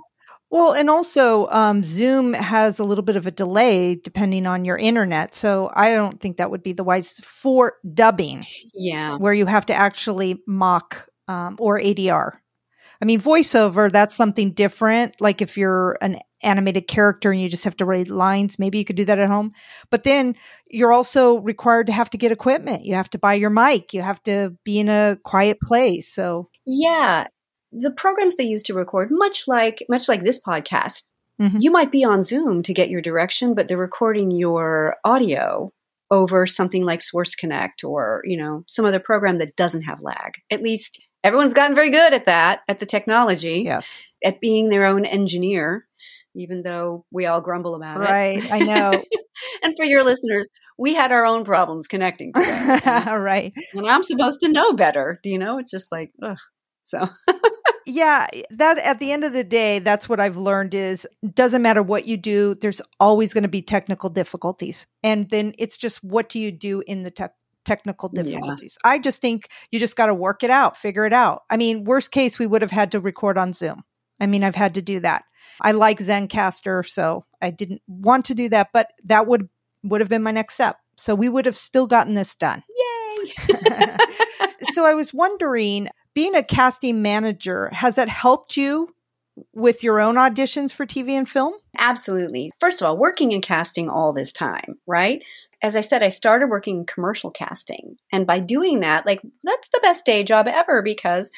well, 0.49 0.73
and 0.73 0.89
also 0.89 1.47
um, 1.47 1.81
Zoom 1.81 2.33
has 2.33 2.77
a 2.77 2.83
little 2.83 3.05
bit 3.05 3.15
of 3.15 3.25
a 3.25 3.31
delay 3.31 3.95
depending 3.95 4.45
on 4.45 4.65
your 4.65 4.77
internet. 4.77 5.33
So 5.33 5.71
I 5.73 5.91
don't 5.91 6.19
think 6.19 6.37
that 6.37 6.51
would 6.51 6.61
be 6.61 6.73
the 6.73 6.83
wise 6.83 7.21
for 7.23 7.75
dubbing. 7.93 8.45
Yeah. 8.73 9.17
Where 9.17 9.33
you 9.33 9.45
have 9.45 9.65
to 9.67 9.73
actually 9.73 10.41
mock 10.45 11.07
um, 11.31 11.55
or 11.59 11.79
ADR. 11.79 12.33
I 13.01 13.05
mean, 13.05 13.19
voiceover, 13.19 13.91
that's 13.91 14.15
something 14.15 14.51
different. 14.51 15.19
Like 15.19 15.41
if 15.41 15.57
you're 15.57 15.97
an 16.01 16.19
animated 16.43 16.87
character 16.87 17.31
and 17.31 17.41
you 17.41 17.49
just 17.49 17.63
have 17.63 17.77
to 17.77 17.85
write 17.85 18.09
lines, 18.09 18.59
maybe 18.59 18.77
you 18.77 18.85
could 18.85 18.95
do 18.95 19.05
that 19.05 19.17
at 19.17 19.29
home. 19.29 19.53
But 19.89 20.03
then 20.03 20.35
you're 20.67 20.93
also 20.93 21.39
required 21.39 21.87
to 21.87 21.93
have 21.93 22.09
to 22.11 22.17
get 22.17 22.31
equipment. 22.31 22.85
You 22.85 22.95
have 22.95 23.09
to 23.11 23.17
buy 23.17 23.35
your 23.35 23.49
mic. 23.49 23.93
You 23.93 24.01
have 24.01 24.21
to 24.23 24.55
be 24.63 24.79
in 24.79 24.89
a 24.89 25.17
quiet 25.23 25.59
place. 25.61 26.13
So, 26.13 26.49
yeah, 26.65 27.27
the 27.71 27.91
programs 27.91 28.35
they 28.35 28.43
use 28.43 28.63
to 28.63 28.73
record, 28.73 29.09
much 29.09 29.47
like 29.47 29.83
much 29.89 30.07
like 30.07 30.23
this 30.23 30.39
podcast, 30.39 31.05
mm-hmm. 31.41 31.57
you 31.59 31.71
might 31.71 31.91
be 31.91 32.03
on 32.03 32.21
Zoom 32.21 32.61
to 32.63 32.73
get 32.73 32.89
your 32.89 33.01
direction, 33.01 33.55
but 33.55 33.67
they're 33.67 33.77
recording 33.77 34.29
your 34.31 34.97
audio 35.03 35.71
over 36.11 36.45
something 36.45 36.83
like 36.83 37.01
Source 37.01 37.35
Connect 37.35 37.83
or 37.83 38.21
you 38.25 38.37
know 38.37 38.63
some 38.67 38.85
other 38.85 38.99
program 38.99 39.39
that 39.39 39.55
doesn't 39.55 39.83
have 39.83 40.01
lag. 40.01 40.33
At 40.51 40.61
least 40.61 41.01
everyone's 41.23 41.53
gotten 41.53 41.75
very 41.75 41.89
good 41.89 42.13
at 42.13 42.25
that, 42.25 42.61
at 42.67 42.79
the 42.79 42.85
technology. 42.85 43.63
Yes. 43.65 44.01
At 44.23 44.39
being 44.39 44.69
their 44.69 44.85
own 44.85 45.05
engineer, 45.05 45.87
even 46.35 46.63
though 46.63 47.05
we 47.11 47.25
all 47.25 47.41
grumble 47.41 47.75
about 47.75 47.99
right, 47.99 48.37
it. 48.37 48.49
Right. 48.49 48.61
I 48.61 48.65
know. 48.65 49.03
and 49.63 49.73
for 49.75 49.85
your 49.85 50.03
listeners, 50.03 50.49
we 50.77 50.93
had 50.93 51.11
our 51.11 51.25
own 51.25 51.43
problems 51.43 51.87
connecting 51.87 52.33
today. 52.33 52.79
right. 53.07 53.53
And 53.73 53.89
I'm 53.89 54.03
supposed 54.03 54.41
to 54.41 54.51
know 54.51 54.73
better. 54.73 55.19
Do 55.23 55.29
you 55.29 55.39
know? 55.39 55.57
It's 55.57 55.71
just 55.71 55.91
like, 55.91 56.11
ugh. 56.23 56.37
So 56.83 57.07
yeah, 57.85 58.27
that 58.49 58.77
at 58.79 58.99
the 58.99 59.11
end 59.11 59.23
of 59.23 59.33
the 59.33 59.43
day, 59.43 59.79
that's 59.79 60.09
what 60.09 60.19
I've 60.19 60.37
learned 60.37 60.73
is 60.73 61.07
doesn't 61.33 61.61
matter 61.61 61.81
what 61.81 62.05
you 62.05 62.17
do, 62.17 62.55
there's 62.55 62.81
always 62.99 63.33
going 63.33 63.43
to 63.43 63.49
be 63.49 63.61
technical 63.61 64.09
difficulties. 64.09 64.87
And 65.03 65.29
then 65.29 65.53
it's 65.57 65.77
just 65.77 66.03
what 66.03 66.29
do 66.29 66.39
you 66.39 66.51
do 66.51 66.83
in 66.85 67.03
the 67.03 67.11
tech 67.11 67.33
technical 67.71 68.09
difficulties. 68.09 68.77
Yeah. 68.83 68.91
I 68.91 68.99
just 68.99 69.21
think 69.21 69.47
you 69.71 69.79
just 69.79 69.95
got 69.95 70.07
to 70.07 70.13
work 70.13 70.43
it 70.43 70.49
out, 70.49 70.75
figure 70.75 71.05
it 71.05 71.13
out. 71.13 71.43
I 71.49 71.57
mean, 71.57 71.83
worst 71.83 72.11
case 72.11 72.37
we 72.37 72.47
would 72.47 72.61
have 72.61 72.71
had 72.71 72.91
to 72.91 72.99
record 72.99 73.37
on 73.37 73.53
Zoom. 73.53 73.83
I 74.19 74.27
mean, 74.27 74.43
I've 74.43 74.55
had 74.55 74.75
to 74.75 74.81
do 74.81 74.99
that. 74.99 75.23
I 75.61 75.71
like 75.71 75.99
Zencastr, 75.99 76.87
so 76.87 77.25
I 77.41 77.49
didn't 77.49 77.81
want 77.87 78.25
to 78.25 78.35
do 78.35 78.49
that, 78.49 78.69
but 78.73 78.91
that 79.05 79.27
would 79.27 79.49
would 79.83 80.01
have 80.01 80.09
been 80.09 80.23
my 80.23 80.31
next 80.31 80.55
step. 80.55 80.77
So 80.97 81.15
we 81.15 81.29
would 81.29 81.45
have 81.45 81.55
still 81.55 81.87
gotten 81.87 82.13
this 82.13 82.35
done. 82.35 82.63
Yay. 82.69 83.33
so 84.73 84.85
I 84.85 84.93
was 84.93 85.13
wondering 85.13 85.87
being 86.13 86.35
a 86.35 86.43
casting 86.43 87.01
manager, 87.01 87.69
has 87.69 87.95
that 87.95 88.09
helped 88.09 88.57
you 88.57 88.89
with 89.53 89.83
your 89.83 89.99
own 89.99 90.15
auditions 90.15 90.73
for 90.73 90.85
TV 90.85 91.11
and 91.11 91.27
film? 91.27 91.53
Absolutely. 91.77 92.51
First 92.59 92.81
of 92.81 92.87
all, 92.87 92.97
working 92.97 93.31
in 93.31 93.41
casting 93.41 93.89
all 93.89 94.13
this 94.13 94.31
time, 94.31 94.77
right? 94.85 95.23
As 95.63 95.75
I 95.75 95.81
said, 95.81 96.01
I 96.03 96.09
started 96.09 96.49
working 96.49 96.77
in 96.77 96.85
commercial 96.85 97.31
casting. 97.31 97.97
And 98.11 98.25
by 98.25 98.39
doing 98.39 98.79
that, 98.79 99.05
like, 99.05 99.21
that's 99.43 99.69
the 99.69 99.79
best 99.81 100.05
day 100.05 100.23
job 100.23 100.47
ever 100.47 100.81
because 100.81 101.31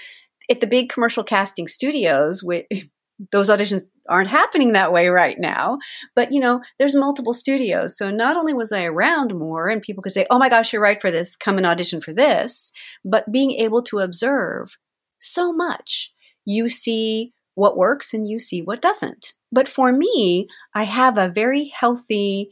at 0.50 0.60
the 0.60 0.68
big 0.68 0.90
commercial 0.90 1.24
casting 1.24 1.68
studios, 1.68 2.44
those 3.32 3.50
auditions 3.50 3.84
aren't 4.10 4.30
happening 4.30 4.74
that 4.74 4.92
way 4.92 5.08
right 5.08 5.38
now. 5.40 5.78
But 6.16 6.32
you 6.32 6.40
know, 6.40 6.62
there's 6.78 6.96
multiple 6.96 7.34
studios. 7.34 7.98
So 7.98 8.12
not 8.12 8.36
only 8.36 8.54
was 8.54 8.72
I 8.72 8.84
around 8.84 9.38
more 9.38 9.70
and 9.70 9.82
people 9.82 10.04
could 10.04 10.12
say, 10.12 10.26
Oh 10.30 10.40
my 10.40 10.50
gosh, 10.50 10.74
you're 10.74 10.82
right 10.82 11.02
for 11.02 11.12
this, 11.12 11.36
come 11.36 11.58
and 11.58 11.66
audition 11.66 12.02
for 12.02 12.14
this, 12.14 12.72
but 13.06 13.32
being 13.32 13.52
able 13.52 13.82
to 13.84 14.00
observe 14.00 14.78
so 15.20 15.54
much. 15.54 16.12
You 16.46 16.68
see 16.68 17.34
what 17.56 17.78
works 17.78 18.14
and 18.14 18.28
you 18.28 18.40
see 18.40 18.62
what 18.62 18.82
doesn't. 18.82 19.34
But 19.52 19.70
for 19.70 19.94
me, 19.94 20.48
I 20.74 20.84
have 20.84 21.18
a 21.18 21.30
very 21.30 21.72
healthy 21.78 22.50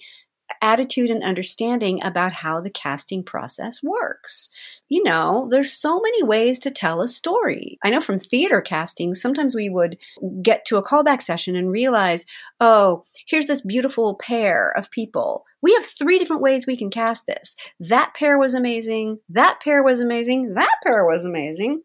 attitude 0.62 1.10
and 1.10 1.24
understanding 1.24 2.02
about 2.04 2.34
how 2.34 2.62
the 2.62 2.70
casting 2.70 3.24
process 3.24 3.82
works. 3.82 4.50
You 4.90 5.04
know, 5.04 5.48
there's 5.50 5.72
so 5.72 6.00
many 6.00 6.24
ways 6.24 6.60
to 6.60 6.72
tell 6.72 7.02
a 7.02 7.08
story. 7.08 7.80
I 7.84 7.90
know 7.90 8.02
from 8.02 8.20
theater 8.20 8.62
casting, 8.62 9.14
sometimes 9.14 9.56
we 9.56 9.70
would 9.70 9.98
get 10.42 10.66
to 10.66 10.78
a 10.78 10.84
callback 10.84 11.22
session 11.22 11.56
and 11.56 11.72
realize, 11.72 12.26
oh, 12.60 13.06
here's 13.28 13.48
this 13.48 13.62
beautiful 13.62 14.16
pair 14.16 14.72
of 14.78 14.92
people. 14.92 15.46
We 15.62 15.74
have 15.74 15.86
three 15.86 16.20
different 16.20 16.42
ways 16.42 16.68
we 16.68 16.78
can 16.78 16.90
cast 16.90 17.26
this. 17.26 17.56
That 17.80 18.14
pair 18.16 18.38
was 18.38 18.54
amazing. 18.54 19.20
That 19.30 19.60
pair 19.64 19.84
was 19.84 20.02
amazing. 20.02 20.54
That 20.56 20.76
pair 20.84 21.06
was 21.06 21.26
amazing 21.26 21.84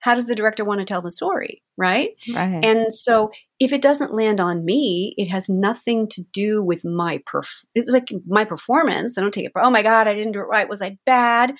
how 0.00 0.14
does 0.14 0.26
the 0.26 0.34
director 0.34 0.64
want 0.64 0.80
to 0.80 0.84
tell 0.84 1.02
the 1.02 1.10
story 1.10 1.62
right? 1.76 2.10
right. 2.34 2.64
And 2.64 2.92
so 2.92 3.30
if 3.60 3.72
it 3.72 3.82
doesn't 3.82 4.14
land 4.14 4.40
on 4.40 4.64
me 4.64 5.14
it 5.16 5.28
has 5.28 5.48
nothing 5.48 6.08
to 6.08 6.22
do 6.32 6.62
with 6.62 6.84
my 6.84 7.18
perf- 7.32 7.64
it's 7.74 7.92
like 7.92 8.08
my 8.26 8.44
performance. 8.44 9.16
I 9.16 9.20
don't 9.20 9.32
take 9.32 9.46
it 9.46 9.52
for, 9.52 9.64
oh 9.64 9.70
my 9.70 9.82
god 9.82 10.08
i 10.08 10.14
didn't 10.14 10.32
do 10.32 10.40
it 10.40 10.44
right. 10.44 10.68
Was 10.68 10.82
i 10.82 10.98
bad? 11.04 11.54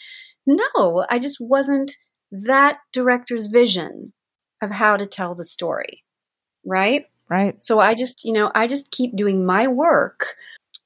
No 0.46 1.04
i 1.10 1.18
just 1.18 1.38
wasn't 1.40 1.92
that 2.30 2.78
director's 2.92 3.46
vision 3.46 4.12
of 4.60 4.70
how 4.70 4.96
to 4.96 5.06
tell 5.06 5.34
the 5.34 5.44
story 5.44 6.04
right? 6.64 7.06
Right. 7.30 7.62
So 7.62 7.80
i 7.80 7.94
just 7.94 8.24
you 8.24 8.32
know 8.32 8.50
i 8.54 8.66
just 8.66 8.90
keep 8.90 9.16
doing 9.16 9.44
my 9.44 9.66
work. 9.66 10.36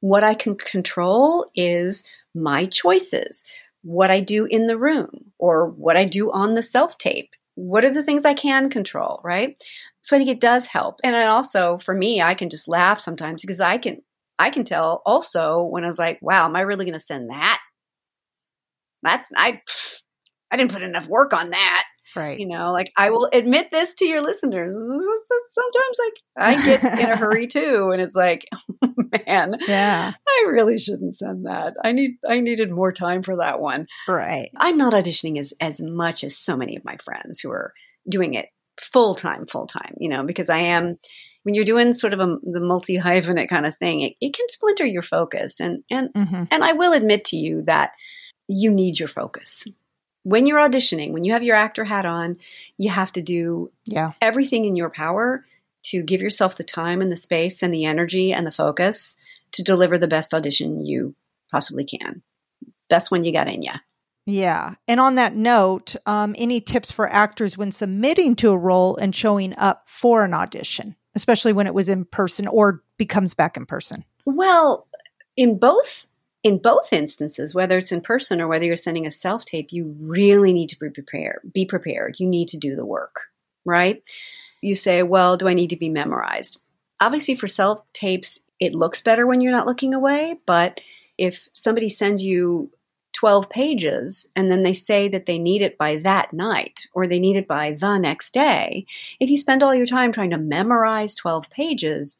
What 0.01 0.25
i 0.25 0.35
can 0.35 0.57
control 0.57 1.51
is 1.55 2.05
my 2.35 2.67
choices 2.67 3.45
what 3.83 4.11
I 4.11 4.21
do 4.21 4.47
in 4.47 4.67
the 4.67 4.79
room 4.79 5.33
or 5.39 5.67
what 5.67 5.97
I 5.97 6.05
do 6.05 6.31
on 6.31 6.55
the 6.55 6.63
self 6.63 6.99
tape 6.99 7.35
what 7.55 7.85
are 7.85 7.93
the 7.93 8.03
things 8.03 8.25
I 8.25 8.35
can 8.35 8.71
control, 8.71 9.21
right? 9.23 9.57
So 10.01 10.17
I 10.17 10.19
think 10.19 10.31
it 10.31 10.41
does 10.41 10.67
help. 10.67 10.97
And 11.05 11.15
it 11.15 11.29
also, 11.29 11.79
for 11.79 11.95
me, 11.95 12.21
I 12.23 12.35
can 12.35 12.51
just 12.51 12.69
laugh 12.69 12.99
sometimes 12.99 13.43
because 13.43 13.61
I 13.61 13.79
can, 13.79 14.03
I 14.39 14.51
can 14.51 14.65
tell 14.65 15.03
also 15.07 15.63
when 15.63 15.85
I 15.85 15.89
was 15.89 15.99
like, 15.99 16.19
wow, 16.23 16.47
am 16.47 16.57
I 16.57 16.61
really 16.61 16.85
going 16.85 16.95
to 16.95 17.01
send 17.01 17.31
that? 17.31 17.61
That's, 19.03 19.29
I, 19.37 19.61
I 20.51 20.57
didn't 20.57 20.73
put 20.73 20.83
enough 20.83 21.09
work 21.09 21.33
on 21.33 21.51
that. 21.51 21.85
Right. 22.15 22.39
You 22.39 22.47
know, 22.47 22.73
like 22.73 22.93
I 22.97 23.11
will 23.11 23.29
admit 23.33 23.71
this 23.71 23.95
to 23.95 24.07
your 24.07 24.23
listeners. 24.23 24.75
Sometimes 24.75 25.99
like 25.99 26.15
I 26.37 26.65
get 26.65 26.85
in 27.01 27.11
a 27.11 27.17
hurry 27.17 27.47
too. 27.49 27.91
And 27.93 28.03
it's 28.03 28.15
like, 28.15 28.47
oh, 28.83 28.95
man, 29.27 29.57
yeah, 29.67 30.13
I 30.29 30.45
really 30.49 30.79
shouldn't 30.79 31.15
send 31.15 31.47
that. 31.47 31.75
I 31.83 31.93
need, 31.93 32.13
I 32.29 32.41
needed 32.41 32.71
more 32.71 32.93
time 32.93 33.23
for 33.23 33.37
that 33.37 33.61
one. 33.61 33.87
Right. 34.09 34.51
I'm 34.57 34.77
not 34.77 34.93
auditioning 34.93 35.39
as, 35.39 35.55
as 35.61 35.83
much 35.83 36.25
as 36.25 36.37
so 36.37 36.57
many 36.57 36.77
of 36.77 36.85
my 36.85 36.97
friends 36.99 37.41
who 37.41 37.51
are 37.51 37.73
doing 38.09 38.35
it 38.35 38.47
full 38.81 39.15
time, 39.15 39.47
full 39.47 39.67
time, 39.67 39.95
you 39.99 40.09
know, 40.09 40.25
because 40.25 40.51
I 40.51 40.59
am, 40.59 40.99
when 41.45 41.55
you're 41.55 41.65
doing 41.65 41.93
sort 41.93 42.13
of 42.13 42.21
a, 42.21 42.37
the 42.43 42.61
multi 42.61 42.99
hyphenate 42.99 43.49
kind 43.49 43.67
of 43.67 43.77
thing, 43.79 44.01
it, 44.03 44.15
it, 44.21 44.35
can 44.35 44.49
splinter 44.49 44.87
your 44.87 45.03
focus. 45.03 45.61
And, 45.61 45.83
and, 45.91 46.13
mm-hmm. 46.15 46.45
and 46.51 46.65
I 46.65 46.73
will 46.73 46.93
admit 46.93 47.25
to 47.27 47.37
you 47.37 47.63
that 47.63 47.93
you 48.49 48.71
need 48.71 48.99
your 48.99 49.09
focus 49.09 49.67
when 50.25 50.47
you're 50.47 50.59
auditioning, 50.59 51.12
when 51.12 51.25
you 51.25 51.33
have 51.33 51.43
your 51.43 51.57
actor 51.57 51.85
hat 51.85 52.07
on, 52.07 52.39
you 52.79 52.91
have 52.91 53.12
to 53.12 53.23
do 53.23 53.70
yeah. 53.85 54.12
everything 54.20 54.64
in 54.64 54.77
your 54.77 54.91
power 54.91 55.45
to 55.85 56.03
give 56.03 56.20
yourself 56.20 56.57
the 56.57 56.64
time 56.64 57.03
and 57.03 57.11
the 57.11 57.16
space 57.16 57.62
and 57.62 57.75
the 57.75 57.85
energy 57.85 58.33
and 58.33 58.47
the 58.47 58.53
focus 58.53 59.16
to 59.53 59.62
deliver 59.62 59.99
the 59.99 60.09
best 60.09 60.33
audition 60.33 60.85
you 60.85 61.14
possibly 61.51 61.85
can. 61.85 62.23
Best 62.89 63.11
one 63.11 63.25
you 63.25 63.33
got 63.33 63.49
in 63.49 63.62
you. 63.62 63.73
Yeah. 64.25 64.75
And 64.87 65.01
on 65.01 65.16
that 65.16 65.35
note, 65.35 65.97
um, 66.07 66.35
any 66.39 66.61
tips 66.61 66.93
for 66.93 67.09
actors 67.09 67.59
when 67.59 67.73
submitting 67.73 68.37
to 68.37 68.51
a 68.51 68.57
role 68.57 68.97
and 68.97 69.14
showing 69.14 69.55
up 69.59 69.89
for 69.89 70.25
an 70.25 70.33
audition, 70.33 70.95
especially 71.16 71.53
when 71.53 71.66
it 71.66 71.75
was 71.75 71.89
in 71.89 72.05
person 72.05 72.47
or 72.47 72.83
becomes 72.99 73.35
back 73.35 73.57
in 73.57 73.66
person? 73.66 74.05
Well, 74.25 74.87
in 75.37 75.59
both 75.59 76.07
in 76.43 76.59
both 76.59 76.93
instances, 76.93 77.55
whether 77.55 77.78
it's 77.78 77.93
in 77.93 78.01
person 78.01 78.40
or 78.40 78.49
whether 78.49 78.64
you're 78.64 78.76
sending 78.76 79.07
a 79.07 79.11
self 79.11 79.45
tape, 79.45 79.72
you 79.72 79.95
really 80.01 80.53
need 80.53 80.68
to 80.70 80.78
be 80.78 80.90
prepared. 80.90 81.40
Be 81.53 81.64
prepared. 81.64 82.16
You 82.18 82.26
need 82.26 82.49
to 82.49 82.57
do 82.57 82.74
the 82.74 82.86
work, 82.86 83.22
right? 83.64 84.03
You 84.61 84.74
say, 84.74 85.03
well, 85.03 85.36
do 85.36 85.49
I 85.49 85.55
need 85.55 85.70
to 85.70 85.76
be 85.76 85.88
memorized? 85.88 86.61
Obviously, 87.01 87.34
for 87.34 87.49
self 87.49 87.80
tapes, 87.93 88.40
it 88.59 88.74
looks 88.74 89.03
better 89.03 89.26
when 89.26 89.40
you're 89.40 89.53
not 89.53 89.66
looking 89.66 89.95
away. 89.95 90.36
But 90.47 90.80
if 91.18 91.49
somebody 91.53 91.88
sends 91.88 92.24
you 92.24 92.70
12 93.12 93.51
pages 93.51 94.28
and 94.34 94.51
then 94.51 94.62
they 94.62 94.72
say 94.72 95.09
that 95.09 95.26
they 95.26 95.38
need 95.38 95.62
it 95.62 95.76
by 95.78 95.97
that 95.97 96.32
night 96.32 96.86
or 96.95 97.07
they 97.07 97.20
need 97.20 97.36
it 97.36 97.47
by 97.47 97.76
the 97.78 97.99
next 97.99 98.32
day, 98.32 98.86
if 99.20 99.30
you 99.30 99.38
spend 99.38 99.62
all 99.62 99.74
your 99.74 99.86
time 99.86 100.12
trying 100.12 100.30
to 100.30 100.38
memorize 100.38 101.14
12 101.14 101.51
pages, 101.51 102.18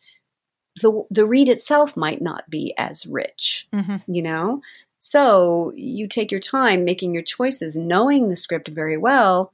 the 0.81 1.05
the 1.11 1.27
read 1.27 1.49
itself 1.49 1.97
might 1.97 2.23
not 2.23 2.49
be 2.49 2.75
as 2.79 3.07
rich, 3.07 3.69
mm-hmm. 3.73 3.97
you 4.13 4.23
know. 4.23 4.63
So 4.99 5.73
you 5.75 6.07
take 6.07 6.31
your 6.31 6.41
time 6.41 6.85
making 6.85 7.13
your 7.13 7.25
choices, 7.25 7.77
knowing 7.77 8.29
the 8.29 8.37
script 8.37 8.69
very 8.69 8.97
well, 8.97 9.53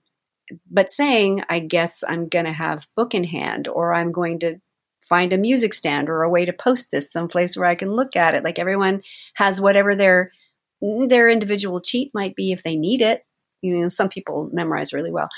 but 0.71 0.93
saying, 0.93 1.43
"I 1.49 1.61
guess 1.61 2.05
I'm 2.07 2.29
going 2.29 2.45
to 2.45 2.53
have 2.53 2.89
book 2.97 3.15
in 3.15 3.25
hand, 3.25 3.67
or 3.67 3.95
I'm 3.95 4.13
going 4.13 4.39
to 4.41 4.61
find 5.01 5.33
a 5.33 5.39
music 5.39 5.73
stand 5.73 6.09
or 6.09 6.23
a 6.23 6.31
way 6.31 6.45
to 6.45 6.53
post 6.53 6.91
this 6.91 7.11
someplace 7.11 7.57
where 7.57 7.69
I 7.69 7.75
can 7.75 7.93
look 7.93 8.15
at 8.15 8.35
it." 8.35 8.45
Like 8.45 8.59
everyone 8.59 9.03
has 9.35 9.61
whatever 9.61 9.97
their 9.97 10.33
their 10.81 11.29
individual 11.29 11.81
cheat 11.81 12.13
might 12.15 12.37
be 12.37 12.53
if 12.53 12.63
they 12.63 12.77
need 12.77 13.03
it. 13.03 13.25
You 13.61 13.79
know, 13.79 13.89
some 13.89 14.09
people 14.09 14.49
memorize 14.53 14.93
really 14.93 15.11
well. 15.11 15.29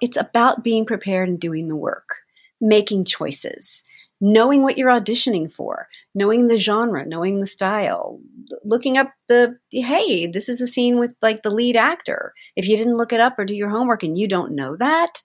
It's 0.00 0.16
about 0.16 0.64
being 0.64 0.86
prepared 0.86 1.28
and 1.28 1.38
doing 1.38 1.68
the 1.68 1.76
work, 1.76 2.16
making 2.60 3.04
choices 3.04 3.84
knowing 4.20 4.62
what 4.62 4.76
you're 4.76 4.90
auditioning 4.90 5.50
for, 5.50 5.88
knowing 6.14 6.46
the 6.46 6.58
genre, 6.58 7.06
knowing 7.06 7.40
the 7.40 7.46
style, 7.46 8.20
looking 8.64 8.98
up 8.98 9.12
the, 9.28 9.56
hey, 9.72 10.26
this 10.26 10.48
is 10.48 10.60
a 10.60 10.66
scene 10.66 10.98
with 10.98 11.14
like 11.22 11.42
the 11.42 11.50
lead 11.50 11.76
actor. 11.76 12.34
If 12.54 12.68
you 12.68 12.76
didn't 12.76 12.98
look 12.98 13.12
it 13.12 13.20
up 13.20 13.38
or 13.38 13.44
do 13.44 13.54
your 13.54 13.70
homework 13.70 14.02
and 14.02 14.18
you 14.18 14.28
don't 14.28 14.54
know 14.54 14.76
that, 14.76 15.22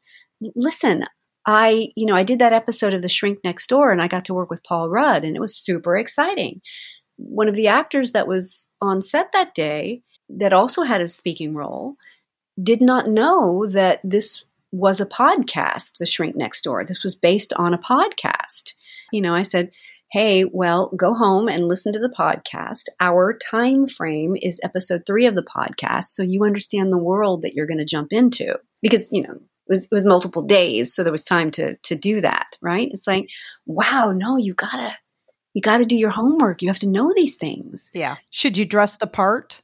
listen, 0.55 1.05
I, 1.45 1.89
you 1.95 2.05
know, 2.05 2.15
I 2.15 2.23
did 2.23 2.39
that 2.39 2.53
episode 2.53 2.93
of 2.93 3.01
The 3.01 3.09
Shrink 3.09 3.39
Next 3.43 3.67
Door 3.67 3.91
and 3.91 4.01
I 4.01 4.07
got 4.07 4.25
to 4.25 4.33
work 4.33 4.49
with 4.49 4.63
Paul 4.63 4.89
Rudd 4.89 5.25
and 5.25 5.35
it 5.35 5.41
was 5.41 5.55
super 5.55 5.97
exciting. 5.97 6.61
One 7.17 7.49
of 7.49 7.55
the 7.55 7.67
actors 7.67 8.13
that 8.13 8.27
was 8.27 8.71
on 8.81 9.01
set 9.01 9.31
that 9.33 9.53
day 9.53 10.03
that 10.29 10.53
also 10.53 10.83
had 10.83 11.01
a 11.01 11.07
speaking 11.07 11.53
role 11.53 11.95
did 12.61 12.81
not 12.81 13.09
know 13.09 13.67
that 13.67 13.99
this 14.03 14.43
was 14.71 14.99
a 14.99 15.05
podcast, 15.05 15.97
The 15.97 16.05
Shrink 16.05 16.35
Next 16.35 16.63
Door. 16.63 16.85
This 16.85 17.03
was 17.03 17.15
based 17.15 17.53
on 17.53 17.73
a 17.73 17.77
podcast. 17.77 18.73
You 19.15 19.21
know, 19.21 19.33
I 19.33 19.43
said, 19.43 19.71
hey, 20.11 20.43
well, 20.43 20.91
go 20.97 21.13
home 21.13 21.47
and 21.47 21.69
listen 21.69 21.93
to 21.93 21.99
the 21.99 22.13
podcast. 22.17 22.83
Our 22.99 23.37
time 23.37 23.87
frame 23.87 24.35
is 24.35 24.59
episode 24.61 25.03
three 25.07 25.25
of 25.25 25.35
the 25.35 25.43
podcast, 25.43 26.05
so 26.07 26.21
you 26.21 26.43
understand 26.43 26.91
the 26.91 26.97
world 26.97 27.43
that 27.43 27.53
you're 27.53 27.65
going 27.65 27.79
to 27.79 27.85
jump 27.85 28.09
into. 28.11 28.55
Because, 28.81 29.07
you 29.13 29.21
know, 29.23 29.31
it 29.31 29.69
was, 29.69 29.85
it 29.85 29.91
was 29.91 30.05
multiple 30.05 30.41
days, 30.41 30.93
so 30.93 31.01
there 31.03 31.13
was 31.13 31.23
time 31.23 31.49
to 31.51 31.77
to 31.77 31.95
do 31.95 32.19
that, 32.19 32.57
right? 32.61 32.89
It's 32.91 33.07
like, 33.07 33.29
wow, 33.65 34.11
no, 34.15 34.35
you 34.35 34.53
gotta 34.53 34.97
you 35.53 35.61
gotta 35.61 35.85
do 35.85 35.95
your 35.95 36.11
homework. 36.11 36.61
You 36.61 36.67
have 36.67 36.79
to 36.79 36.89
know 36.89 37.13
these 37.15 37.37
things. 37.37 37.89
Yeah. 37.93 38.17
Should 38.29 38.57
you 38.57 38.65
dress 38.65 38.97
the 38.97 39.07
part? 39.07 39.61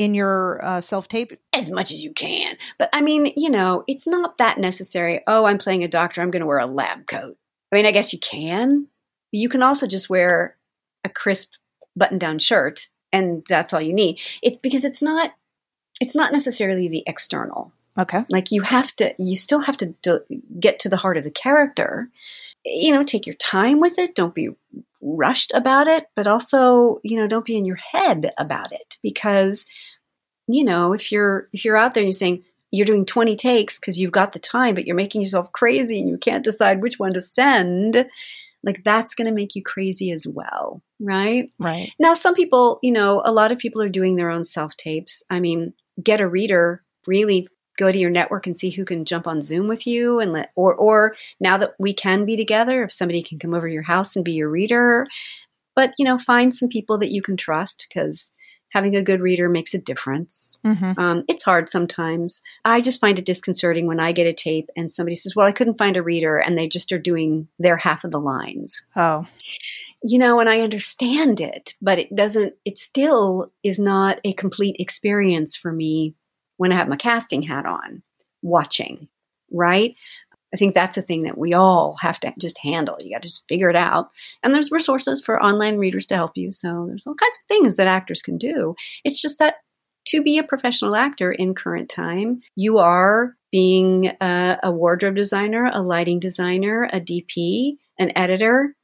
in 0.00 0.14
your 0.14 0.64
uh, 0.64 0.80
self 0.80 1.08
tape? 1.08 1.32
As 1.52 1.70
much 1.70 1.92
as 1.92 2.02
you 2.02 2.14
can. 2.14 2.56
But 2.78 2.88
I 2.94 3.02
mean, 3.02 3.34
you 3.36 3.50
know, 3.50 3.84
it's 3.86 4.06
not 4.06 4.38
that 4.38 4.56
necessary. 4.56 5.20
Oh, 5.26 5.44
I'm 5.44 5.58
playing 5.58 5.84
a 5.84 5.88
doctor. 5.88 6.22
I'm 6.22 6.30
going 6.30 6.40
to 6.40 6.46
wear 6.46 6.58
a 6.58 6.66
lab 6.66 7.06
coat. 7.06 7.36
I 7.72 7.76
mean, 7.76 7.86
I 7.86 7.92
guess 7.92 8.12
you 8.12 8.18
can. 8.18 8.86
You 9.32 9.48
can 9.48 9.62
also 9.62 9.86
just 9.86 10.10
wear 10.10 10.56
a 11.04 11.08
crisp 11.08 11.52
button 11.96 12.18
down 12.18 12.38
shirt 12.38 12.88
and 13.12 13.44
that's 13.48 13.72
all 13.72 13.80
you 13.80 13.92
need. 13.92 14.18
It's 14.42 14.58
because 14.58 14.84
it's 14.84 15.02
not 15.02 15.32
it's 16.00 16.14
not 16.14 16.32
necessarily 16.32 16.88
the 16.88 17.04
external. 17.06 17.72
Okay. 17.98 18.24
Like 18.28 18.50
you 18.50 18.62
have 18.62 18.94
to 18.96 19.14
you 19.18 19.36
still 19.36 19.60
have 19.60 19.76
to 19.78 19.94
do, 20.02 20.20
get 20.58 20.78
to 20.80 20.88
the 20.88 20.96
heart 20.96 21.16
of 21.16 21.24
the 21.24 21.30
character. 21.30 22.08
You 22.64 22.92
know, 22.92 23.02
take 23.02 23.26
your 23.26 23.36
time 23.36 23.80
with 23.80 23.98
it. 23.98 24.14
Don't 24.14 24.34
be 24.34 24.50
rushed 25.00 25.52
about 25.54 25.86
it, 25.86 26.06
but 26.14 26.26
also, 26.26 27.00
you 27.02 27.16
know, 27.16 27.26
don't 27.26 27.44
be 27.44 27.56
in 27.56 27.64
your 27.64 27.76
head 27.76 28.32
about 28.38 28.72
it 28.72 28.98
because 29.02 29.66
you 30.46 30.64
know, 30.64 30.92
if 30.92 31.12
you're 31.12 31.48
if 31.52 31.64
you're 31.64 31.76
out 31.76 31.94
there 31.94 32.02
and 32.02 32.08
you're 32.08 32.12
saying 32.12 32.44
you're 32.70 32.86
doing 32.86 33.04
20 33.04 33.36
takes 33.36 33.78
because 33.78 33.98
you've 33.98 34.12
got 34.12 34.32
the 34.32 34.38
time, 34.38 34.74
but 34.74 34.86
you're 34.86 34.96
making 34.96 35.20
yourself 35.20 35.52
crazy 35.52 36.00
and 36.00 36.08
you 36.08 36.18
can't 36.18 36.44
decide 36.44 36.80
which 36.80 36.98
one 36.98 37.14
to 37.14 37.20
send, 37.20 38.06
like 38.62 38.84
that's 38.84 39.14
going 39.14 39.26
to 39.26 39.34
make 39.34 39.54
you 39.54 39.62
crazy 39.62 40.10
as 40.10 40.26
well, 40.26 40.82
right? 41.00 41.50
Right. 41.58 41.92
Now, 41.98 42.14
some 42.14 42.34
people, 42.34 42.78
you 42.82 42.92
know, 42.92 43.22
a 43.24 43.32
lot 43.32 43.52
of 43.52 43.58
people 43.58 43.82
are 43.82 43.88
doing 43.88 44.16
their 44.16 44.30
own 44.30 44.44
self 44.44 44.76
tapes. 44.76 45.22
I 45.30 45.40
mean, 45.40 45.72
get 46.02 46.20
a 46.20 46.28
reader, 46.28 46.82
really 47.06 47.48
go 47.78 47.90
to 47.90 47.98
your 47.98 48.10
network 48.10 48.46
and 48.46 48.56
see 48.56 48.70
who 48.70 48.84
can 48.84 49.06
jump 49.06 49.26
on 49.26 49.40
Zoom 49.40 49.66
with 49.66 49.86
you 49.86 50.20
and 50.20 50.32
let, 50.32 50.50
or, 50.54 50.74
or 50.74 51.16
now 51.40 51.56
that 51.56 51.74
we 51.78 51.94
can 51.94 52.26
be 52.26 52.36
together, 52.36 52.84
if 52.84 52.92
somebody 52.92 53.22
can 53.22 53.38
come 53.38 53.54
over 53.54 53.66
your 53.66 53.82
house 53.82 54.16
and 54.16 54.24
be 54.24 54.32
your 54.32 54.50
reader, 54.50 55.06
but, 55.74 55.92
you 55.96 56.04
know, 56.04 56.18
find 56.18 56.54
some 56.54 56.68
people 56.68 56.98
that 56.98 57.10
you 57.10 57.22
can 57.22 57.38
trust 57.38 57.86
because 57.88 58.32
having 58.72 58.96
a 58.96 59.02
good 59.02 59.20
reader 59.20 59.48
makes 59.48 59.74
a 59.74 59.78
difference. 59.78 60.58
Mm-hmm. 60.64 60.98
Um, 60.98 61.24
it's 61.28 61.42
hard 61.42 61.70
sometimes. 61.70 62.42
I 62.64 62.80
just 62.80 63.00
find 63.00 63.18
it 63.18 63.24
disconcerting 63.24 63.86
when 63.86 64.00
I 64.00 64.12
get 64.12 64.26
a 64.26 64.32
tape 64.32 64.70
and 64.76 64.90
somebody 64.90 65.14
says, 65.14 65.34
Well, 65.36 65.46
I 65.46 65.52
couldn't 65.52 65.78
find 65.78 65.96
a 65.96 66.02
reader, 66.02 66.38
and 66.38 66.56
they 66.56 66.68
just 66.68 66.92
are 66.92 66.98
doing 66.98 67.48
their 67.58 67.76
half 67.76 68.04
of 68.04 68.10
the 68.10 68.20
lines. 68.20 68.86
Oh. 68.96 69.26
You 70.02 70.18
know, 70.18 70.40
and 70.40 70.48
I 70.48 70.60
understand 70.60 71.40
it, 71.40 71.74
but 71.82 71.98
it 71.98 72.14
doesn't, 72.14 72.54
it 72.64 72.78
still 72.78 73.52
is 73.62 73.78
not 73.78 74.18
a 74.24 74.32
complete 74.32 74.76
experience 74.78 75.56
for 75.56 75.72
me 75.72 76.14
when 76.56 76.72
I 76.72 76.76
have 76.76 76.88
my 76.88 76.96
casting 76.96 77.42
hat 77.42 77.66
on 77.66 78.02
watching, 78.42 79.08
right? 79.50 79.94
I 80.52 80.56
think 80.56 80.74
that's 80.74 80.96
a 80.96 81.02
thing 81.02 81.22
that 81.22 81.38
we 81.38 81.52
all 81.54 81.96
have 82.00 82.18
to 82.20 82.32
just 82.38 82.58
handle. 82.58 82.96
You 83.00 83.14
got 83.14 83.22
to 83.22 83.28
just 83.28 83.46
figure 83.48 83.70
it 83.70 83.76
out. 83.76 84.10
And 84.42 84.54
there's 84.54 84.72
resources 84.72 85.22
for 85.24 85.42
online 85.42 85.76
readers 85.76 86.06
to 86.06 86.16
help 86.16 86.32
you. 86.34 86.50
So 86.52 86.86
there's 86.88 87.06
all 87.06 87.14
kinds 87.14 87.38
of 87.38 87.46
things 87.46 87.76
that 87.76 87.86
actors 87.86 88.22
can 88.22 88.36
do. 88.36 88.74
It's 89.04 89.20
just 89.20 89.38
that 89.38 89.56
to 90.06 90.22
be 90.22 90.38
a 90.38 90.42
professional 90.42 90.96
actor 90.96 91.30
in 91.30 91.54
current 91.54 91.88
time, 91.88 92.40
you 92.56 92.78
are 92.78 93.36
being 93.52 94.08
a, 94.20 94.58
a 94.62 94.70
wardrobe 94.70 95.14
designer, 95.14 95.70
a 95.72 95.82
lighting 95.82 96.18
designer, 96.18 96.88
a 96.92 97.00
DP, 97.00 97.76
an 97.98 98.10
editor, 98.16 98.74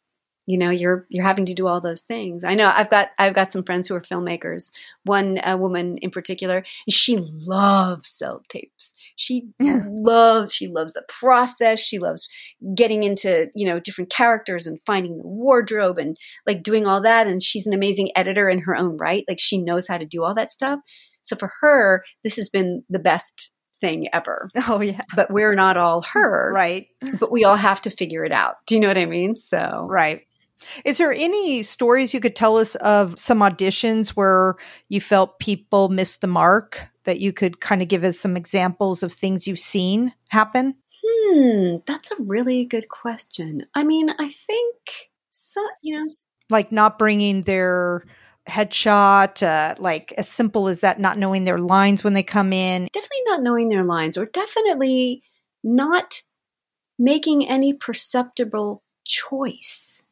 you 0.47 0.57
know 0.57 0.70
you're 0.70 1.07
you're 1.09 1.24
having 1.24 1.44
to 1.44 1.55
do 1.55 1.66
all 1.66 1.80
those 1.80 2.03
things 2.03 2.44
i 2.44 2.55
know 2.55 2.72
i've 2.74 2.88
got 2.88 3.11
i've 3.18 3.34
got 3.34 3.53
some 3.53 3.64
friends 3.64 3.88
who 3.88 3.94
are 3.94 4.01
filmmakers 4.01 4.70
one 5.05 5.38
uh, 5.44 5.57
woman 5.57 5.99
in 5.99 6.11
particular 6.11 6.64
she 6.88 7.18
loves 7.18 8.09
self 8.09 8.47
tapes 8.49 8.94
she 9.16 9.49
loves 9.61 10.55
she 10.55 10.68
loves 10.68 10.92
the 10.92 11.05
process 11.09 11.80
she 11.80 11.99
loves 11.99 12.28
getting 12.74 13.03
into 13.03 13.49
you 13.55 13.66
know 13.66 13.78
different 13.78 14.11
characters 14.11 14.66
and 14.66 14.78
finding 14.86 15.18
the 15.18 15.26
wardrobe 15.26 15.99
and 15.99 16.16
like 16.47 16.62
doing 16.62 16.86
all 16.86 17.01
that 17.01 17.26
and 17.26 17.42
she's 17.42 17.66
an 17.66 17.74
amazing 17.74 18.11
editor 18.16 18.49
in 18.49 18.61
her 18.61 18.74
own 18.74 18.97
right 18.97 19.24
like 19.28 19.40
she 19.40 19.59
knows 19.59 19.86
how 19.88 19.99
to 19.99 20.07
do 20.07 20.22
all 20.22 20.34
that 20.34 20.51
stuff 20.51 20.78
so 21.22 21.36
for 21.36 21.53
her 21.61 22.05
this 22.24 22.36
has 22.36 22.49
been 22.49 22.84
the 22.88 22.99
best 22.99 23.51
thing 23.80 24.09
ever. 24.12 24.51
Oh 24.68 24.80
yeah. 24.80 25.03
But 25.14 25.30
we're 25.30 25.55
not 25.55 25.76
all 25.76 26.03
her. 26.12 26.51
Right. 26.53 26.88
But 27.20 27.30
we 27.30 27.44
all 27.44 27.57
have 27.57 27.82
to 27.82 27.90
figure 27.90 28.24
it 28.24 28.32
out. 28.32 28.57
Do 28.66 28.74
you 28.74 28.80
know 28.80 28.88
what 28.88 28.99
I 28.99 29.07
mean? 29.07 29.36
So 29.36 29.86
Right. 29.88 30.26
Is 30.85 30.99
there 30.99 31.13
any 31.13 31.63
stories 31.63 32.15
you 32.15 32.21
could 32.21 32.37
tell 32.37 32.57
us 32.57 32.75
of 32.77 33.19
some 33.19 33.41
auditions 33.41 34.11
where 34.11 34.57
you 34.89 35.01
felt 35.01 35.39
people 35.39 35.89
missed 35.89 36.21
the 36.21 36.27
mark 36.27 36.89
that 37.05 37.21
you 37.21 37.33
could 37.33 37.61
kind 37.61 37.83
of 37.83 37.89
give 37.89 38.05
us 38.05 38.19
some 38.19 38.37
examples 38.37 39.03
of 39.03 39.13
things 39.13 39.47
you've 39.47 39.59
seen 39.59 40.13
happen? 40.31 40.75
Hmm, 41.05 41.77
that's 41.87 42.11
a 42.11 42.23
really 42.23 42.65
good 42.65 42.89
question. 42.89 43.61
I 43.75 43.85
mean, 43.85 44.11
I 44.11 44.29
think 44.29 45.11
so, 45.31 45.63
you 45.83 45.99
know, 45.99 46.07
like 46.51 46.73
not 46.73 46.99
bringing 46.99 47.43
their 47.43 48.05
headshot, 48.49 49.43
uh, 49.43 49.75
like 49.79 50.13
as 50.17 50.29
simple 50.29 50.69
as 50.69 50.81
that, 50.81 51.01
not 51.01 51.19
knowing 51.19 51.45
their 51.45 51.59
lines 51.59 52.05
when 52.05 52.15
they 52.15 52.23
come 52.23 52.53
in. 52.53 52.89
Definitely 52.93 53.23
not 53.27 53.43
knowing 53.43 53.69
their 53.69 53.85
lines, 53.85 54.17
or 54.17 54.27
definitely 54.27 55.23
not 55.63 56.23
making 56.99 57.49
any 57.49 57.73
perceptible 57.73 58.83
choice 59.05 60.03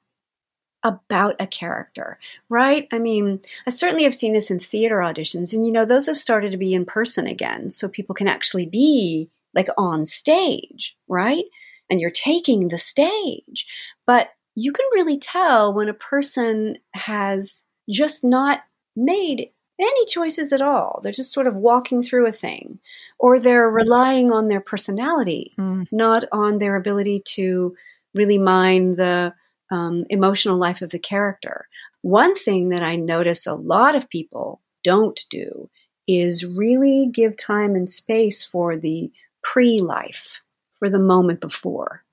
about 0.85 1.35
a 1.41 1.47
character, 1.47 2.19
right? 2.49 2.87
I 2.93 2.99
mean, 2.99 3.41
I 3.67 3.71
certainly 3.71 4.05
have 4.05 4.15
seen 4.15 4.35
this 4.35 4.51
in 4.51 4.61
theater 4.61 4.99
auditions, 4.99 5.53
and 5.53 5.67
you 5.67 5.73
know, 5.73 5.85
those 5.85 6.07
have 6.07 6.17
started 6.17 6.53
to 6.53 6.59
be 6.59 6.75
in 6.75 6.85
person 6.85 7.27
again, 7.27 7.71
so 7.71 7.89
people 7.89 8.15
can 8.15 8.29
actually 8.29 8.67
be 8.67 9.31
like 9.55 9.69
on 9.79 10.05
stage, 10.05 10.97
right? 11.09 11.45
And 11.91 12.01
you're 12.01 12.11
taking 12.11 12.69
the 12.69 12.79
stage. 12.79 13.67
But 14.07 14.31
you 14.55 14.73
can 14.73 14.87
really 14.93 15.19
tell 15.19 15.73
when 15.73 15.89
a 15.89 15.95
person 15.95 16.79
has 16.93 17.65
just 17.89 18.25
not 18.25 18.63
made 18.97 19.51
any 19.81 20.07
choices 20.07 20.53
at 20.53 20.63
all. 20.63 21.01
They're 21.03 21.13
just 21.13 21.33
sort 21.33 21.47
of 21.47 21.57
walking 21.57 22.03
through 22.03 22.27
a 22.27 22.33
thing, 22.33 22.79
or 23.19 23.41
they're 23.41 23.69
relying 23.69 24.33
on 24.33 24.49
their 24.49 24.61
personality, 24.61 25.53
mm. 25.59 25.87
not 25.91 26.25
on 26.31 26.59
their 26.59 26.77
ability 26.77 27.23
to 27.27 27.77
really 28.15 28.39
mind 28.39 28.97
the 28.97 29.35
um, 29.71 30.05
emotional 30.11 30.59
life 30.59 30.83
of 30.83 30.91
the 30.91 30.99
character. 30.99 31.69
One 32.03 32.35
thing 32.35 32.69
that 32.69 32.83
I 32.83 32.97
notice 32.97 33.47
a 33.47 33.55
lot 33.55 33.95
of 33.95 34.11
people 34.11 34.61
don't 34.83 35.21
do 35.31 35.71
is 36.07 36.45
really 36.45 37.09
give 37.13 37.37
time 37.37 37.75
and 37.75 37.91
space 37.91 38.45
for 38.45 38.77
the 38.77 39.11
pre 39.43 39.81
life, 39.81 40.43
for 40.79 40.91
the 40.91 40.99
moment 40.99 41.41
before. 41.41 42.05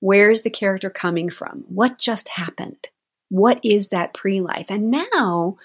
Where 0.00 0.30
is 0.30 0.42
the 0.42 0.50
character 0.50 0.90
coming 0.90 1.30
from? 1.30 1.64
What 1.68 1.98
just 1.98 2.30
happened? 2.30 2.88
What 3.28 3.60
is 3.62 3.88
that 3.88 4.14
pre 4.14 4.40
life? 4.40 4.66
And 4.68 4.90
now, 4.90 5.56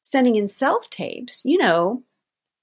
sending 0.00 0.36
in 0.36 0.48
self 0.48 0.88
tapes, 0.88 1.42
you 1.44 1.58
know, 1.58 2.02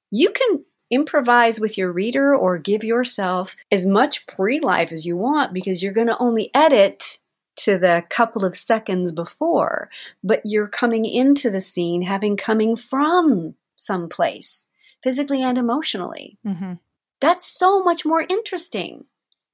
you 0.10 0.32
can 0.32 0.66
improvise 0.89 1.60
with 1.60 1.78
your 1.78 1.91
reader 1.91 2.36
or 2.36 2.58
give 2.58 2.84
yourself 2.84 3.56
as 3.72 3.86
much 3.86 4.26
pre 4.28 4.60
life 4.60 4.91
as 4.91 5.06
you 5.06 5.16
want 5.18 5.54
because 5.54 5.82
you're 5.82 5.94
going 5.94 6.08
to 6.08 6.18
only 6.20 6.50
edit 6.54 7.20
to 7.56 7.78
the 7.78 8.04
couple 8.10 8.43
of 8.45 8.56
seconds 8.56 9.12
before, 9.12 9.89
but 10.24 10.41
you're 10.43 10.68
coming 10.68 11.06
into 11.06 11.49
the 11.49 11.62
scene 11.62 12.01
having 12.01 12.38
coming 12.38 12.76
from 12.76 13.56
someplace, 13.76 14.68
physically 15.01 15.41
and 15.41 15.58
emotionally. 15.58 16.38
Mm-hmm. 16.45 16.74
That's 17.22 17.45
so 17.45 17.84
much 17.84 18.06
more 18.06 18.26
interesting. 18.28 19.06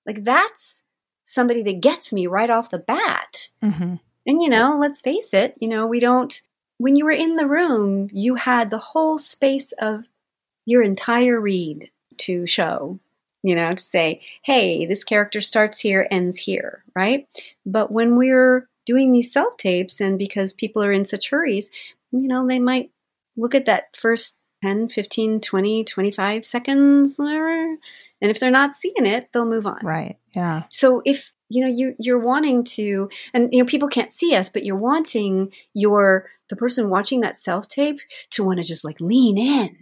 Like, 0.05 0.23
that's 0.23 0.85
somebody 1.23 1.61
that 1.63 1.81
gets 1.81 2.11
me 2.11 2.25
right 2.25 2.49
off 2.49 2.71
the 2.71 2.79
bat. 2.79 3.49
Mm-hmm. 3.61 3.95
And, 4.25 4.41
you 4.41 4.49
know, 4.49 4.77
let's 4.79 5.01
face 5.01 5.33
it, 5.33 5.55
you 5.59 5.67
know, 5.67 5.85
we 5.85 5.99
don't, 5.99 6.41
when 6.77 6.95
you 6.95 7.05
were 7.05 7.11
in 7.11 7.35
the 7.35 7.47
room, 7.47 8.09
you 8.11 8.35
had 8.35 8.69
the 8.69 8.79
whole 8.79 9.17
space 9.17 9.73
of 9.79 10.05
your 10.65 10.81
entire 10.81 11.39
read 11.39 11.89
to 12.17 12.47
show 12.47 12.99
you 13.43 13.55
know, 13.55 13.73
to 13.73 13.81
say, 13.81 14.21
hey, 14.43 14.85
this 14.85 15.03
character 15.03 15.41
starts 15.41 15.79
here, 15.79 16.07
ends 16.11 16.37
here, 16.37 16.83
right? 16.95 17.27
But 17.65 17.91
when 17.91 18.17
we're 18.17 18.67
doing 18.85 19.11
these 19.11 19.31
self 19.31 19.57
tapes, 19.57 20.01
and 20.01 20.17
because 20.17 20.53
people 20.53 20.83
are 20.83 20.91
in 20.91 21.05
such 21.05 21.29
hurries, 21.29 21.69
you 22.11 22.27
know, 22.27 22.47
they 22.47 22.59
might 22.59 22.91
look 23.37 23.55
at 23.55 23.65
that 23.65 23.95
first 23.97 24.39
10, 24.63 24.89
15, 24.89 25.39
20, 25.39 25.83
25 25.83 26.45
seconds, 26.45 27.15
whatever. 27.17 27.77
And 28.21 28.29
if 28.31 28.39
they're 28.39 28.51
not 28.51 28.73
seeing 28.73 29.05
it, 29.05 29.29
they'll 29.31 29.45
move 29.45 29.65
on. 29.65 29.79
Right. 29.83 30.17
Yeah. 30.35 30.63
So 30.71 31.01
if 31.05 31.31
you 31.49 31.61
know 31.61 31.67
you 31.67 31.95
you're 31.97 32.19
wanting 32.19 32.63
to 32.63 33.09
and 33.33 33.51
you 33.51 33.59
know 33.59 33.65
people 33.65 33.87
can't 33.89 34.13
see 34.13 34.35
us 34.35 34.49
but 34.49 34.63
you're 34.63 34.75
wanting 34.75 35.51
your 35.73 36.29
the 36.49 36.55
person 36.55 36.89
watching 36.89 37.21
that 37.21 37.35
self 37.35 37.67
tape 37.67 37.99
to 38.29 38.43
want 38.43 38.57
to 38.57 38.63
just 38.63 38.85
like 38.85 39.01
lean 39.01 39.37
in 39.37 39.75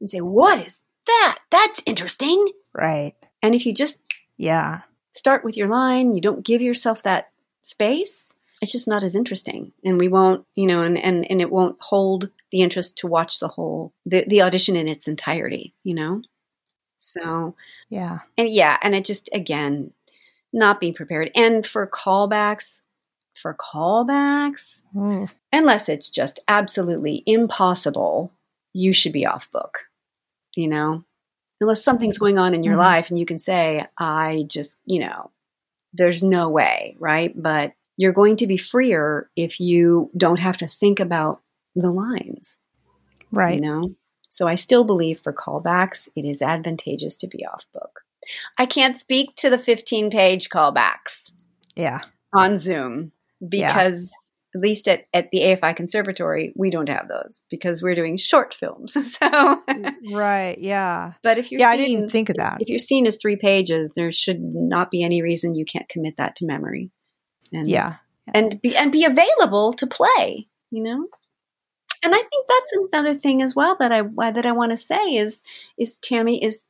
and 0.00 0.10
say 0.10 0.20
what 0.20 0.66
is 0.66 0.80
that 1.06 1.38
that's 1.50 1.82
interesting 1.86 2.48
Right. 2.76 3.14
And 3.42 3.54
if 3.54 3.66
you 3.66 3.74
just 3.74 4.02
yeah 4.36 4.82
start 5.12 5.44
with 5.44 5.56
your 5.56 5.68
line, 5.68 6.14
you 6.14 6.20
don't 6.20 6.44
give 6.44 6.60
yourself 6.60 7.02
that 7.02 7.30
space, 7.62 8.36
it's 8.62 8.72
just 8.72 8.88
not 8.88 9.02
as 9.02 9.14
interesting. 9.14 9.72
And 9.84 9.98
we 9.98 10.08
won't, 10.08 10.46
you 10.54 10.66
know, 10.66 10.82
and 10.82 10.98
and, 10.98 11.28
and 11.30 11.40
it 11.40 11.50
won't 11.50 11.76
hold 11.80 12.30
the 12.50 12.62
interest 12.62 12.98
to 12.98 13.06
watch 13.06 13.38
the 13.40 13.48
whole 13.48 13.92
the, 14.04 14.24
the 14.26 14.42
audition 14.42 14.76
in 14.76 14.88
its 14.88 15.08
entirety, 15.08 15.74
you 15.84 15.94
know? 15.94 16.22
So 16.96 17.54
yeah. 17.88 18.20
And 18.38 18.48
yeah, 18.48 18.76
and 18.82 18.94
it 18.94 19.04
just 19.04 19.28
again, 19.32 19.92
not 20.52 20.80
being 20.80 20.94
prepared. 20.94 21.30
And 21.34 21.66
for 21.66 21.86
callbacks, 21.86 22.82
for 23.34 23.54
callbacks, 23.54 24.82
mm. 24.94 25.30
unless 25.52 25.88
it's 25.88 26.08
just 26.08 26.40
absolutely 26.48 27.22
impossible 27.26 28.32
you 28.72 28.92
should 28.92 29.12
be 29.12 29.26
off 29.26 29.50
book. 29.50 29.80
You 30.54 30.68
know, 30.68 31.04
unless 31.60 31.82
something's 31.82 32.18
going 32.18 32.38
on 32.38 32.54
in 32.54 32.62
your 32.62 32.74
Mhm. 32.74 32.78
life 32.78 33.10
and 33.10 33.18
you 33.18 33.26
can 33.26 33.38
say, 33.38 33.86
I 33.98 34.44
just, 34.48 34.78
you 34.84 35.00
know, 35.00 35.30
there's 35.92 36.22
no 36.22 36.48
way, 36.48 36.96
right? 36.98 37.32
But 37.40 37.72
you're 37.96 38.12
going 38.12 38.36
to 38.36 38.46
be 38.46 38.56
freer 38.58 39.30
if 39.36 39.58
you 39.58 40.10
don't 40.16 40.38
have 40.38 40.58
to 40.58 40.68
think 40.68 41.00
about 41.00 41.40
the 41.74 41.90
lines, 41.90 42.56
Right. 43.32 43.54
you 43.54 43.60
know? 43.62 43.94
So 44.28 44.46
I 44.46 44.54
still 44.54 44.84
believe 44.84 45.20
for 45.20 45.32
callbacks, 45.32 46.08
it 46.14 46.26
is 46.26 46.42
advantageous 46.42 47.16
to 47.18 47.26
be 47.26 47.46
off 47.46 47.64
book. 47.72 48.00
I 48.58 48.66
can't 48.66 48.98
speak 48.98 49.34
to 49.36 49.48
the 49.48 49.58
15 49.58 50.10
page 50.10 50.50
callbacks 50.50 51.32
Yeah. 51.74 52.00
on 52.34 52.58
Zoom 52.58 53.12
because 53.48 54.14
at 54.56 54.62
least 54.62 54.88
at, 54.88 55.04
at 55.12 55.30
the 55.30 55.40
AFI 55.40 55.76
Conservatory, 55.76 56.52
we 56.56 56.70
don't 56.70 56.88
have 56.88 57.08
those 57.08 57.42
because 57.50 57.82
we're 57.82 57.94
doing 57.94 58.16
short 58.16 58.54
films. 58.54 58.92
so, 59.18 59.62
Right. 60.10 60.56
Yeah. 60.58 61.12
but 61.22 61.38
if 61.38 61.50
you're 61.50 61.60
Yeah. 61.60 61.68
I 61.68 61.76
didn't 61.76 62.08
think 62.10 62.28
of 62.30 62.36
that. 62.36 62.58
if 62.60 62.68
your 62.68 62.78
scene 62.78 63.06
is 63.06 63.18
three 63.20 63.36
pages, 63.36 63.92
there 63.94 64.10
should 64.12 64.40
not 64.40 64.90
be 64.90 65.02
any 65.04 65.22
reason 65.22 65.54
you 65.54 65.64
can't 65.64 65.88
commit 65.88 66.16
that 66.16 66.36
to 66.36 66.46
memory. 66.46 66.90
And, 67.52 67.68
Yeah. 67.68 67.96
and 68.34 68.60
be 68.62 68.76
and 68.76 68.90
be 68.90 69.04
available 69.04 69.72
to 69.74 69.86
play. 69.86 70.48
You 70.70 70.82
know, 70.82 71.06
and 72.02 72.12
I 72.14 72.18
think 72.18 72.46
that's 72.48 72.72
another 72.92 73.14
thing 73.14 73.40
as 73.40 73.54
well 73.54 73.76
that 73.78 73.92
I 73.92 74.02
that 74.32 74.44
I 74.46 74.52
want 74.52 74.70
to 74.72 74.76
say 74.76 75.14
is 75.16 75.44
is 75.78 75.96
Tammy 75.98 76.42
is 76.42 76.62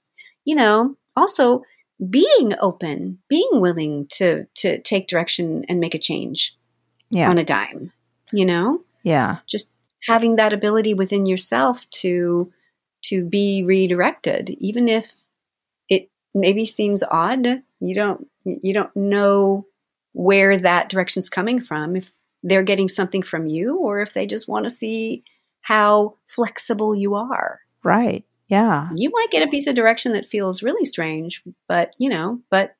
you 0.44 0.54
know 0.54 0.96
also 1.16 1.62
being 2.10 2.52
open, 2.60 3.20
being 3.28 3.48
willing 3.52 4.06
to 4.16 4.44
to 4.56 4.80
take 4.82 5.08
direction 5.08 5.64
and 5.68 5.80
make 5.80 5.94
a 5.94 5.98
change 5.98 6.55
Yeah. 7.10 7.30
on 7.30 7.38
a 7.38 7.44
dime. 7.44 7.92
You 8.32 8.44
know, 8.46 8.82
Yeah. 9.02 9.38
just 9.48 9.72
having 10.06 10.36
that 10.36 10.52
ability 10.52 10.94
within 10.94 11.26
yourself 11.26 11.88
to 11.90 12.52
to 13.04 13.24
be 13.24 13.62
redirected 13.64 14.50
even 14.58 14.88
if 14.88 15.12
it 15.88 16.10
maybe 16.34 16.64
seems 16.66 17.02
odd 17.10 17.62
you 17.80 17.94
don't 17.94 18.26
you 18.44 18.72
don't 18.72 18.94
know 18.96 19.66
where 20.12 20.56
that 20.58 20.88
direction's 20.88 21.28
coming 21.28 21.60
from 21.60 21.94
if 21.96 22.12
they're 22.42 22.62
getting 22.62 22.88
something 22.88 23.22
from 23.22 23.46
you 23.48 23.76
or 23.78 24.00
if 24.00 24.12
they 24.14 24.26
just 24.26 24.48
want 24.48 24.64
to 24.64 24.70
see 24.70 25.22
how 25.62 26.14
flexible 26.28 26.94
you 26.94 27.14
are 27.14 27.60
Right. 27.84 28.24
Yeah. 28.48 28.90
you 28.96 29.10
might 29.10 29.30
get 29.30 29.46
a 29.46 29.50
piece 29.50 29.66
of 29.66 29.74
direction 29.74 30.12
that 30.12 30.26
feels 30.26 30.62
really 30.62 30.84
strange 30.84 31.42
but 31.68 31.92
you 31.98 32.08
know 32.08 32.40
but 32.50 32.74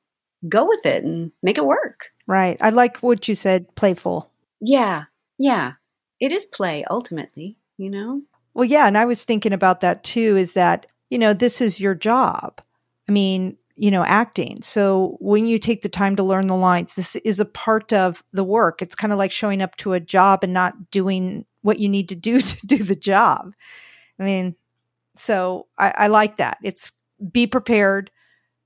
go 0.47 0.65
with 0.67 0.85
it 0.85 1.03
and 1.03 1.31
make 1.43 1.57
it 1.57 1.65
work 1.65 2.07
Right. 2.27 2.57
I 2.61 2.69
like 2.69 2.97
what 2.97 3.27
you 3.27 3.35
said, 3.35 3.73
playful. 3.75 4.29
yeah 4.61 5.05
yeah 5.39 5.73
it 6.19 6.31
is 6.31 6.45
play 6.47 6.83
ultimately 6.89 7.57
you 7.77 7.89
know 7.89 8.21
Well, 8.55 8.65
yeah. 8.65 8.87
And 8.87 8.97
I 8.97 9.05
was 9.05 9.23
thinking 9.23 9.53
about 9.53 9.81
that 9.81 10.03
too 10.03 10.35
is 10.35 10.53
that, 10.55 10.87
you 11.11 11.19
know, 11.19 11.33
this 11.33 11.61
is 11.61 11.79
your 11.79 11.93
job. 11.93 12.59
I 13.07 13.11
mean, 13.11 13.55
you 13.75 13.91
know, 13.91 14.03
acting. 14.03 14.63
So 14.63 15.15
when 15.19 15.45
you 15.45 15.59
take 15.59 15.83
the 15.83 15.89
time 15.89 16.15
to 16.15 16.23
learn 16.23 16.47
the 16.47 16.55
lines, 16.55 16.95
this 16.95 17.15
is 17.17 17.39
a 17.39 17.45
part 17.45 17.93
of 17.93 18.23
the 18.31 18.43
work. 18.43 18.81
It's 18.81 18.95
kind 18.95 19.13
of 19.13 19.19
like 19.19 19.31
showing 19.31 19.61
up 19.61 19.75
to 19.77 19.93
a 19.93 19.99
job 19.99 20.39
and 20.43 20.53
not 20.53 20.89
doing 20.89 21.45
what 21.61 21.79
you 21.79 21.87
need 21.87 22.09
to 22.09 22.15
do 22.15 22.41
to 22.53 22.65
do 22.65 22.77
the 22.83 22.95
job. 22.95 23.53
I 24.19 24.23
mean, 24.23 24.55
so 25.15 25.67
I, 25.77 25.93
I 25.95 26.07
like 26.07 26.37
that. 26.37 26.57
It's 26.63 26.91
be 27.31 27.45
prepared, 27.45 28.09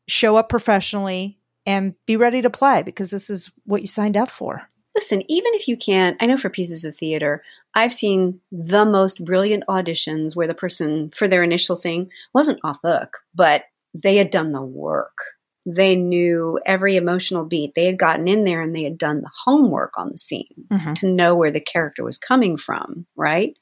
show 0.08 0.38
up 0.38 0.48
professionally, 0.48 1.38
and 1.66 1.96
be 2.06 2.18
ready 2.18 2.42
to 2.42 2.50
play 2.50 2.82
because 2.84 3.12
this 3.12 3.30
is 3.30 3.52
what 3.66 3.82
you 3.82 3.88
signed 3.88 4.18
up 4.18 4.30
for. 4.30 4.70
Listen, 4.96 5.22
even 5.32 5.52
if 5.54 5.68
you 5.68 5.78
can't, 5.78 6.18
I 6.20 6.26
know 6.26 6.38
for 6.38 6.50
pieces 6.50 6.84
of 6.84 6.98
theater, 6.98 7.44
I've 7.74 7.94
seen 7.94 8.42
the 8.52 8.86
most 8.86 9.24
brilliant 9.24 9.64
auditions 9.70 10.36
where 10.36 10.48
the 10.48 10.54
person 10.54 11.12
for 11.16 11.28
their 11.28 11.44
initial 11.44 11.76
thing 11.78 12.10
wasn't 12.34 12.60
off 12.64 12.82
book, 12.82 13.20
but 13.34 13.64
they 13.94 14.18
had 14.18 14.32
done 14.32 14.52
the 14.52 14.62
work. 14.62 15.18
They 15.66 15.96
knew 15.96 16.60
every 16.66 16.96
emotional 16.98 17.46
beat. 17.46 17.76
They 17.76 17.86
had 17.86 18.00
gotten 18.00 18.28
in 18.28 18.44
there 18.44 18.62
and 18.62 18.76
they 18.76 18.84
had 18.84 18.98
done 18.98 19.22
the 19.22 19.30
homework 19.46 19.94
on 19.98 20.10
the 20.12 20.18
scene 20.18 20.66
Mhm. 20.72 20.96
to 21.00 21.08
know 21.08 21.36
where 21.36 21.52
the 21.52 21.62
character 21.62 22.04
was 22.04 22.18
coming 22.18 22.58
from, 22.58 23.06
right? 23.16 23.56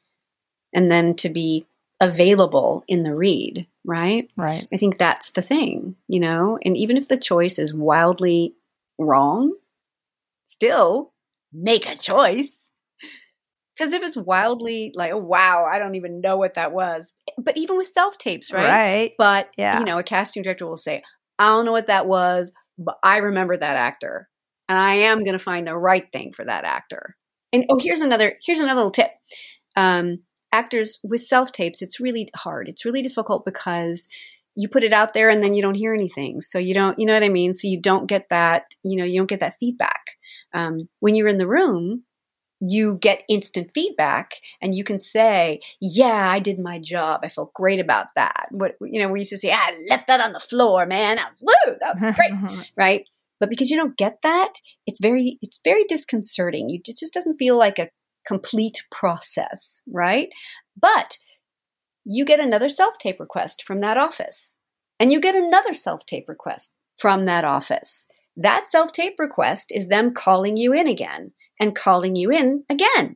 And 0.73 0.91
then 0.91 1.15
to 1.17 1.29
be 1.29 1.65
available 1.99 2.83
in 2.87 3.03
the 3.03 3.13
read, 3.13 3.67
right? 3.89 4.31
Right. 4.37 4.67
I 4.71 4.77
think 4.77 4.97
that's 4.97 5.31
the 5.31 5.41
thing, 5.41 5.95
you 6.07 6.19
know? 6.19 6.59
And 6.63 6.77
even 6.77 6.97
if 6.97 7.07
the 7.07 7.17
choice 7.17 7.59
is 7.59 7.73
wildly 7.73 8.55
wrong, 8.97 9.53
still 10.45 11.13
make 11.51 11.89
a 11.89 11.95
choice. 11.97 12.69
Because 13.77 13.93
if 13.93 14.03
it's 14.03 14.17
wildly 14.17 14.91
like, 14.93 15.13
oh, 15.13 15.17
wow, 15.17 15.65
I 15.65 15.79
don't 15.79 15.95
even 15.95 16.21
know 16.21 16.37
what 16.37 16.55
that 16.55 16.73
was. 16.73 17.13
But 17.37 17.57
even 17.57 17.77
with 17.77 17.87
self 17.87 18.17
tapes, 18.17 18.51
right? 18.51 18.67
Right. 18.67 19.13
But, 19.17 19.49
Yeah. 19.57 19.79
you 19.79 19.85
know, 19.85 19.97
a 19.97 20.03
casting 20.03 20.43
director 20.43 20.67
will 20.67 20.77
say, 20.77 21.01
I 21.37 21.47
don't 21.47 21.65
know 21.65 21.71
what 21.71 21.87
that 21.87 22.05
was, 22.05 22.53
but 22.77 22.97
I 23.03 23.17
remember 23.17 23.55
that 23.55 23.77
actor. 23.77 24.27
And 24.67 24.77
I 24.77 24.95
am 24.95 25.23
going 25.23 25.37
to 25.37 25.43
find 25.43 25.65
the 25.65 25.77
right 25.77 26.05
thing 26.11 26.31
for 26.33 26.45
that 26.45 26.65
actor. 26.65 27.15
And 27.51 27.65
oh, 27.69 27.79
here's 27.81 28.01
another, 28.01 28.37
here's 28.43 28.59
another 28.59 28.75
little 28.75 28.91
tip. 28.91 29.11
Um, 29.75 30.19
actors 30.51 30.99
with 31.03 31.21
self 31.21 31.51
tapes, 31.51 31.81
it's 31.81 31.99
really 31.99 32.27
hard. 32.35 32.67
It's 32.67 32.85
really 32.85 33.01
difficult 33.01 33.45
because 33.45 34.07
you 34.55 34.67
put 34.67 34.83
it 34.83 34.93
out 34.93 35.13
there 35.13 35.29
and 35.29 35.43
then 35.43 35.53
you 35.53 35.61
don't 35.61 35.75
hear 35.75 35.93
anything. 35.93 36.41
So 36.41 36.59
you 36.59 36.73
don't, 36.73 36.99
you 36.99 37.05
know 37.05 37.13
what 37.13 37.23
I 37.23 37.29
mean? 37.29 37.53
So 37.53 37.67
you 37.67 37.79
don't 37.81 38.07
get 38.07 38.27
that, 38.29 38.63
you 38.83 38.97
know, 38.97 39.05
you 39.05 39.19
don't 39.19 39.29
get 39.29 39.39
that 39.39 39.55
feedback. 39.59 40.01
Um, 40.53 40.89
when 40.99 41.15
you're 41.15 41.27
in 41.27 41.37
the 41.37 41.47
room, 41.47 42.03
you 42.59 42.97
get 42.99 43.23
instant 43.29 43.71
feedback 43.73 44.35
and 44.61 44.75
you 44.75 44.83
can 44.83 44.99
say, 44.99 45.61
yeah, 45.79 46.29
I 46.29 46.39
did 46.39 46.59
my 46.59 46.77
job. 46.77 47.21
I 47.23 47.29
felt 47.29 47.53
great 47.53 47.79
about 47.79 48.07
that. 48.15 48.47
What, 48.51 48.75
you 48.81 49.01
know, 49.01 49.09
we 49.09 49.19
used 49.19 49.31
to 49.31 49.37
say, 49.37 49.51
I 49.51 49.77
left 49.89 50.07
that 50.07 50.19
on 50.19 50.33
the 50.33 50.39
floor, 50.39 50.85
man. 50.85 51.17
That 51.17 51.31
was, 51.31 51.41
woo, 51.41 51.75
that 51.79 51.95
was 51.95 52.15
great. 52.15 52.67
right. 52.75 53.05
But 53.39 53.49
because 53.49 53.69
you 53.69 53.77
don't 53.77 53.95
get 53.95 54.17
that, 54.23 54.51
it's 54.85 54.99
very, 54.99 55.39
it's 55.41 55.61
very 55.63 55.85
disconcerting. 55.85 56.69
You, 56.69 56.81
it 56.83 56.97
just 56.97 57.13
doesn't 57.13 57.37
feel 57.37 57.57
like 57.57 57.79
a 57.79 57.89
complete 58.29 58.83
process. 58.91 59.81
Right. 59.91 60.29
But 60.79 61.17
you 62.05 62.23
get 62.25 62.39
another 62.39 62.69
self 62.69 62.97
tape 62.99 63.19
request 63.19 63.63
from 63.63 63.79
that 63.79 63.97
office 63.97 64.57
and 64.99 65.11
you 65.11 65.19
get 65.19 65.35
another 65.35 65.73
self 65.73 66.05
tape 66.05 66.29
request 66.29 66.73
from 66.97 67.25
that 67.25 67.43
office. 67.43 68.07
That 68.37 68.69
self 68.69 68.91
tape 68.91 69.15
request 69.17 69.71
is 69.73 69.87
them 69.87 70.13
calling 70.13 70.57
you 70.57 70.73
in 70.73 70.87
again 70.87 71.31
and 71.59 71.75
calling 71.75 72.15
you 72.15 72.31
in 72.31 72.63
again. 72.69 73.15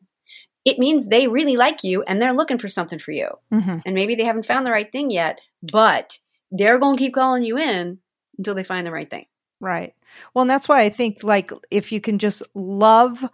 It 0.65 0.79
means 0.79 1.07
they 1.07 1.27
really 1.27 1.57
like 1.57 1.83
you 1.83 2.03
and 2.03 2.19
they're 2.21 2.33
looking 2.33 2.57
for 2.57 2.67
something 2.67 2.99
for 2.99 3.11
you. 3.11 3.27
Mhm. 3.51 3.83
And 3.85 3.93
maybe 3.95 4.15
they 4.15 4.23
haven't 4.23 4.47
found 4.47 4.65
the 4.65 4.71
right 4.71 4.91
thing 4.91 5.11
yet, 5.11 5.39
but 5.61 6.17
they're 6.51 6.79
going 6.79 6.97
to 6.97 7.03
keep 7.03 7.13
calling 7.13 7.43
you 7.43 7.57
in 7.57 7.99
until 8.37 8.55
they 8.55 8.63
find 8.63 8.87
the 8.87 8.91
right 8.91 9.09
thing. 9.09 9.25
Right. 9.59 9.93
Well, 10.33 10.41
and 10.41 10.49
that's 10.49 10.67
why 10.67 10.81
I 10.81 10.89
think 10.89 11.23
like 11.23 11.51
if 11.69 11.91
you 11.91 12.01
can 12.01 12.17
just 12.17 12.43
love 12.53 13.25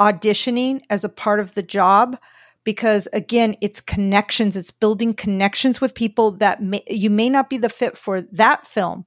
auditioning 0.00 0.80
as 0.90 1.04
a 1.04 1.08
part 1.08 1.40
of 1.40 1.54
the 1.54 1.62
job 1.62 2.18
because 2.64 3.08
again, 3.12 3.56
it's 3.60 3.80
connections, 3.80 4.56
it's 4.56 4.70
building 4.70 5.14
connections 5.14 5.80
with 5.80 5.94
people 5.94 6.32
that 6.32 6.62
may, 6.62 6.82
you 6.86 7.08
may 7.08 7.30
not 7.30 7.48
be 7.48 7.56
the 7.56 7.68
fit 7.70 7.96
for 7.96 8.20
that 8.20 8.66
film, 8.66 9.06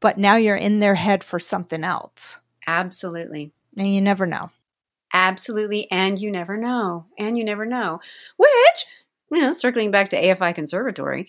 but 0.00 0.16
now 0.16 0.36
you're 0.36 0.56
in 0.56 0.80
their 0.80 0.94
head 0.94 1.22
for 1.22 1.38
something 1.38 1.84
else. 1.84 2.40
Absolutely. 2.66 3.52
And 3.76 3.94
you 3.94 4.00
never 4.00 4.26
know. 4.26 4.50
Absolutely. 5.12 5.90
And 5.90 6.18
you 6.18 6.30
never 6.30 6.56
know. 6.56 7.06
And 7.18 7.36
you 7.36 7.44
never 7.44 7.66
know. 7.66 8.00
Which, 8.36 8.86
you 9.30 9.40
know, 9.40 9.52
circling 9.52 9.90
back 9.90 10.08
to 10.10 10.22
AFI 10.22 10.54
Conservatory, 10.54 11.28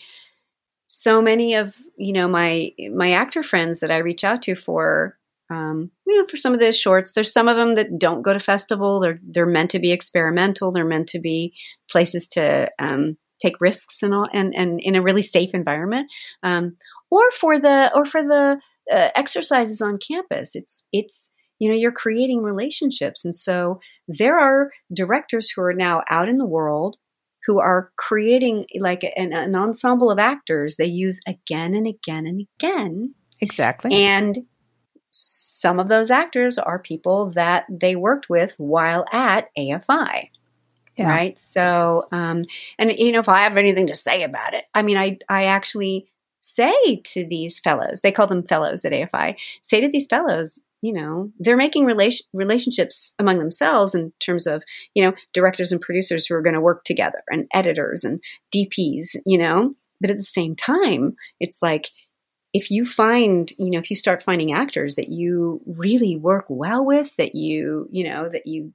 so 0.86 1.22
many 1.22 1.56
of, 1.56 1.76
you 1.98 2.14
know, 2.14 2.28
my 2.28 2.72
my 2.94 3.12
actor 3.12 3.44
friends 3.44 3.80
that 3.80 3.92
I 3.92 3.98
reach 3.98 4.24
out 4.24 4.42
to 4.44 4.56
for 4.56 5.18
um, 5.52 5.91
you 6.08 6.18
know, 6.18 6.26
for 6.28 6.38
some 6.38 6.54
of 6.54 6.62
the 6.62 6.72
shorts, 6.72 7.12
there's 7.12 7.34
some 7.34 7.49
of 7.49 7.58
them 7.58 7.76
that 7.76 7.99
don't 7.99 8.22
go 8.22 8.32
to 8.32 8.39
festival. 8.39 9.02
They're 9.02 9.20
they're 9.22 9.45
meant 9.45 9.72
to 9.72 9.80
be 9.80 9.91
experimental. 9.91 10.72
They're 10.72 10.86
meant 10.86 11.10
to 11.10 11.20
be 11.20 11.54
places 11.89 12.28
to 12.30 12.72
um, 12.80 13.18
take 13.41 13.60
risks 13.60 14.02
and 14.02 14.14
all, 14.14 14.28
and 14.32 14.56
and 14.56 14.80
in 14.80 14.95
a 14.95 15.02
really 15.02 15.22
safe 15.22 15.54
environment. 15.54 16.10
Um, 16.41 16.78
or 17.10 17.30
for 17.32 17.60
the 17.60 17.91
or 17.93 18.06
for 18.06 18.24
the 18.24 18.62
uh, 18.91 19.10
exercises 19.14 19.82
on 19.82 19.97
campus, 19.97 20.56
it's 20.56 20.86
it's 20.93 21.34
you 21.60 21.68
know 21.68 21.76
you're 21.76 21.91
creating 21.91 22.41
relationships, 22.43 23.26
and 23.26 23.36
so 23.36 23.82
there 24.08 24.39
are 24.39 24.72
directors 24.93 25.49
who 25.49 25.62
are 25.62 25.74
now 25.74 26.02
out 26.10 26.30
in 26.30 26.38
the 26.38 26.45
world 26.45 26.97
who 27.47 27.60
are 27.60 27.91
creating 27.97 28.66
like 28.80 29.04
an, 29.16 29.34
an 29.34 29.56
ensemble 29.56 30.12
of 30.12 30.20
actors 30.20 30.78
they 30.78 30.86
use 30.86 31.20
again 31.28 31.74
and 31.74 31.88
again 31.88 32.28
and 32.28 32.45
again 32.60 33.16
Exactly. 33.41 33.93
and 33.93 34.45
some 35.12 35.80
of 35.80 35.89
those 35.89 36.09
actors 36.09 36.57
are 36.57 36.80
people 36.80 37.32
that 37.32 37.66
they 37.70 37.95
worked 37.95 38.30
with 38.30 38.53
while 38.57 39.05
at 39.12 39.49
AFI. 39.57 40.30
Yeah. 40.97 41.09
Right. 41.09 41.39
So, 41.39 42.07
um, 42.12 42.43
and 42.78 42.91
you 42.97 43.12
know, 43.12 43.20
if 43.20 43.30
I 43.30 43.39
have 43.39 43.57
anything 43.57 43.88
to 43.88 43.95
say 43.95 44.24
about 44.24 44.53
it, 44.53 44.66
I 44.74 44.82
mean, 44.82 44.97
I, 44.97 45.20
I 45.30 45.45
actually 45.45 46.07
say 46.39 47.01
to 47.05 47.26
these 47.26 47.59
fellows, 47.59 48.01
they 48.01 48.12
call 48.12 48.28
them 48.28 48.43
fellows 48.43 48.84
at 48.84 48.91
AFI, 48.91 49.36
say 49.62 49.82
to 49.82 49.88
these 49.88 50.07
fellows, 50.07 50.59
you 50.82 50.93
know 50.93 51.32
they're 51.39 51.57
making 51.57 51.86
relation, 51.86 52.26
relationships 52.34 53.14
among 53.20 53.39
themselves 53.39 53.95
in 53.95 54.12
terms 54.20 54.47
of 54.47 54.64
you 54.93 55.03
know 55.03 55.14
directors 55.34 55.72
and 55.72 55.80
producers 55.80 56.26
who 56.26 56.36
are 56.36 56.41
going 56.41 56.55
to 56.55 56.62
work 56.62 56.84
together 56.84 57.22
and 57.30 57.47
editors 57.53 58.03
and 58.03 58.20
dps 58.53 59.16
you 59.26 59.38
know 59.38 59.74
but 60.01 60.09
at 60.09 60.18
the 60.18 60.24
same 60.24 60.55
time 60.55 61.16
it's 61.39 61.62
like 61.62 61.89
if 62.54 62.70
you 62.72 62.86
find 62.86 63.52
you 63.58 63.70
know 63.72 63.80
if 63.80 63.89
you 63.89 63.95
start 63.95 64.24
finding 64.24 64.52
actors 64.54 64.95
that 64.95 65.10
you 65.10 65.62
really 65.66 66.16
work 66.16 66.45
well 66.49 66.86
with 66.86 67.16
that 67.18 67.36
you 67.36 67.88
you 67.91 68.04
know 68.04 68.30
that 68.30 68.45
you 68.47 68.74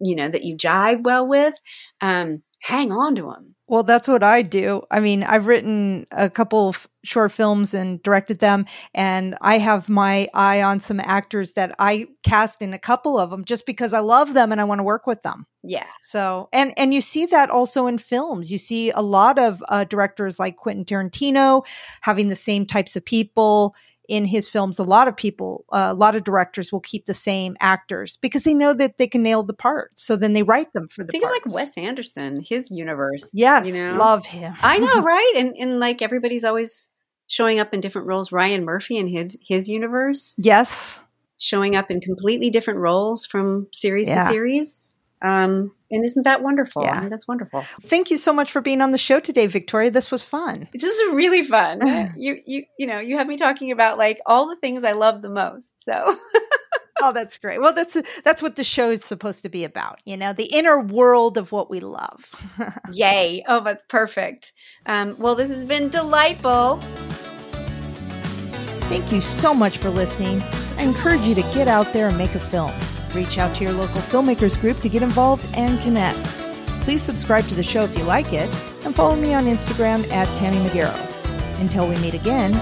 you 0.00 0.14
know 0.14 0.28
that 0.28 0.44
you 0.44 0.56
jive 0.56 1.02
well 1.02 1.26
with 1.26 1.54
um 2.00 2.42
hang 2.60 2.92
on 2.92 3.14
to 3.14 3.22
them 3.22 3.54
well, 3.68 3.82
that's 3.82 4.08
what 4.08 4.22
I 4.22 4.40
do. 4.40 4.82
I 4.90 4.98
mean, 4.98 5.22
I've 5.22 5.46
written 5.46 6.06
a 6.10 6.30
couple 6.30 6.70
of 6.70 6.88
short 7.04 7.32
films 7.32 7.74
and 7.74 8.02
directed 8.02 8.38
them, 8.38 8.64
and 8.94 9.36
I 9.42 9.58
have 9.58 9.90
my 9.90 10.26
eye 10.32 10.62
on 10.62 10.80
some 10.80 11.00
actors 11.00 11.52
that 11.52 11.74
I 11.78 12.06
cast 12.22 12.62
in 12.62 12.72
a 12.72 12.78
couple 12.78 13.18
of 13.18 13.28
them 13.28 13.44
just 13.44 13.66
because 13.66 13.92
I 13.92 14.00
love 14.00 14.32
them 14.32 14.52
and 14.52 14.60
I 14.60 14.64
want 14.64 14.78
to 14.78 14.84
work 14.84 15.06
with 15.06 15.22
them. 15.22 15.44
Yeah. 15.62 15.84
So, 16.00 16.48
and 16.50 16.72
and 16.78 16.94
you 16.94 17.02
see 17.02 17.26
that 17.26 17.50
also 17.50 17.86
in 17.86 17.98
films. 17.98 18.50
You 18.50 18.56
see 18.56 18.90
a 18.90 19.02
lot 19.02 19.38
of 19.38 19.62
uh, 19.68 19.84
directors 19.84 20.38
like 20.38 20.56
Quentin 20.56 20.86
Tarantino 20.86 21.66
having 22.00 22.30
the 22.30 22.36
same 22.36 22.64
types 22.64 22.96
of 22.96 23.04
people 23.04 23.74
in 24.08 24.24
his 24.24 24.48
films, 24.48 24.78
a 24.78 24.84
lot 24.84 25.06
of 25.06 25.16
people, 25.16 25.64
uh, 25.70 25.88
a 25.90 25.94
lot 25.94 26.16
of 26.16 26.24
directors 26.24 26.72
will 26.72 26.80
keep 26.80 27.04
the 27.06 27.14
same 27.14 27.56
actors 27.60 28.16
because 28.16 28.42
they 28.44 28.54
know 28.54 28.72
that 28.74 28.96
they 28.98 29.06
can 29.06 29.22
nail 29.22 29.42
the 29.42 29.52
parts. 29.52 30.02
So 30.02 30.16
then 30.16 30.32
they 30.32 30.42
write 30.42 30.72
them 30.72 30.88
for 30.88 31.04
the 31.04 31.12
Think 31.12 31.24
parts. 31.24 31.38
of 31.46 31.52
like 31.52 31.54
Wes 31.54 31.76
Anderson, 31.78 32.40
his 32.48 32.70
universe. 32.70 33.22
Yes, 33.32 33.68
you 33.68 33.74
know? 33.84 33.94
love 33.96 34.24
him. 34.26 34.54
I 34.62 34.78
know, 34.78 35.02
right? 35.02 35.32
And 35.36 35.54
and 35.58 35.78
like 35.78 36.00
everybody's 36.02 36.44
always 36.44 36.88
showing 37.26 37.60
up 37.60 37.74
in 37.74 37.80
different 37.80 38.08
roles. 38.08 38.32
Ryan 38.32 38.64
Murphy 38.64 38.96
in 38.96 39.08
his 39.08 39.36
his 39.46 39.68
universe, 39.68 40.34
yes, 40.38 41.00
showing 41.36 41.76
up 41.76 41.90
in 41.90 42.00
completely 42.00 42.48
different 42.50 42.80
roles 42.80 43.26
from 43.26 43.68
series 43.72 44.08
Yeah. 44.08 44.24
to 44.24 44.28
series. 44.30 44.94
Um, 45.22 45.72
and 45.90 46.04
isn't 46.04 46.24
that 46.24 46.42
wonderful? 46.42 46.82
Yeah. 46.82 46.92
I 46.92 47.00
mean, 47.00 47.10
that's 47.10 47.26
wonderful. 47.26 47.64
Thank 47.82 48.10
you 48.10 48.16
so 48.16 48.32
much 48.32 48.52
for 48.52 48.60
being 48.60 48.80
on 48.80 48.92
the 48.92 48.98
show 48.98 49.20
today, 49.20 49.46
Victoria. 49.46 49.90
This 49.90 50.10
was 50.10 50.22
fun. 50.22 50.68
This 50.72 50.82
is 50.82 51.14
really 51.14 51.44
fun. 51.44 52.14
you 52.16 52.40
you 52.44 52.64
you 52.78 52.86
know, 52.86 52.98
you 52.98 53.16
have 53.16 53.26
me 53.26 53.36
talking 53.36 53.72
about 53.72 53.98
like 53.98 54.20
all 54.26 54.48
the 54.48 54.56
things 54.56 54.84
I 54.84 54.92
love 54.92 55.22
the 55.22 55.30
most. 55.30 55.80
So 55.82 56.16
Oh, 57.00 57.12
that's 57.12 57.38
great. 57.38 57.60
Well, 57.60 57.72
that's 57.72 57.96
that's 58.22 58.42
what 58.42 58.56
the 58.56 58.64
show 58.64 58.90
is 58.90 59.04
supposed 59.04 59.42
to 59.44 59.48
be 59.48 59.64
about. 59.64 60.00
You 60.04 60.16
know, 60.16 60.32
the 60.32 60.50
inner 60.52 60.80
world 60.80 61.38
of 61.38 61.52
what 61.52 61.70
we 61.70 61.80
love. 61.80 62.30
yay! 62.92 63.44
Oh, 63.46 63.60
that's 63.60 63.84
perfect. 63.84 64.52
Um, 64.86 65.16
well, 65.18 65.34
this 65.34 65.48
has 65.48 65.64
been 65.64 65.88
delightful. 65.88 66.80
Thank 68.88 69.12
you 69.12 69.20
so 69.20 69.54
much 69.54 69.78
for 69.78 69.90
listening. 69.90 70.42
I 70.76 70.82
encourage 70.82 71.26
you 71.26 71.34
to 71.34 71.42
get 71.42 71.68
out 71.68 71.92
there 71.92 72.08
and 72.08 72.18
make 72.18 72.34
a 72.34 72.40
film. 72.40 72.72
Reach 73.14 73.38
out 73.38 73.54
to 73.56 73.64
your 73.64 73.72
local 73.72 74.00
filmmakers 74.00 74.60
group 74.60 74.80
to 74.80 74.88
get 74.88 75.02
involved 75.02 75.46
and 75.54 75.80
connect. 75.80 76.22
Please 76.82 77.02
subscribe 77.02 77.46
to 77.48 77.54
the 77.54 77.62
show 77.62 77.84
if 77.84 77.96
you 77.98 78.04
like 78.04 78.32
it, 78.32 78.54
and 78.84 78.94
follow 78.94 79.16
me 79.16 79.34
on 79.34 79.44
Instagram 79.44 80.10
at 80.12 80.26
Tammy 80.36 80.58
Magaro. 80.68 80.94
Until 81.60 81.88
we 81.88 81.96
meet 81.98 82.14
again, 82.14 82.54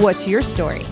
what's 0.00 0.26
your 0.26 0.42
story? 0.42 0.84